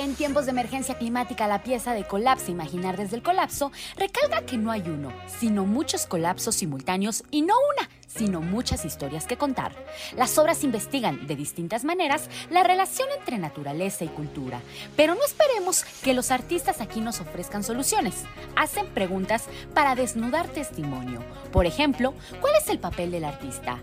[0.06, 4.56] En tiempos de emergencia climática, la pieza de Colapse Imaginar desde el colapso recalca que
[4.56, 9.72] no hay uno, sino muchos colapsos simultáneos y no una, sino muchas historias que contar.
[10.16, 14.62] Las obras investigan de distintas maneras la relación entre naturaleza y cultura,
[14.96, 18.26] pero no esperemos que los artistas aquí nos ofrezcan soluciones.
[18.56, 21.24] Hacen preguntas para desnudar testimonio.
[21.52, 23.80] Por ejemplo, ¿cuál es el papel del artista?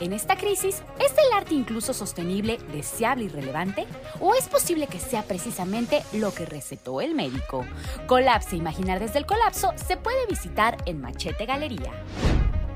[0.00, 3.86] En esta crisis, ¿es el arte incluso sostenible, deseable y relevante?
[4.20, 7.64] ¿O es posible que sea precisamente lo que recetó el médico?
[8.06, 11.92] Colapse Imaginar desde el colapso se puede visitar en Machete Galería.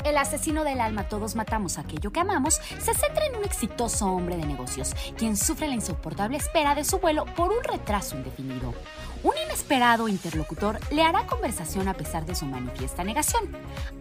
[0.05, 4.37] El asesino del alma Todos matamos aquello que amamos se centra en un exitoso hombre
[4.37, 8.75] de negocios, quien sufre la insoportable espera de su vuelo por un retraso indefinido.
[9.25, 13.45] Un inesperado interlocutor le hará conversación a pesar de su manifiesta negación.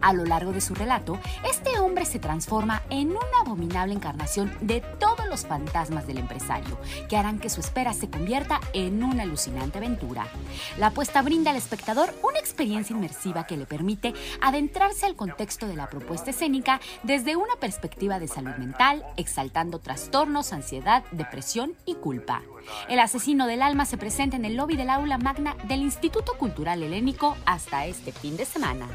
[0.00, 1.18] A lo largo de su relato,
[1.50, 6.78] este hombre se transforma en una abominable encarnación de todo los fantasmas del empresario,
[7.08, 10.26] que harán que su espera se convierta en una alucinante aventura.
[10.78, 15.76] La apuesta brinda al espectador una experiencia inmersiva que le permite adentrarse al contexto de
[15.76, 22.42] la propuesta escénica desde una perspectiva de salud mental, exaltando trastornos, ansiedad, depresión y culpa.
[22.88, 26.82] El asesino del alma se presenta en el lobby del aula magna del Instituto Cultural
[26.82, 28.88] Helénico hasta este fin de semana.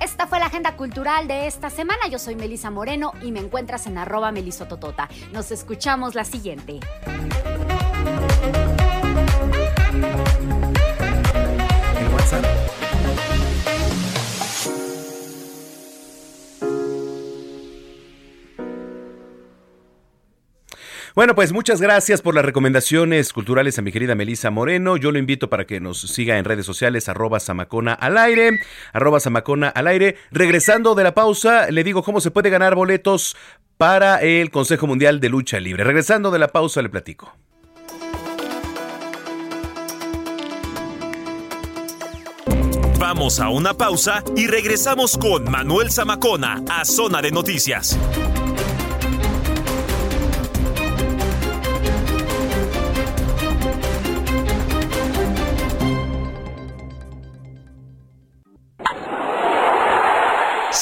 [0.00, 2.06] Esta fue la agenda cultural de esta semana.
[2.08, 5.08] Yo soy Melisa Moreno y me encuentras en arroba melisototota.
[5.32, 6.78] Nos escuchamos la siguiente.
[21.18, 24.96] Bueno, pues muchas gracias por las recomendaciones culturales a mi querida Melisa Moreno.
[24.96, 28.60] Yo lo invito para que nos siga en redes sociales, arroba Samacona al aire,
[28.92, 30.14] arroba Samacona al aire.
[30.30, 33.36] Regresando de la pausa, le digo cómo se puede ganar boletos
[33.78, 35.82] para el Consejo Mundial de Lucha Libre.
[35.82, 37.34] Regresando de la pausa, le platico.
[43.00, 47.98] Vamos a una pausa y regresamos con Manuel Zamacona a Zona de Noticias.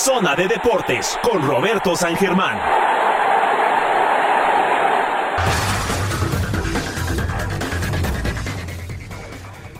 [0.06, 2.56] Zona de Deportes con Roberto San Germán.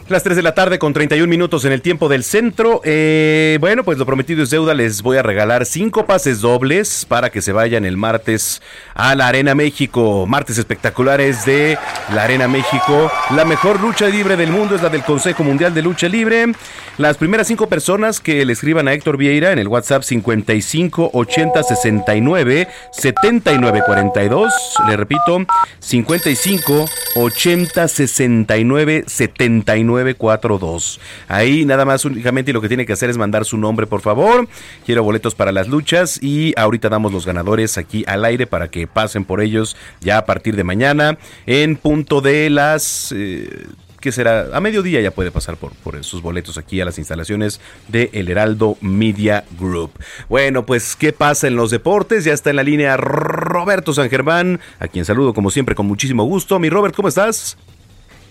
[0.09, 2.81] Las 3 de la tarde con 31 minutos en el tiempo del centro.
[2.85, 4.75] Eh, bueno, pues lo prometido es deuda.
[4.75, 8.63] Les voy a regalar cinco pases dobles para que se vayan el martes
[8.95, 10.25] a la Arena México.
[10.27, 11.79] Martes espectaculares de
[12.15, 13.11] la Arena México.
[13.35, 16.53] La mejor lucha libre del mundo es la del Consejo Mundial de Lucha Libre.
[16.99, 21.63] Las primeras cinco personas que le escriban a Héctor Vieira en el WhatsApp 55 80
[21.63, 24.55] 69 79 42.
[24.89, 25.45] Le repito,
[25.79, 26.87] 55
[27.17, 31.01] 80 69 79 942.
[31.29, 34.49] Ahí nada más únicamente lo que tiene que hacer es mandar su nombre, por favor.
[34.87, 38.87] Quiero boletos para las luchas y ahorita damos los ganadores aquí al aire para que
[38.87, 43.13] pasen por ellos ya a partir de mañana en punto de las...
[43.15, 43.67] Eh,
[44.07, 47.61] que será a mediodía ya puede pasar por, por sus boletos aquí a las instalaciones
[47.89, 49.91] de El Heraldo Media Group.
[50.29, 52.25] Bueno, pues ¿qué pasa en los deportes?
[52.25, 56.23] Ya está en la línea Roberto San Germán, a quien saludo como siempre con muchísimo
[56.23, 56.61] gusto.
[56.61, 57.59] Mi Robert, ¿cómo estás?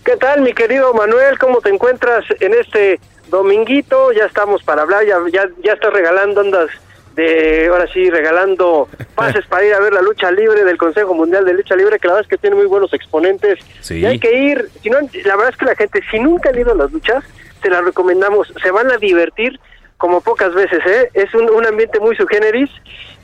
[0.02, 1.38] ¿Qué tal, mi querido Manuel?
[1.38, 2.98] ¿Cómo te encuentras en este
[3.28, 4.12] dominguito?
[4.12, 6.70] Ya estamos para hablar, ya, ya, ya estás regalando ondas
[7.16, 11.44] de, ahora sí, regalando pases para ir a ver la lucha libre del Consejo Mundial
[11.46, 13.58] de Lucha Libre, que la verdad es que tiene muy buenos exponentes.
[13.90, 16.58] Y hay que ir, si no, la verdad es que la gente, si nunca han
[16.58, 17.24] ido a las luchas,
[17.62, 19.58] se las recomendamos, se van a divertir
[19.96, 21.10] como pocas veces, ¿eh?
[21.14, 22.70] Es un, un ambiente muy subgéneris,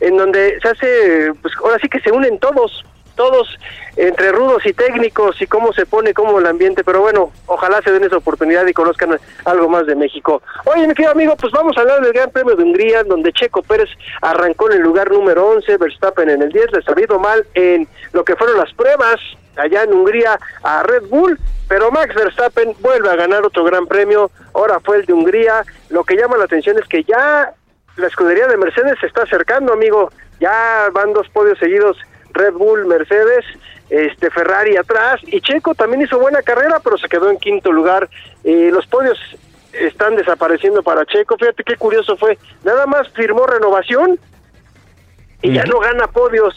[0.01, 2.85] en donde se hace, pues ahora sí que se unen todos,
[3.15, 3.59] todos
[3.97, 7.93] entre rudos y técnicos y cómo se pone, cómo el ambiente, pero bueno, ojalá se
[7.93, 10.43] den esa oportunidad y conozcan algo más de México.
[10.65, 13.63] Oye, mi querido amigo, pues vamos a hablar del Gran Premio de Hungría, donde Checo
[13.63, 13.91] Pérez
[14.21, 18.25] arrancó en el lugar número 11, Verstappen en el 10, le salido mal en lo
[18.25, 19.21] que fueron las pruebas
[19.57, 24.31] allá en Hungría a Red Bull, pero Max Verstappen vuelve a ganar otro Gran Premio,
[24.55, 27.53] ahora fue el de Hungría, lo que llama la atención es que ya
[27.97, 30.11] la escudería de Mercedes se está acercando, amigo,
[30.41, 31.99] ya van dos podios seguidos
[32.33, 33.45] Red Bull, Mercedes,
[33.91, 38.09] este Ferrari atrás y Checo también hizo buena carrera, pero se quedó en quinto lugar.
[38.43, 39.19] Eh, los podios
[39.73, 41.37] están desapareciendo para Checo.
[41.37, 42.39] Fíjate qué curioso fue.
[42.65, 44.19] Nada más firmó renovación
[45.43, 46.55] y ya no gana podios.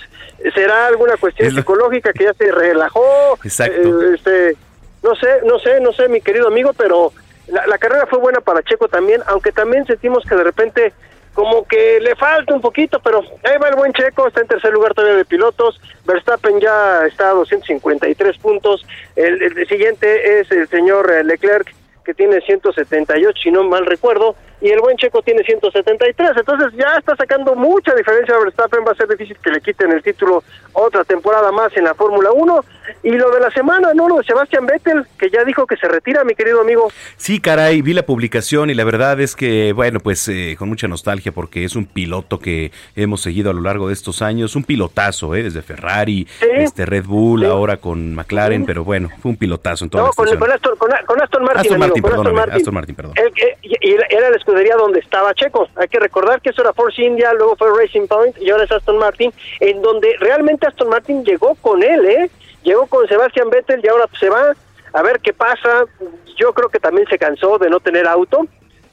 [0.53, 3.38] ¿Será alguna cuestión psicológica que ya se relajó?
[3.43, 4.02] Exacto.
[4.02, 4.56] Eh, este,
[5.03, 7.11] no sé, no sé, no sé, mi querido amigo, pero
[7.47, 10.93] la, la carrera fue buena para Checo también, aunque también sentimos que de repente
[11.35, 14.71] como que le falta un poquito, pero ahí va el buen Checo, está en tercer
[14.71, 18.85] lugar todavía de pilotos, Verstappen ya está a 253 puntos,
[19.17, 21.75] el, siguiente es el señor eh, Leclerc
[22.05, 26.98] que tiene 178, si no mal recuerdo, y el buen Checo tiene 173, entonces ya
[26.98, 30.44] está sacando mucha diferencia a Verstappen, va a ser difícil que le quiten el título
[30.73, 32.65] otra temporada más en la Fórmula 1,
[33.03, 34.07] y lo de la semana, ¿no?
[34.07, 36.91] Lo de Sebastián Vettel, que ya dijo que se retira, mi querido amigo.
[37.18, 40.88] Sí, caray, vi la publicación y la verdad es que, bueno, pues eh, con mucha
[40.88, 44.64] nostalgia porque es un piloto que hemos seguido a lo largo de estos años, un
[44.64, 45.44] pilotazo, ¿eh?
[45.44, 50.03] Desde Ferrari, este Red Bull, ahora con McLaren, pero bueno, fue un pilotazo en toda
[50.03, 51.60] no, la con, con, Aston, con, con Aston Martin.
[51.61, 52.56] Aston amigo, Martin, perdóname, Aston Martin.
[52.56, 53.14] Aston Martin, perdón.
[53.15, 55.67] El era escudería donde estaba Checo.
[55.76, 58.72] Hay que recordar que eso era Force India, luego fue Racing Point y ahora es
[58.72, 62.30] Aston Martin, en donde realmente Aston Martin llegó con él, ¿eh?
[62.63, 64.53] Llegó con Sebastián Vettel y ahora se va
[64.93, 65.85] a ver qué pasa.
[66.38, 68.45] Yo creo que también se cansó de no tener auto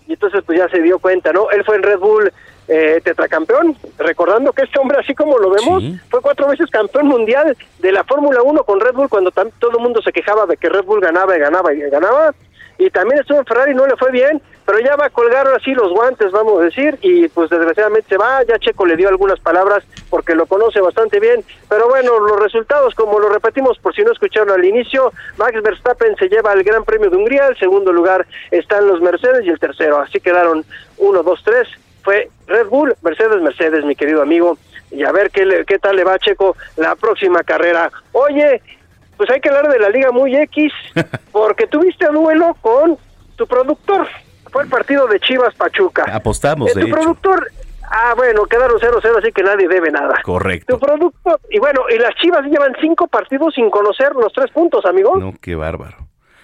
[0.06, 1.50] y entonces pues ya se dio cuenta, ¿no?
[1.50, 2.32] Él fue en Red Bull
[2.68, 7.56] eh, tetracampeón, recordando que este hombre, así como lo vemos, fue cuatro veces campeón mundial
[7.78, 10.70] de la Fórmula 1 con Red Bull cuando todo el mundo se quejaba de que
[10.70, 12.34] Red Bull ganaba y ganaba y ganaba.
[12.78, 15.72] Y también estuvo en Ferrari, no le fue bien, pero ya va a colgar así
[15.74, 18.42] los guantes, vamos a decir, y pues desgraciadamente se va.
[18.44, 21.44] Ya Checo le dio algunas palabras porque lo conoce bastante bien.
[21.68, 26.16] Pero bueno, los resultados, como lo repetimos por si no escucharon al inicio, Max Verstappen
[26.16, 29.58] se lleva el Gran Premio de Hungría, el segundo lugar están los Mercedes y el
[29.58, 29.98] tercero.
[30.00, 30.64] Así quedaron
[30.98, 31.68] uno, dos, tres.
[32.02, 34.58] Fue Red Bull, Mercedes, Mercedes, mi querido amigo.
[34.90, 37.90] Y a ver qué, le- qué tal le va a Checo la próxima carrera.
[38.12, 38.60] Oye,
[39.16, 40.72] pues hay que hablar de la Liga Muy X,
[41.32, 42.98] porque tuviste duelo con
[43.36, 44.06] tu productor.
[44.52, 46.04] Fue el partido de Chivas Pachuca.
[46.14, 46.96] Apostamos, Eh, de tu hecho.
[46.96, 47.48] productor,
[47.90, 50.20] ah, bueno, quedaron 0-0, así que nadie debe nada.
[50.22, 50.74] Correcto.
[50.74, 54.84] Tu productor, y bueno, y las Chivas llevan cinco partidos sin conocer los tres puntos,
[54.84, 55.16] amigo.
[55.16, 55.96] No, qué bárbaro.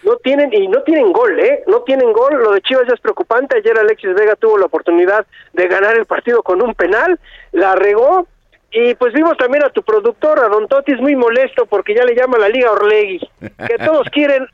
[0.05, 1.65] No tienen, y no tienen gol, ¿eh?
[1.67, 2.33] No tienen gol.
[2.43, 3.59] Lo de Chivas ya es preocupante.
[3.59, 7.19] Ayer Alexis Vega tuvo la oportunidad de ganar el partido con un penal,
[7.53, 8.27] la regó.
[8.71, 12.15] Y pues vimos también a tu productor, a Don Totis, muy molesto porque ya le
[12.15, 13.19] llama la Liga Orlegui,
[13.67, 14.47] que todos quieren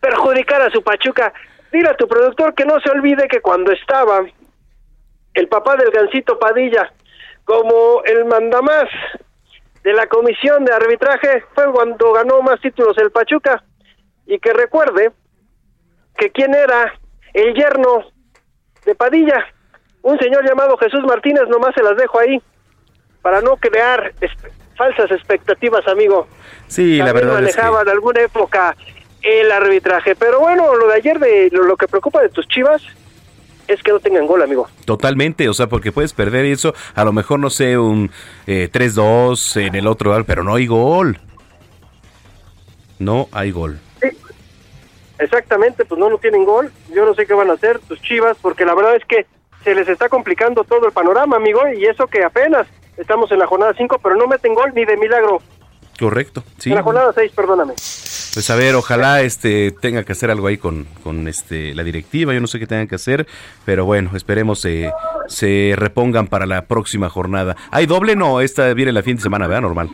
[0.00, 1.32] perjudicar a su Pachuca.
[1.74, 4.24] Dile a tu productor que no se olvide que cuando estaba
[5.34, 6.92] el papá del Gancito Padilla
[7.42, 8.84] como el mandamás
[9.82, 13.64] de la comisión de arbitraje fue cuando ganó más títulos el Pachuca
[14.24, 15.10] y que recuerde
[16.16, 16.94] que quién era
[17.32, 18.04] el yerno
[18.84, 19.44] de Padilla,
[20.02, 22.40] un señor llamado Jesús Martínez, nomás se las dejo ahí
[23.20, 24.12] para no crear
[24.76, 26.28] falsas expectativas, amigo.
[26.68, 27.60] Sí, la verdad es que...
[27.60, 28.76] manejaba en alguna época
[29.24, 32.82] el arbitraje, pero bueno, lo de ayer de lo, que preocupa de tus Chivas
[33.66, 34.68] es que no tengan gol, amigo.
[34.84, 38.10] Totalmente, o sea, porque puedes perder eso, a lo mejor, no sé, un
[38.46, 41.18] eh, 3-2 en el otro, pero no hay gol.
[42.98, 43.80] No hay gol.
[45.18, 46.70] Exactamente, pues no, no tienen gol.
[46.92, 49.26] Yo no sé qué van a hacer tus chivas, porque la verdad es que
[49.62, 52.66] se les está complicando todo el panorama, amigo, y eso que apenas
[52.98, 55.40] estamos en la jornada 5, pero no meten gol ni de milagro.
[55.98, 56.70] Correcto, sí.
[56.70, 57.74] En la jornada 6, perdóname.
[57.74, 62.34] Pues a ver, ojalá este tenga que hacer algo ahí con, con este la directiva,
[62.34, 63.26] yo no sé qué tengan que hacer,
[63.64, 64.92] pero bueno, esperemos se
[65.28, 67.56] se repongan para la próxima jornada.
[67.70, 68.16] ¿Hay doble?
[68.16, 69.62] No, esta viene la fin de semana, ¿verdad?
[69.62, 69.90] Normal.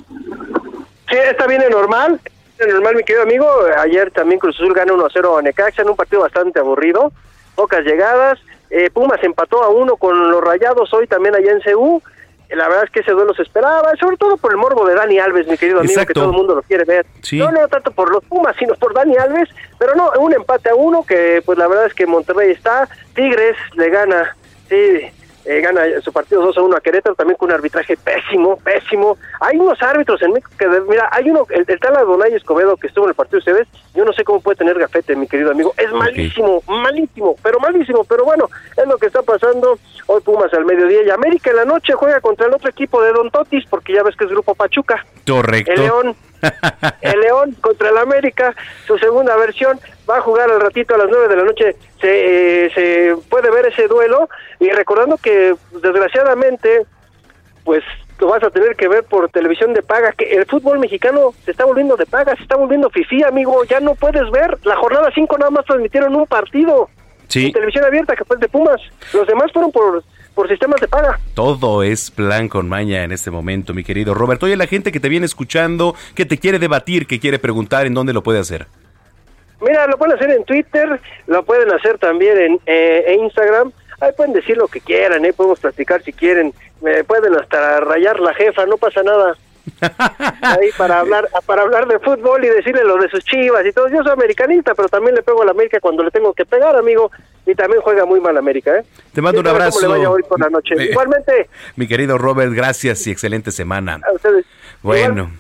[1.11, 2.21] Sí, está bien en normal.
[2.69, 3.47] Normal, mi querido amigo.
[3.79, 7.13] Ayer también Cruz Azul gana 1-0 a Necaxa en un partido bastante aburrido.
[7.55, 8.39] Pocas llegadas.
[8.71, 12.03] Eh, Pumas empató a uno con los Rayados hoy también allá en CU.
[12.51, 15.19] La verdad es que ese duelo se esperaba, sobre todo por el morbo de Dani
[15.19, 16.09] Alves, mi querido amigo, Exacto.
[16.09, 17.07] que todo el mundo lo quiere ver.
[17.23, 17.39] Sí.
[17.39, 19.49] No, no tanto por los Pumas, sino por Dani Alves,
[19.79, 23.57] pero no, un empate a uno que pues la verdad es que Monterrey está, Tigres
[23.75, 24.37] le gana,
[24.69, 25.11] sí,
[25.45, 29.17] eh, gana su partido 2 a 1 a Querétaro, también con un arbitraje pésimo, pésimo.
[29.41, 32.89] Hay unos árbitros en México que, mira, hay uno, el, el tal Adonai Escobedo que
[32.89, 35.51] estuvo en el partido de ustedes, yo no sé cómo puede tener gafete, mi querido
[35.51, 39.79] amigo, es malísimo, malísimo, pero malísimo, pero bueno, es lo que está pasando.
[40.07, 43.13] Hoy Pumas al mediodía y América en la noche juega contra el otro equipo de
[43.13, 45.05] Don Totis, porque ya ves que es Grupo Pachuca.
[45.27, 45.73] Correcto.
[45.73, 46.17] El León,
[47.01, 48.55] el León contra el América,
[48.87, 49.79] su segunda versión,
[50.11, 51.77] va a jugar al ratito a las 9 de la noche.
[52.01, 54.29] Se, eh, se puede ver ese duelo
[54.59, 56.87] y recordando que desgraciadamente,
[57.65, 57.83] pues
[58.19, 61.53] lo vas a tener que ver por televisión de paga, que el fútbol mexicano se
[61.53, 64.59] está volviendo de paga, se está volviendo fifí, amigo, ya no puedes ver.
[64.65, 66.89] La jornada 5 nada más transmitieron un partido
[67.29, 67.47] Sí.
[67.47, 68.81] en televisión abierta que fue el de Pumas.
[69.15, 70.03] Los demás fueron por,
[70.35, 71.19] por sistemas de paga.
[71.35, 74.47] Todo es plan con maña en este momento, mi querido Roberto.
[74.47, 77.95] Oye, la gente que te viene escuchando, que te quiere debatir, que quiere preguntar, ¿en
[77.95, 78.67] dónde lo puede hacer?
[79.61, 83.73] Mira, lo pueden hacer en Twitter, lo pueden hacer también en eh, en Instagram.
[84.01, 85.33] Ahí pueden decir lo que quieran, ¿eh?
[85.33, 86.55] podemos platicar si quieren.
[86.81, 89.37] Me pueden hasta rayar la jefa, no pasa nada.
[90.41, 93.89] Ahí para hablar para hablar de fútbol y decirle lo de sus chivas y todo.
[93.89, 96.77] Yo soy americanista, pero también le pego a la América cuando le tengo que pegar,
[96.77, 97.11] amigo.
[97.47, 98.85] Y también juega muy mal América, ¿eh?
[99.13, 99.81] Te mando un abrazo.
[99.81, 100.75] cómo le vaya hoy por la noche.
[100.79, 104.01] Eh, Igualmente, Mi querido Robert, gracias y excelente semana.
[104.09, 104.47] a ustedes.
[104.83, 105.31] Bueno.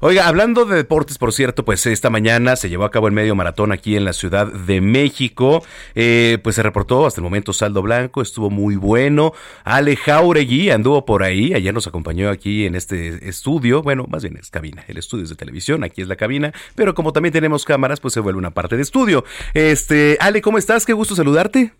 [0.00, 3.34] Oiga, hablando de deportes, por cierto, pues esta mañana se llevó a cabo el medio
[3.34, 5.64] maratón aquí en la Ciudad de México.
[5.94, 9.32] Eh, pues se reportó hasta el momento saldo blanco, estuvo muy bueno.
[9.64, 13.82] Ale Jauregui anduvo por ahí, ayer nos acompañó aquí en este estudio.
[13.82, 16.94] Bueno, más bien es cabina, el estudio es de televisión, aquí es la cabina, pero
[16.94, 19.24] como también tenemos cámaras, pues se vuelve una parte de estudio.
[19.54, 20.84] Este, Ale, ¿cómo estás?
[20.84, 21.72] Qué gusto saludarte.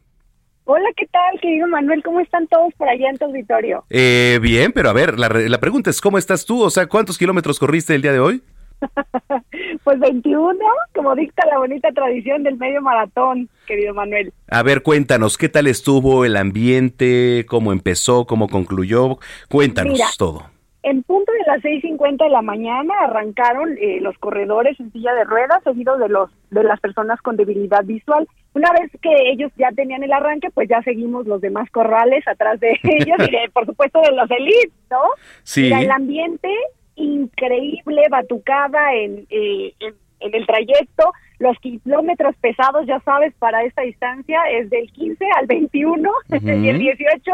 [0.68, 2.02] Hola, ¿qué tal, querido Manuel?
[2.02, 3.84] ¿Cómo están todos por allá en tu auditorio?
[3.88, 6.60] Eh, bien, pero a ver, la, la pregunta es, ¿cómo estás tú?
[6.60, 8.42] O sea, ¿cuántos kilómetros corriste el día de hoy?
[9.84, 10.58] Pues 21,
[10.96, 14.32] como dicta la bonita tradición del medio maratón, querido Manuel.
[14.48, 17.46] A ver, cuéntanos, ¿qué tal estuvo el ambiente?
[17.48, 18.26] ¿Cómo empezó?
[18.26, 19.18] ¿Cómo concluyó?
[19.48, 20.50] Cuéntanos Mira, todo.
[20.86, 25.24] En punto de las 6.50 de la mañana arrancaron eh, los corredores en silla de
[25.24, 28.28] ruedas, seguidos de los de las personas con debilidad visual.
[28.54, 32.60] Una vez que ellos ya tenían el arranque, pues ya seguimos los demás corrales atrás
[32.60, 35.00] de ellos y de, por supuesto de los elites, ¿no?
[35.42, 35.62] Sí.
[35.62, 36.54] Mira, el ambiente
[36.94, 43.82] increíble, batucada en, eh, en, en el trayecto, los kilómetros pesados, ya sabes, para esta
[43.82, 47.32] distancia es del 15 al 21 y el 18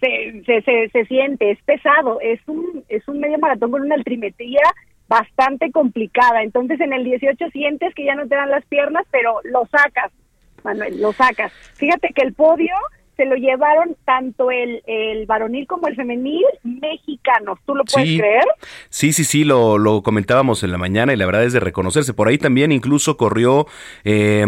[0.00, 3.94] se, se, se, se siente, es pesado, es un, es un medio maratón con una
[3.94, 4.62] altimetría
[5.08, 6.42] bastante complicada.
[6.42, 10.12] Entonces en el 18 sientes que ya no te dan las piernas, pero lo sacas,
[10.64, 11.52] Manuel, lo sacas.
[11.74, 12.74] Fíjate que el podio
[13.16, 17.58] se lo llevaron tanto el, el varonil como el femenil mexicanos.
[17.64, 18.18] ¿Tú lo puedes Sí.
[18.18, 18.44] creer?
[18.90, 22.12] Sí, sí, sí, lo, lo comentábamos en la mañana y la verdad es de reconocerse.
[22.12, 23.66] Por ahí también incluso corrió
[24.04, 24.44] eh,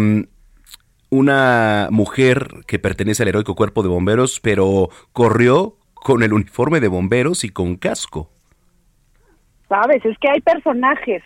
[1.09, 6.87] una mujer que pertenece al heroico cuerpo de bomberos, pero corrió con el uniforme de
[6.87, 8.29] bomberos y con casco.
[9.67, 11.23] Sabes, es que hay personajes,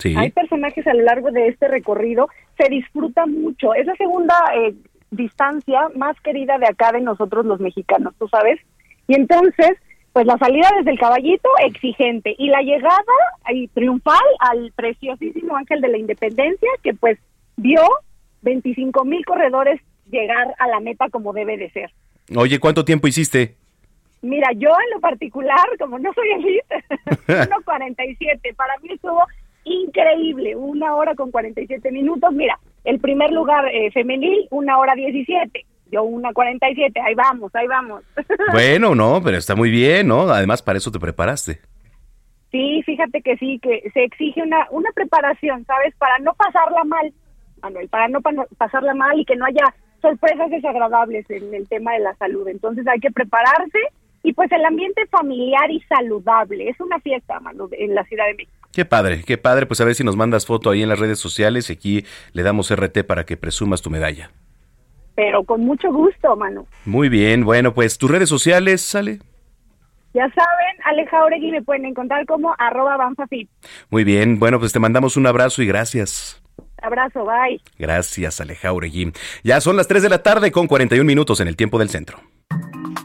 [0.00, 0.14] Sí.
[0.16, 2.28] Hay personajes a lo largo de este recorrido,
[2.58, 3.74] se disfruta mucho.
[3.74, 4.74] Es la segunda eh,
[5.10, 8.58] distancia más querida de acá de nosotros los mexicanos, ¿tú sabes?
[9.08, 9.72] Y entonces,
[10.14, 13.02] pues la salida desde el caballito, exigente, y la llegada
[13.44, 17.18] ahí, triunfal al preciosísimo Ángel de la Independencia, que pues
[17.56, 17.82] vio
[18.42, 19.80] 25 mil corredores
[20.10, 21.90] llegar a la meta como debe de ser.
[22.36, 23.56] Oye, ¿cuánto tiempo hiciste?
[24.22, 26.84] Mira, yo en lo particular, como no soy elite,
[27.26, 29.22] 1.47, para mí estuvo
[29.64, 32.32] increíble, una hora con 47 minutos.
[32.32, 37.66] Mira, el primer lugar eh, femenil, una hora 17, yo una 47, ahí vamos, ahí
[37.66, 38.02] vamos.
[38.52, 40.22] Bueno, no, pero está muy bien, ¿no?
[40.22, 41.60] Además, para eso te preparaste.
[42.50, 45.94] Sí, fíjate que sí, que se exige una, una preparación, ¿sabes?
[45.96, 47.12] Para no pasarla mal,
[47.62, 49.64] Manuel, para no pa- pasarla mal y que no haya
[50.02, 52.46] sorpresas desagradables en el tema de la salud.
[52.48, 53.78] Entonces hay que prepararse
[54.22, 56.68] y pues el ambiente familiar y saludable.
[56.68, 58.68] Es una fiesta, Manu, en la Ciudad de México.
[58.72, 59.66] Qué padre, qué padre.
[59.66, 62.42] Pues a ver si nos mandas foto ahí en las redes sociales y aquí le
[62.42, 64.30] damos RT para que presumas tu medalla.
[65.16, 66.66] Pero con mucho gusto, Manu.
[66.86, 69.18] Muy bien, bueno, pues tus redes sociales, sale.
[70.14, 73.48] Ya saben, Aleja Oregui me pueden encontrar como arroba banfafit.
[73.90, 76.42] Muy bien, bueno, pues te mandamos un abrazo y gracias.
[76.82, 77.60] Abrazo, bye.
[77.78, 79.12] Gracias, Aleja Uregui.
[79.42, 82.20] Ya son las 3 de la tarde con 41 minutos en el tiempo del centro.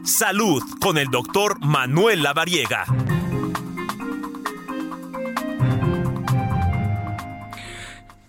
[0.04, 2.84] Salud con el doctor Manuel Lavariega.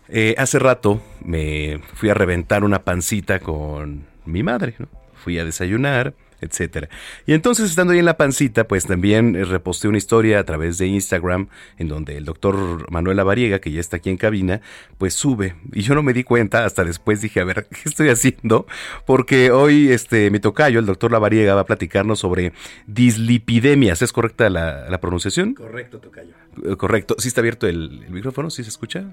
[0.10, 4.88] Eh, hace rato me fui a reventar una pancita con mi madre, ¿no?
[5.14, 6.90] Fui a desayunar, etcétera.
[7.26, 10.78] Y entonces estando ahí en la pancita, pues también eh, reposté una historia a través
[10.78, 11.48] de Instagram
[11.78, 14.62] en donde el doctor Manuel Lavariega, que ya está aquí en cabina,
[14.98, 15.56] pues sube.
[15.74, 18.68] Y yo no me di cuenta, hasta después dije, a ver, ¿qué estoy haciendo?
[19.06, 22.54] Porque hoy este mi tocayo, el doctor Lavariega, va a platicarnos sobre
[22.86, 24.02] dislipidemias.
[24.02, 25.54] ¿Es correcta la, la pronunciación?
[25.54, 26.34] Correcto, Tocayo.
[26.66, 27.16] Eh, Correcto.
[27.20, 28.50] ¿Sí está abierto el, el micrófono?
[28.50, 29.06] ¿Sí se escucha?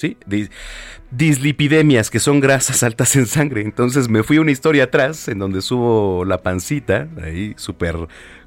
[0.00, 0.16] Sí.
[0.26, 0.50] Dis-
[1.10, 3.60] dislipidemias, que son grasas altas en sangre.
[3.62, 7.96] Entonces me fui a una historia atrás en donde subo la pancita, ahí súper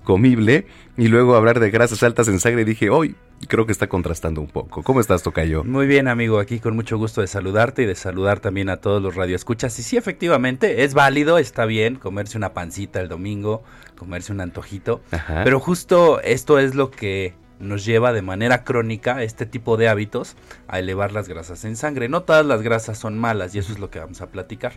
[0.04, 0.66] comible,
[0.98, 2.66] y luego hablar de grasas altas en sangre.
[2.66, 3.16] Dije, hoy
[3.48, 4.82] creo que está contrastando un poco.
[4.82, 5.64] ¿Cómo estás, Tocayo?
[5.64, 9.02] Muy bien, amigo, aquí con mucho gusto de saludarte y de saludar también a todos
[9.02, 9.78] los radioescuchas.
[9.78, 13.64] Y sí, efectivamente, es válido, está bien comerse una pancita el domingo,
[13.96, 15.42] comerse un antojito, Ajá.
[15.44, 20.35] pero justo esto es lo que nos lleva de manera crónica este tipo de hábitos
[20.68, 22.10] a elevar las grasas en sangre.
[22.10, 24.73] No todas las grasas son malas y eso es lo que vamos a platicar.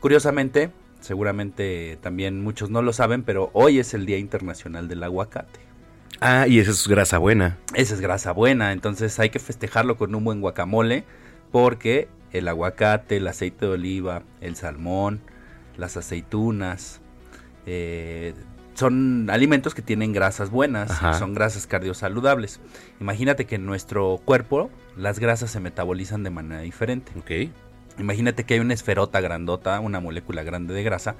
[0.00, 5.60] Curiosamente, seguramente también muchos no lo saben, pero hoy es el Día Internacional del Aguacate.
[6.20, 7.58] Ah, y esa es grasa buena.
[7.74, 11.04] Esa es grasa buena, entonces hay que festejarlo con un buen guacamole
[11.50, 15.20] porque el aguacate, el aceite de oliva, el salmón,
[15.76, 17.00] las aceitunas,
[17.66, 18.34] eh,
[18.80, 21.14] son alimentos que tienen grasas buenas, Ajá.
[21.14, 22.60] son grasas cardiosaludables.
[23.00, 27.12] Imagínate que en nuestro cuerpo las grasas se metabolizan de manera diferente.
[27.18, 27.50] Ok.
[27.98, 31.14] Imagínate que hay una esferota grandota, una molécula grande de grasa,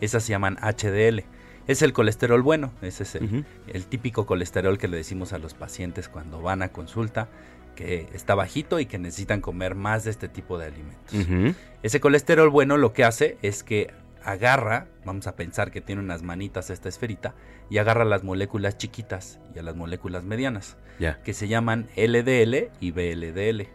[0.00, 1.24] esas se llaman HDL.
[1.68, 5.54] Es el colesterol bueno, ese es el, el típico colesterol que le decimos a los
[5.54, 7.28] pacientes cuando van a consulta,
[7.76, 11.54] que está bajito y que necesitan comer más de este tipo de alimentos.
[11.82, 13.92] Ese colesterol bueno lo que hace es que
[14.24, 17.34] agarra, vamos a pensar que tiene unas manitas esta esferita,
[17.70, 20.76] y agarra las moléculas chiquitas y a las moléculas medianas,
[21.24, 23.68] que se llaman LDL y BLDL.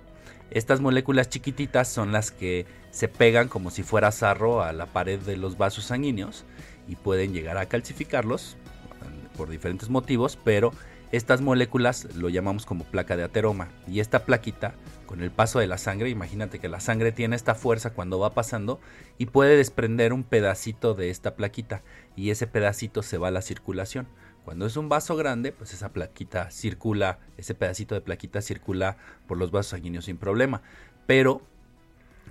[0.49, 5.19] Estas moléculas chiquititas son las que se pegan como si fuera sarro a la pared
[5.19, 6.45] de los vasos sanguíneos
[6.87, 10.71] y pueden llegar a calcificarlos eh, por diferentes motivos, pero
[11.11, 14.75] estas moléculas lo llamamos como placa de ateroma y esta plaquita
[15.05, 18.33] con el paso de la sangre, imagínate que la sangre tiene esta fuerza cuando va
[18.33, 18.79] pasando
[19.17, 21.81] y puede desprender un pedacito de esta plaquita
[22.15, 24.07] y ese pedacito se va a la circulación.
[24.43, 28.97] Cuando es un vaso grande, pues esa plaquita circula, ese pedacito de plaquita circula
[29.27, 30.61] por los vasos sanguíneos sin problema.
[31.05, 31.41] Pero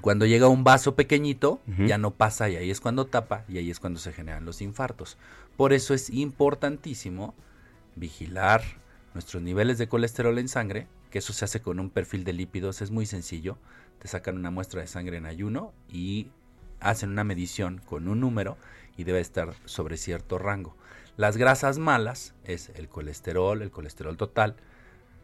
[0.01, 3.70] cuando llega un vaso pequeñito, ya no pasa y ahí es cuando tapa y ahí
[3.70, 5.16] es cuando se generan los infartos.
[5.57, 7.35] Por eso es importantísimo
[7.97, 8.62] vigilar
[9.14, 12.82] nuestros niveles de colesterol en sangre, que eso se hace con un perfil de lípidos,
[12.82, 13.59] es muy sencillo.
[13.98, 16.28] Te sacan una muestra de sangre en ayuno y
[16.81, 18.56] hacen una medición con un número
[18.97, 20.77] y debe estar sobre cierto rango.
[21.16, 24.56] Las grasas malas es el colesterol, el colesterol total,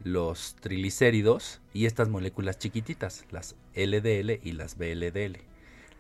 [0.05, 5.52] los triglicéridos y estas moléculas chiquititas, las LDL y las VLDL.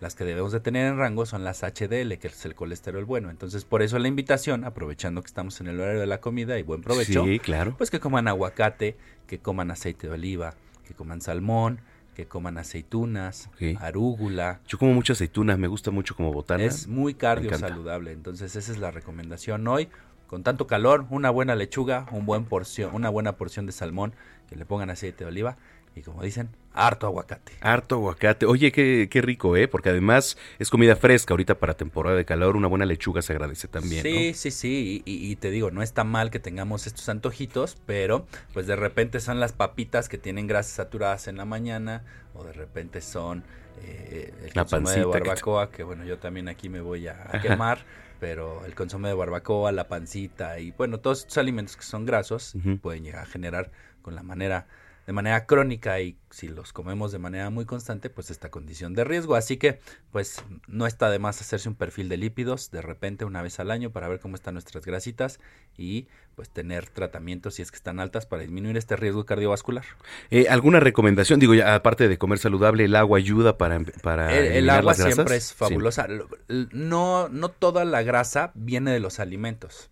[0.02, 3.30] Las que debemos de tener en rango son las HDL, que es el colesterol bueno.
[3.30, 6.64] Entonces, por eso la invitación, aprovechando que estamos en el horario de la comida y
[6.64, 7.76] buen provecho, Sí, claro.
[7.78, 8.96] pues que coman aguacate,
[9.28, 10.54] que coman aceite de oliva,
[10.88, 11.82] que coman salmón,
[12.16, 13.48] que coman aceitunas,
[13.78, 14.60] arúgula.
[14.66, 16.64] Yo como mucha aceituna, me gusta mucho como botana.
[16.64, 19.88] Es muy cardio saludable, entonces esa es la recomendación hoy.
[20.26, 24.14] Con tanto calor, una buena lechuga, un buen porción, una buena porción de salmón,
[24.48, 25.58] que le pongan aceite de oliva
[25.94, 27.52] y como dicen, harto aguacate.
[27.60, 28.46] Harto aguacate.
[28.46, 29.68] Oye, qué, qué rico, ¿eh?
[29.68, 32.56] Porque además es comida fresca ahorita para temporada de calor.
[32.56, 34.34] Una buena lechuga se agradece también, sí, ¿no?
[34.34, 38.66] sí, sí, y, y- te digo, no está mal que tengamos estos antojitos, pero pues
[38.66, 42.04] de repente son las papitas que tienen grasas saturadas en la mañana,
[42.34, 43.44] o de repente son
[43.82, 47.40] eh, el La consomé de que barbacoa, que bueno, yo también aquí me voy a,
[47.42, 47.84] quemar,
[48.20, 52.54] pero el consomé de barbacoa, la pancita y bueno, todos estos alimentos que son grasos
[52.80, 53.70] pueden llegar a generar
[54.02, 54.66] con la manera
[55.06, 59.04] de manera crónica y si los comemos de manera muy constante, pues esta condición de
[59.04, 59.34] riesgo.
[59.34, 59.80] Así que,
[60.10, 63.70] pues no está de más hacerse un perfil de lípidos de repente una vez al
[63.70, 65.40] año para ver cómo están nuestras grasitas
[65.76, 69.84] y pues tener tratamientos si es que están altas para disminuir este riesgo cardiovascular.
[70.30, 71.40] Eh, ¿Alguna recomendación?
[71.40, 74.98] Digo, ya aparte de comer saludable, ¿el agua ayuda para, para El, el agua las
[74.98, 75.14] grasas?
[75.14, 76.06] siempre es fabulosa.
[76.72, 79.90] No, no toda la grasa viene de los alimentos.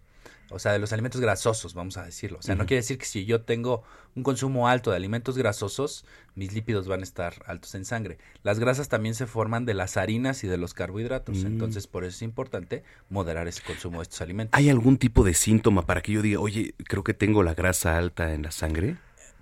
[0.50, 2.38] O sea, de los alimentos grasosos, vamos a decirlo.
[2.38, 3.82] O sea, no quiere decir que si yo tengo
[4.16, 6.04] un consumo alto de alimentos grasosos,
[6.34, 8.18] mis lípidos van a estar altos en sangre.
[8.42, 11.44] Las grasas también se forman de las harinas y de los carbohidratos.
[11.44, 11.46] Mm.
[11.46, 14.58] Entonces, por eso es importante moderar ese consumo de estos alimentos.
[14.58, 17.96] ¿Hay algún tipo de síntoma para que yo diga, oye, creo que tengo la grasa
[17.96, 18.96] alta en la sangre?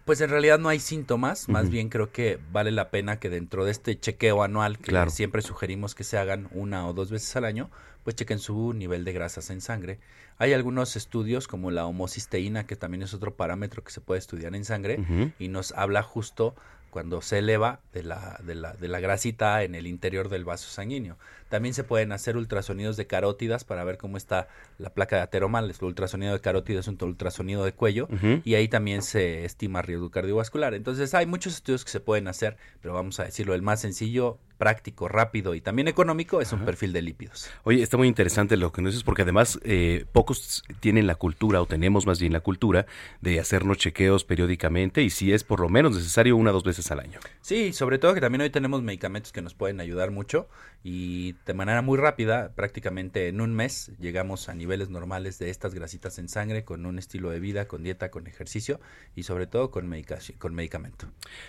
[0.05, 3.67] Pues en realidad no hay síntomas, más bien creo que vale la pena que dentro
[3.67, 5.11] de este chequeo anual que Claro.
[5.11, 7.71] siempre sugerimos que se hagan una o dos veces al año,
[8.09, 9.99] pues chequen su nivel de grasas en sangre.
[10.39, 14.55] Hay algunos estudios como la homocisteína, que también es otro parámetro que se puede estudiar
[14.55, 16.55] en sangre y nos habla justo
[16.89, 20.71] cuando se eleva de la, de, la, de la grasita en el interior del vaso
[20.71, 21.19] sanguíneo.
[21.51, 24.49] También se pueden hacer ultrasonidos de carótidas para ver cómo está
[24.79, 25.61] la placa de ateroma.
[25.61, 28.09] El ultrasonido de carótida es un ultrasonido de cuello
[28.43, 30.73] y ahí también se estima riesgo cardiovascular.
[30.73, 34.39] Entonces hay muchos estudios que se pueden hacer, pero vamos a decirlo, el más sencillo,
[34.59, 37.49] práctico, rápido y también económico es un perfil de lípidos.
[37.65, 41.63] Oye, está muy interesante lo que nos dices, porque además eh, pocos tienen la cultura,
[41.63, 42.87] o tenemos más bien la cultura,
[43.21, 46.91] de hacernos chequeos periódicamente, y si es por lo menos necesario una o dos veces
[46.91, 47.21] al año.
[47.41, 50.49] Sí, sobre todo que también hoy tenemos medicamentos que nos pueden ayudar mucho
[50.85, 55.75] y de manera muy rápida, prácticamente en un mes, llegamos a niveles normales de estas
[55.75, 58.81] grasitas en sangre con un estilo de vida, con dieta, con ejercicio
[59.17, 59.93] y sobre todo con,
[60.39, 61.07] con medicamento.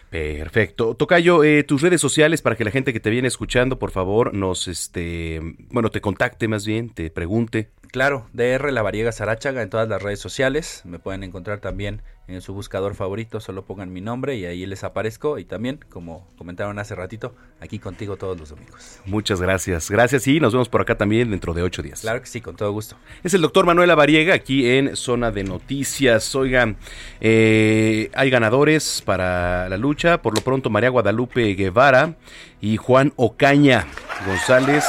[0.10, 0.96] Perfecto.
[0.96, 4.34] Tocayo, eh, tus redes sociales para que la gente que te viene escuchando, por favor,
[4.34, 5.40] nos, este,
[5.70, 7.70] bueno, te contacte más bien, te pregunte.
[7.92, 10.82] Claro, DR La Variega Sarachaga en todas las redes sociales.
[10.86, 13.40] Me pueden encontrar también en su buscador favorito.
[13.40, 15.40] Solo pongan mi nombre y ahí les aparezco.
[15.40, 19.00] Y también, como comentaron hace ratito, aquí contigo todos los domingos.
[19.06, 19.90] Muchas gracias.
[19.90, 22.02] Gracias y nos vemos por acá también dentro de ocho días.
[22.02, 22.96] Claro que sí, con todo gusto.
[23.24, 26.36] Es el doctor Manuel Avariega aquí en Zona de Noticias.
[26.36, 26.78] Oigan,
[27.22, 30.22] eh, hay ganadores para la lucha.
[30.22, 32.16] Por lo pronto, María Guadalupe Guevara
[32.62, 33.88] y Juan Ocaña
[34.26, 34.86] González.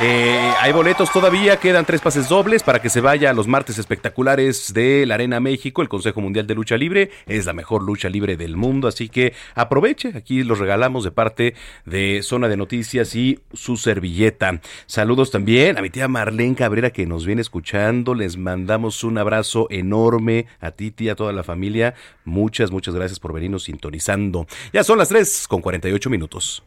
[0.00, 3.78] Eh, hay boletos todavía, quedan tres pases dobles para que se vaya a los martes
[3.78, 5.82] espectaculares de la Arena México.
[5.82, 9.34] El Consejo Mundial de Lucha Libre es la mejor lucha libre del mundo, así que
[9.56, 10.12] aproveche.
[10.14, 11.54] Aquí los regalamos de parte
[11.84, 14.60] de Zona de Noticias y su servilleta.
[14.86, 18.14] Saludos también a mi tía Marlene Cabrera que nos viene escuchando.
[18.14, 21.94] Les mandamos un abrazo enorme a ti, tía, a toda la familia.
[22.24, 24.46] Muchas, muchas gracias por venirnos sintonizando.
[24.72, 26.62] Ya son las 3 con 48 minutos.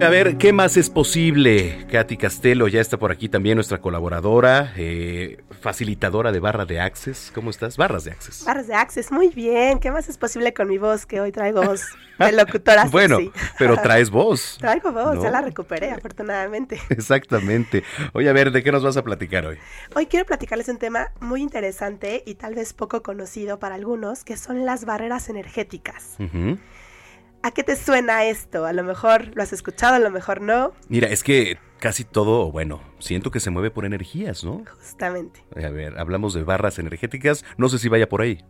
[0.00, 1.86] A ver, ¿qué más es posible?
[1.90, 7.30] Katy Castelo ya está por aquí también, nuestra colaboradora, eh, facilitadora de barra de Access.
[7.34, 7.76] ¿Cómo estás?
[7.76, 8.44] Barras de Access.
[8.44, 9.78] Barras de Access, muy bien.
[9.78, 11.06] ¿Qué más es posible con mi voz?
[11.06, 11.86] Que hoy traigo voz
[12.18, 12.84] de locutora.
[12.90, 13.18] bueno,
[13.58, 14.56] pero traes voz.
[14.60, 15.22] Traigo voz, ¿no?
[15.22, 16.80] ya la recuperé, afortunadamente.
[16.90, 17.82] Exactamente.
[18.12, 19.58] Oye, a ver, ¿de qué nos vas a platicar hoy?
[19.94, 24.36] Hoy quiero platicarles un tema muy interesante y tal vez poco conocido para algunos, que
[24.36, 26.16] son las barreras energéticas.
[26.18, 26.58] Ujú.
[27.44, 28.64] ¿A qué te suena esto?
[28.64, 30.72] A lo mejor lo has escuchado, a lo mejor no.
[30.88, 34.64] Mira, es que casi todo, bueno, siento que se mueve por energías, ¿no?
[34.78, 35.44] Justamente.
[35.54, 38.42] A ver, hablamos de barras energéticas, no sé si vaya por ahí.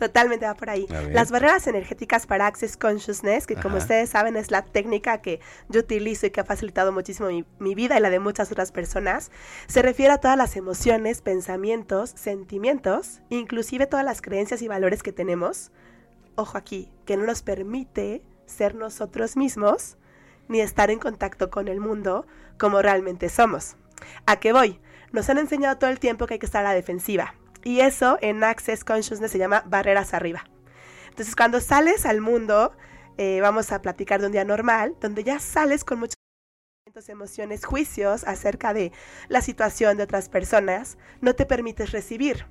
[0.00, 0.88] Totalmente va por ahí.
[1.12, 5.78] Las barreras energéticas para Access Consciousness, que como ustedes saben es la técnica que yo
[5.78, 9.30] utilizo y que ha facilitado muchísimo mi, mi vida y la de muchas otras personas,
[9.68, 15.12] se refiere a todas las emociones, pensamientos, sentimientos, inclusive todas las creencias y valores que
[15.12, 15.70] tenemos,
[16.34, 19.96] ojo aquí, que no nos permite ser nosotros mismos
[20.48, 22.26] ni estar en contacto con el mundo
[22.58, 23.76] como realmente somos.
[24.26, 24.80] ¿A qué voy?
[25.12, 27.34] Nos han enseñado todo el tiempo que hay que estar a la defensiva.
[27.62, 30.44] Y eso en Access Consciousness se llama barreras arriba.
[31.08, 32.72] Entonces cuando sales al mundo,
[33.18, 36.16] eh, vamos a platicar de un día normal, donde ya sales con muchos
[36.86, 38.92] sentimientos, emociones, juicios acerca de
[39.28, 42.46] la situación de otras personas, no te permites recibir.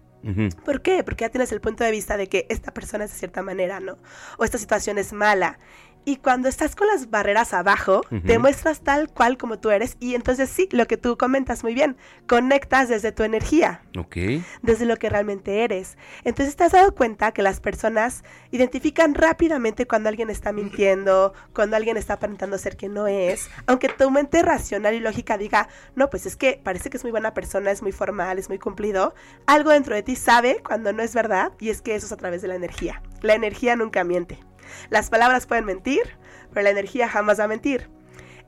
[0.66, 1.04] ¿Por qué?
[1.04, 3.80] Porque ya tienes el punto de vista de que esta persona es de cierta manera,
[3.80, 3.98] ¿no?
[4.38, 5.60] O esta situación es mala.
[6.06, 10.16] Y cuando estás con las barreras abajo, te muestras tal cual como tú eres y
[10.16, 11.98] entonces sí, lo que tú comentas muy bien,
[12.28, 14.16] conectas desde tu energía Ok.
[14.64, 15.98] desde lo que realmente eres.
[16.24, 21.76] Entonces te has dado cuenta que las personas identifican rápidamente cuando alguien está mintiendo, cuando
[21.76, 26.10] alguien está aparentando ser quien no es, aunque tu mente racional y lógica diga, no,
[26.10, 29.14] pues es que parece que es muy buena persona, es muy formal, es muy cumplido,
[29.46, 32.18] algo dentro de ti sabe cuando no es verdad y es que eso es a
[32.18, 33.04] través de la energía.
[33.22, 34.40] La energía nunca miente.
[34.90, 36.02] Las palabras pueden mentir,
[36.54, 37.90] pero la energía jamás va a mentir.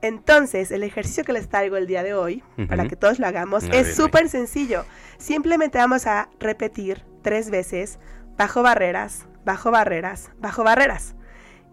[0.02, 3.64] Entonces, el ejercicio que les traigo el día de hoy, para que todos lo hagamos,
[3.72, 4.84] es súper sencillo.
[5.18, 8.00] Simplemente vamos a repetir tres veces
[8.36, 11.14] bajo barreras, bajo barreras, bajo barreras.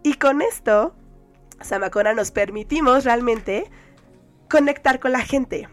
[0.04, 0.96] Y con esto,
[1.60, 3.70] Samacona, nos permitimos realmente
[4.48, 5.68] conectar con la gente.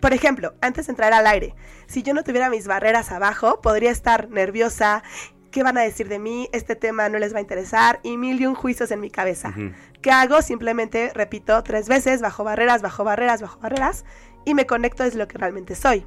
[0.00, 1.54] Por ejemplo, antes de entrar al aire,
[1.86, 5.02] si yo no tuviera mis barreras abajo, podría estar nerviosa.
[5.56, 6.50] ¿Qué van a decir de mí?
[6.52, 9.54] Este tema no les va a interesar y mil y un juicios en mi cabeza.
[10.02, 10.42] ¿Qué hago?
[10.42, 14.04] Simplemente repito tres veces, bajo barreras, bajo barreras, bajo barreras,
[14.44, 16.04] y me conecto desde lo que realmente soy.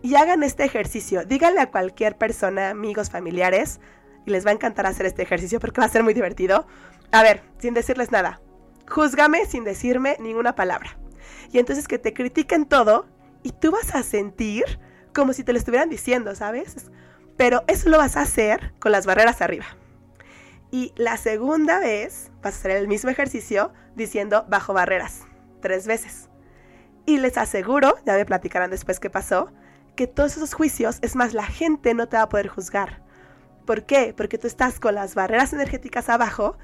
[0.00, 1.26] Y hagan este ejercicio.
[1.26, 3.80] Díganle a cualquier persona, amigos, familiares,
[4.24, 6.66] y les va a encantar hacer este ejercicio porque va a ser muy divertido.
[7.12, 8.40] A ver, sin decirles nada.
[8.88, 10.96] Júzgame sin decirme ninguna palabra.
[11.52, 13.06] Y entonces que te critiquen todo
[13.42, 14.64] y tú vas a sentir
[15.14, 16.90] como si te lo estuvieran diciendo, ¿sabes?
[17.36, 19.66] Pero eso lo vas a hacer con las barreras arriba.
[20.70, 25.22] Y la segunda vez vas a hacer el mismo ejercicio diciendo bajo barreras,
[25.60, 26.28] tres veces.
[27.04, 29.52] Y les aseguro, ya me platicarán después qué pasó,
[29.94, 33.02] que todos esos juicios, es más, la gente no te va a poder juzgar.
[33.64, 34.14] ¿Por qué?
[34.16, 36.58] Porque tú estás con las barreras energéticas abajo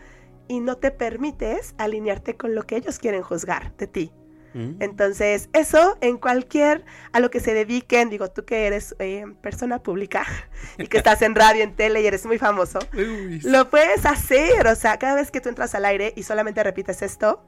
[0.48, 4.12] y no te permites alinearte con lo que ellos quieren juzgar de ti.
[4.54, 9.82] Entonces, eso en cualquier, a lo que se dediquen, digo, tú que eres eh, persona
[9.82, 10.26] pública
[10.78, 14.74] y que estás en radio, en tele y eres muy famoso, lo puedes hacer, o
[14.74, 17.42] sea, cada vez que tú entras al aire y solamente repites esto,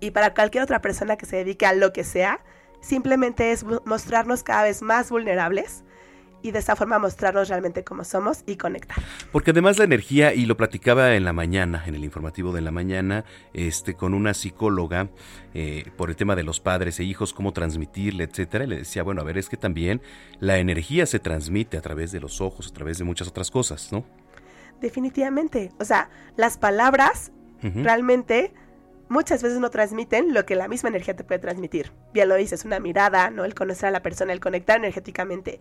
[0.00, 2.40] y para cualquier otra persona que se dedique a lo que sea,
[2.80, 5.84] simplemente es mostrarnos cada vez más vulnerables
[6.44, 8.98] y de esa forma mostrarnos realmente cómo somos y conectar.
[9.32, 12.70] Porque además la energía, y lo platicaba en la mañana, en el informativo de la
[12.70, 15.08] mañana, este, con una psicóloga,
[15.54, 19.02] eh, por el tema de los padres e hijos, cómo transmitirle, etcétera, y le decía,
[19.02, 20.02] bueno, a ver, es que también
[20.38, 23.90] la energía se transmite a través de los ojos, a través de muchas otras cosas,
[23.90, 24.04] ¿no?
[24.82, 25.72] Definitivamente.
[25.80, 28.52] O sea, las palabras realmente
[29.08, 31.92] muchas veces no transmiten lo que la misma energía te puede transmitir.
[32.12, 33.44] Bien lo dices, una mirada, ¿no?
[33.44, 35.58] El conocer a la persona, el conectar energéticamente.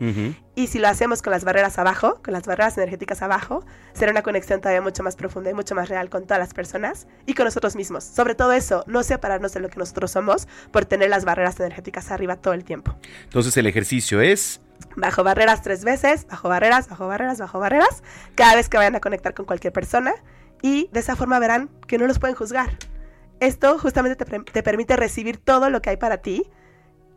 [0.55, 4.23] Y si lo hacemos con las barreras abajo, con las barreras energéticas abajo, será una
[4.23, 7.45] conexión todavía mucho más profunda y mucho más real con todas las personas y con
[7.45, 8.03] nosotros mismos.
[8.03, 12.11] Sobre todo eso, no separarnos de lo que nosotros somos por tener las barreras energéticas
[12.11, 12.95] arriba todo el tiempo.
[13.23, 14.61] Entonces el ejercicio es...
[14.95, 18.03] Bajo barreras tres veces, bajo barreras, bajo barreras, bajo barreras,
[18.35, 20.13] cada vez que vayan a conectar con cualquier persona
[20.61, 22.77] y de esa forma verán que no los pueden juzgar.
[23.43, 26.43] Esto justamente te, te permite recibir todo lo que hay para ti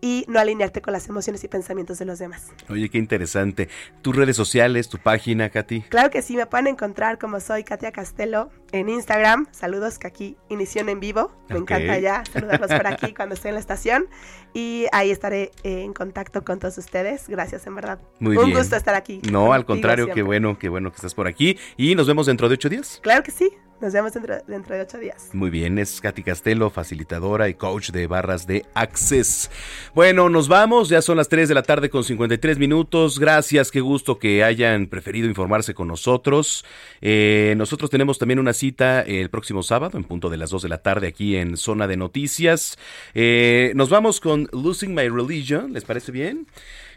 [0.00, 2.52] y no alinearte con las emociones y pensamientos de los demás.
[2.68, 3.68] Oye, qué interesante.
[4.02, 5.82] Tus redes sociales, tu página, Katy.
[5.82, 9.47] Claro que sí, me pueden encontrar como soy Katia Castelo en Instagram.
[9.52, 11.32] Saludos que aquí inició en vivo.
[11.48, 14.09] Me encanta ya saludarlos por aquí cuando estoy en la estación.
[14.55, 17.28] Y ahí estaré eh, en contacto con todos ustedes.
[17.28, 17.98] Gracias, en verdad.
[18.20, 18.59] Muy Un bien.
[18.59, 19.20] gusto estar aquí.
[19.30, 21.59] No, al contrario, qué bueno, qué bueno que estás por aquí.
[21.76, 23.01] Y nos vemos dentro de ocho días.
[23.02, 23.51] Claro que sí.
[23.78, 25.28] Nos vemos dentro, dentro de ocho días.
[25.34, 29.51] Muy bien, es Katy Castelo, facilitadora y coach de barras de Access.
[29.94, 33.18] Bueno, nos vamos, ya son las 3 de la tarde con 53 minutos.
[33.18, 36.64] Gracias, qué gusto que hayan preferido informarse con nosotros.
[37.02, 40.68] Eh, nosotros tenemos también una cita el próximo sábado en punto de las 2 de
[40.68, 42.76] la tarde aquí en Zona de Noticias.
[43.14, 46.46] Eh, nos vamos con Losing My Religion, ¿les parece bien?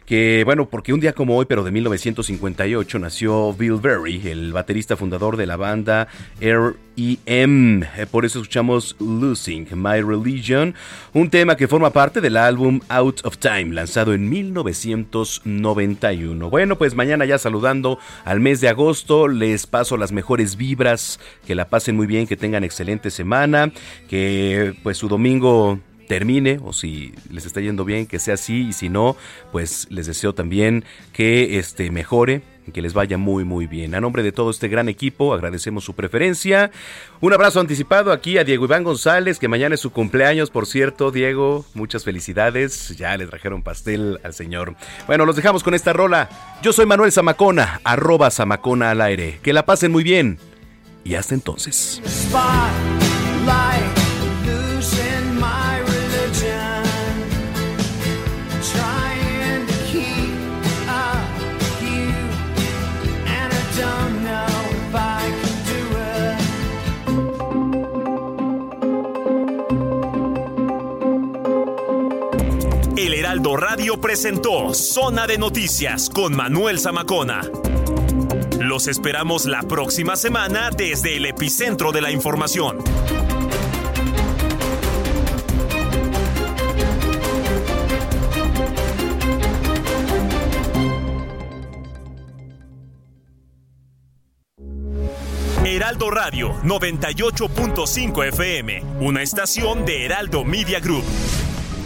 [0.06, 4.96] Que bueno, porque un día como hoy, pero de 1958, nació Bill Berry, el baterista
[4.96, 6.08] fundador de la banda
[6.40, 7.88] R.E.M.
[7.96, 10.74] Eh, Por eso escuchamos Losing My Religion,
[11.12, 16.50] un tema que forma parte del álbum Out of Time, lanzado en 1991.
[16.50, 21.54] Bueno, pues mañana ya saludando al mes de agosto, les paso las mejores vibras, que
[21.54, 23.72] la pasen muy bien, que tengan excelente semana,
[24.08, 28.72] que pues su domingo termine o si les está yendo bien que sea así y
[28.72, 29.16] si no
[29.52, 32.42] pues les deseo también que este mejore
[32.74, 33.94] que les vaya muy muy bien.
[33.94, 36.72] A nombre de todo este gran equipo agradecemos su preferencia.
[37.20, 41.12] Un abrazo anticipado aquí a Diego Iván González que mañana es su cumpleaños, por cierto,
[41.12, 42.96] Diego, muchas felicidades.
[42.96, 44.74] Ya le trajeron pastel al señor.
[45.06, 46.28] Bueno, los dejamos con esta rola.
[46.60, 49.38] Yo soy Manuel Zamacona, arroba Zamacona al aire.
[49.42, 50.38] Que la pasen muy bien
[51.04, 52.00] y hasta entonces.
[73.30, 77.42] Heraldo Radio presentó Zona de Noticias con Manuel Zamacona.
[78.58, 82.78] Los esperamos la próxima semana desde el epicentro de la información.
[95.64, 101.04] Heraldo Radio 98.5 FM, una estación de Heraldo Media Group.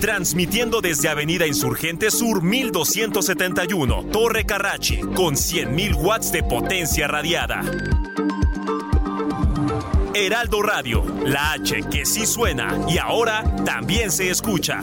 [0.04, 7.62] Transmitiendo desde Avenida Insurgente Sur 1271, Torre Carrachi, con 100.000 watts de potencia radiada.
[10.12, 14.82] Heraldo Radio, la H que sí suena y ahora también se escucha.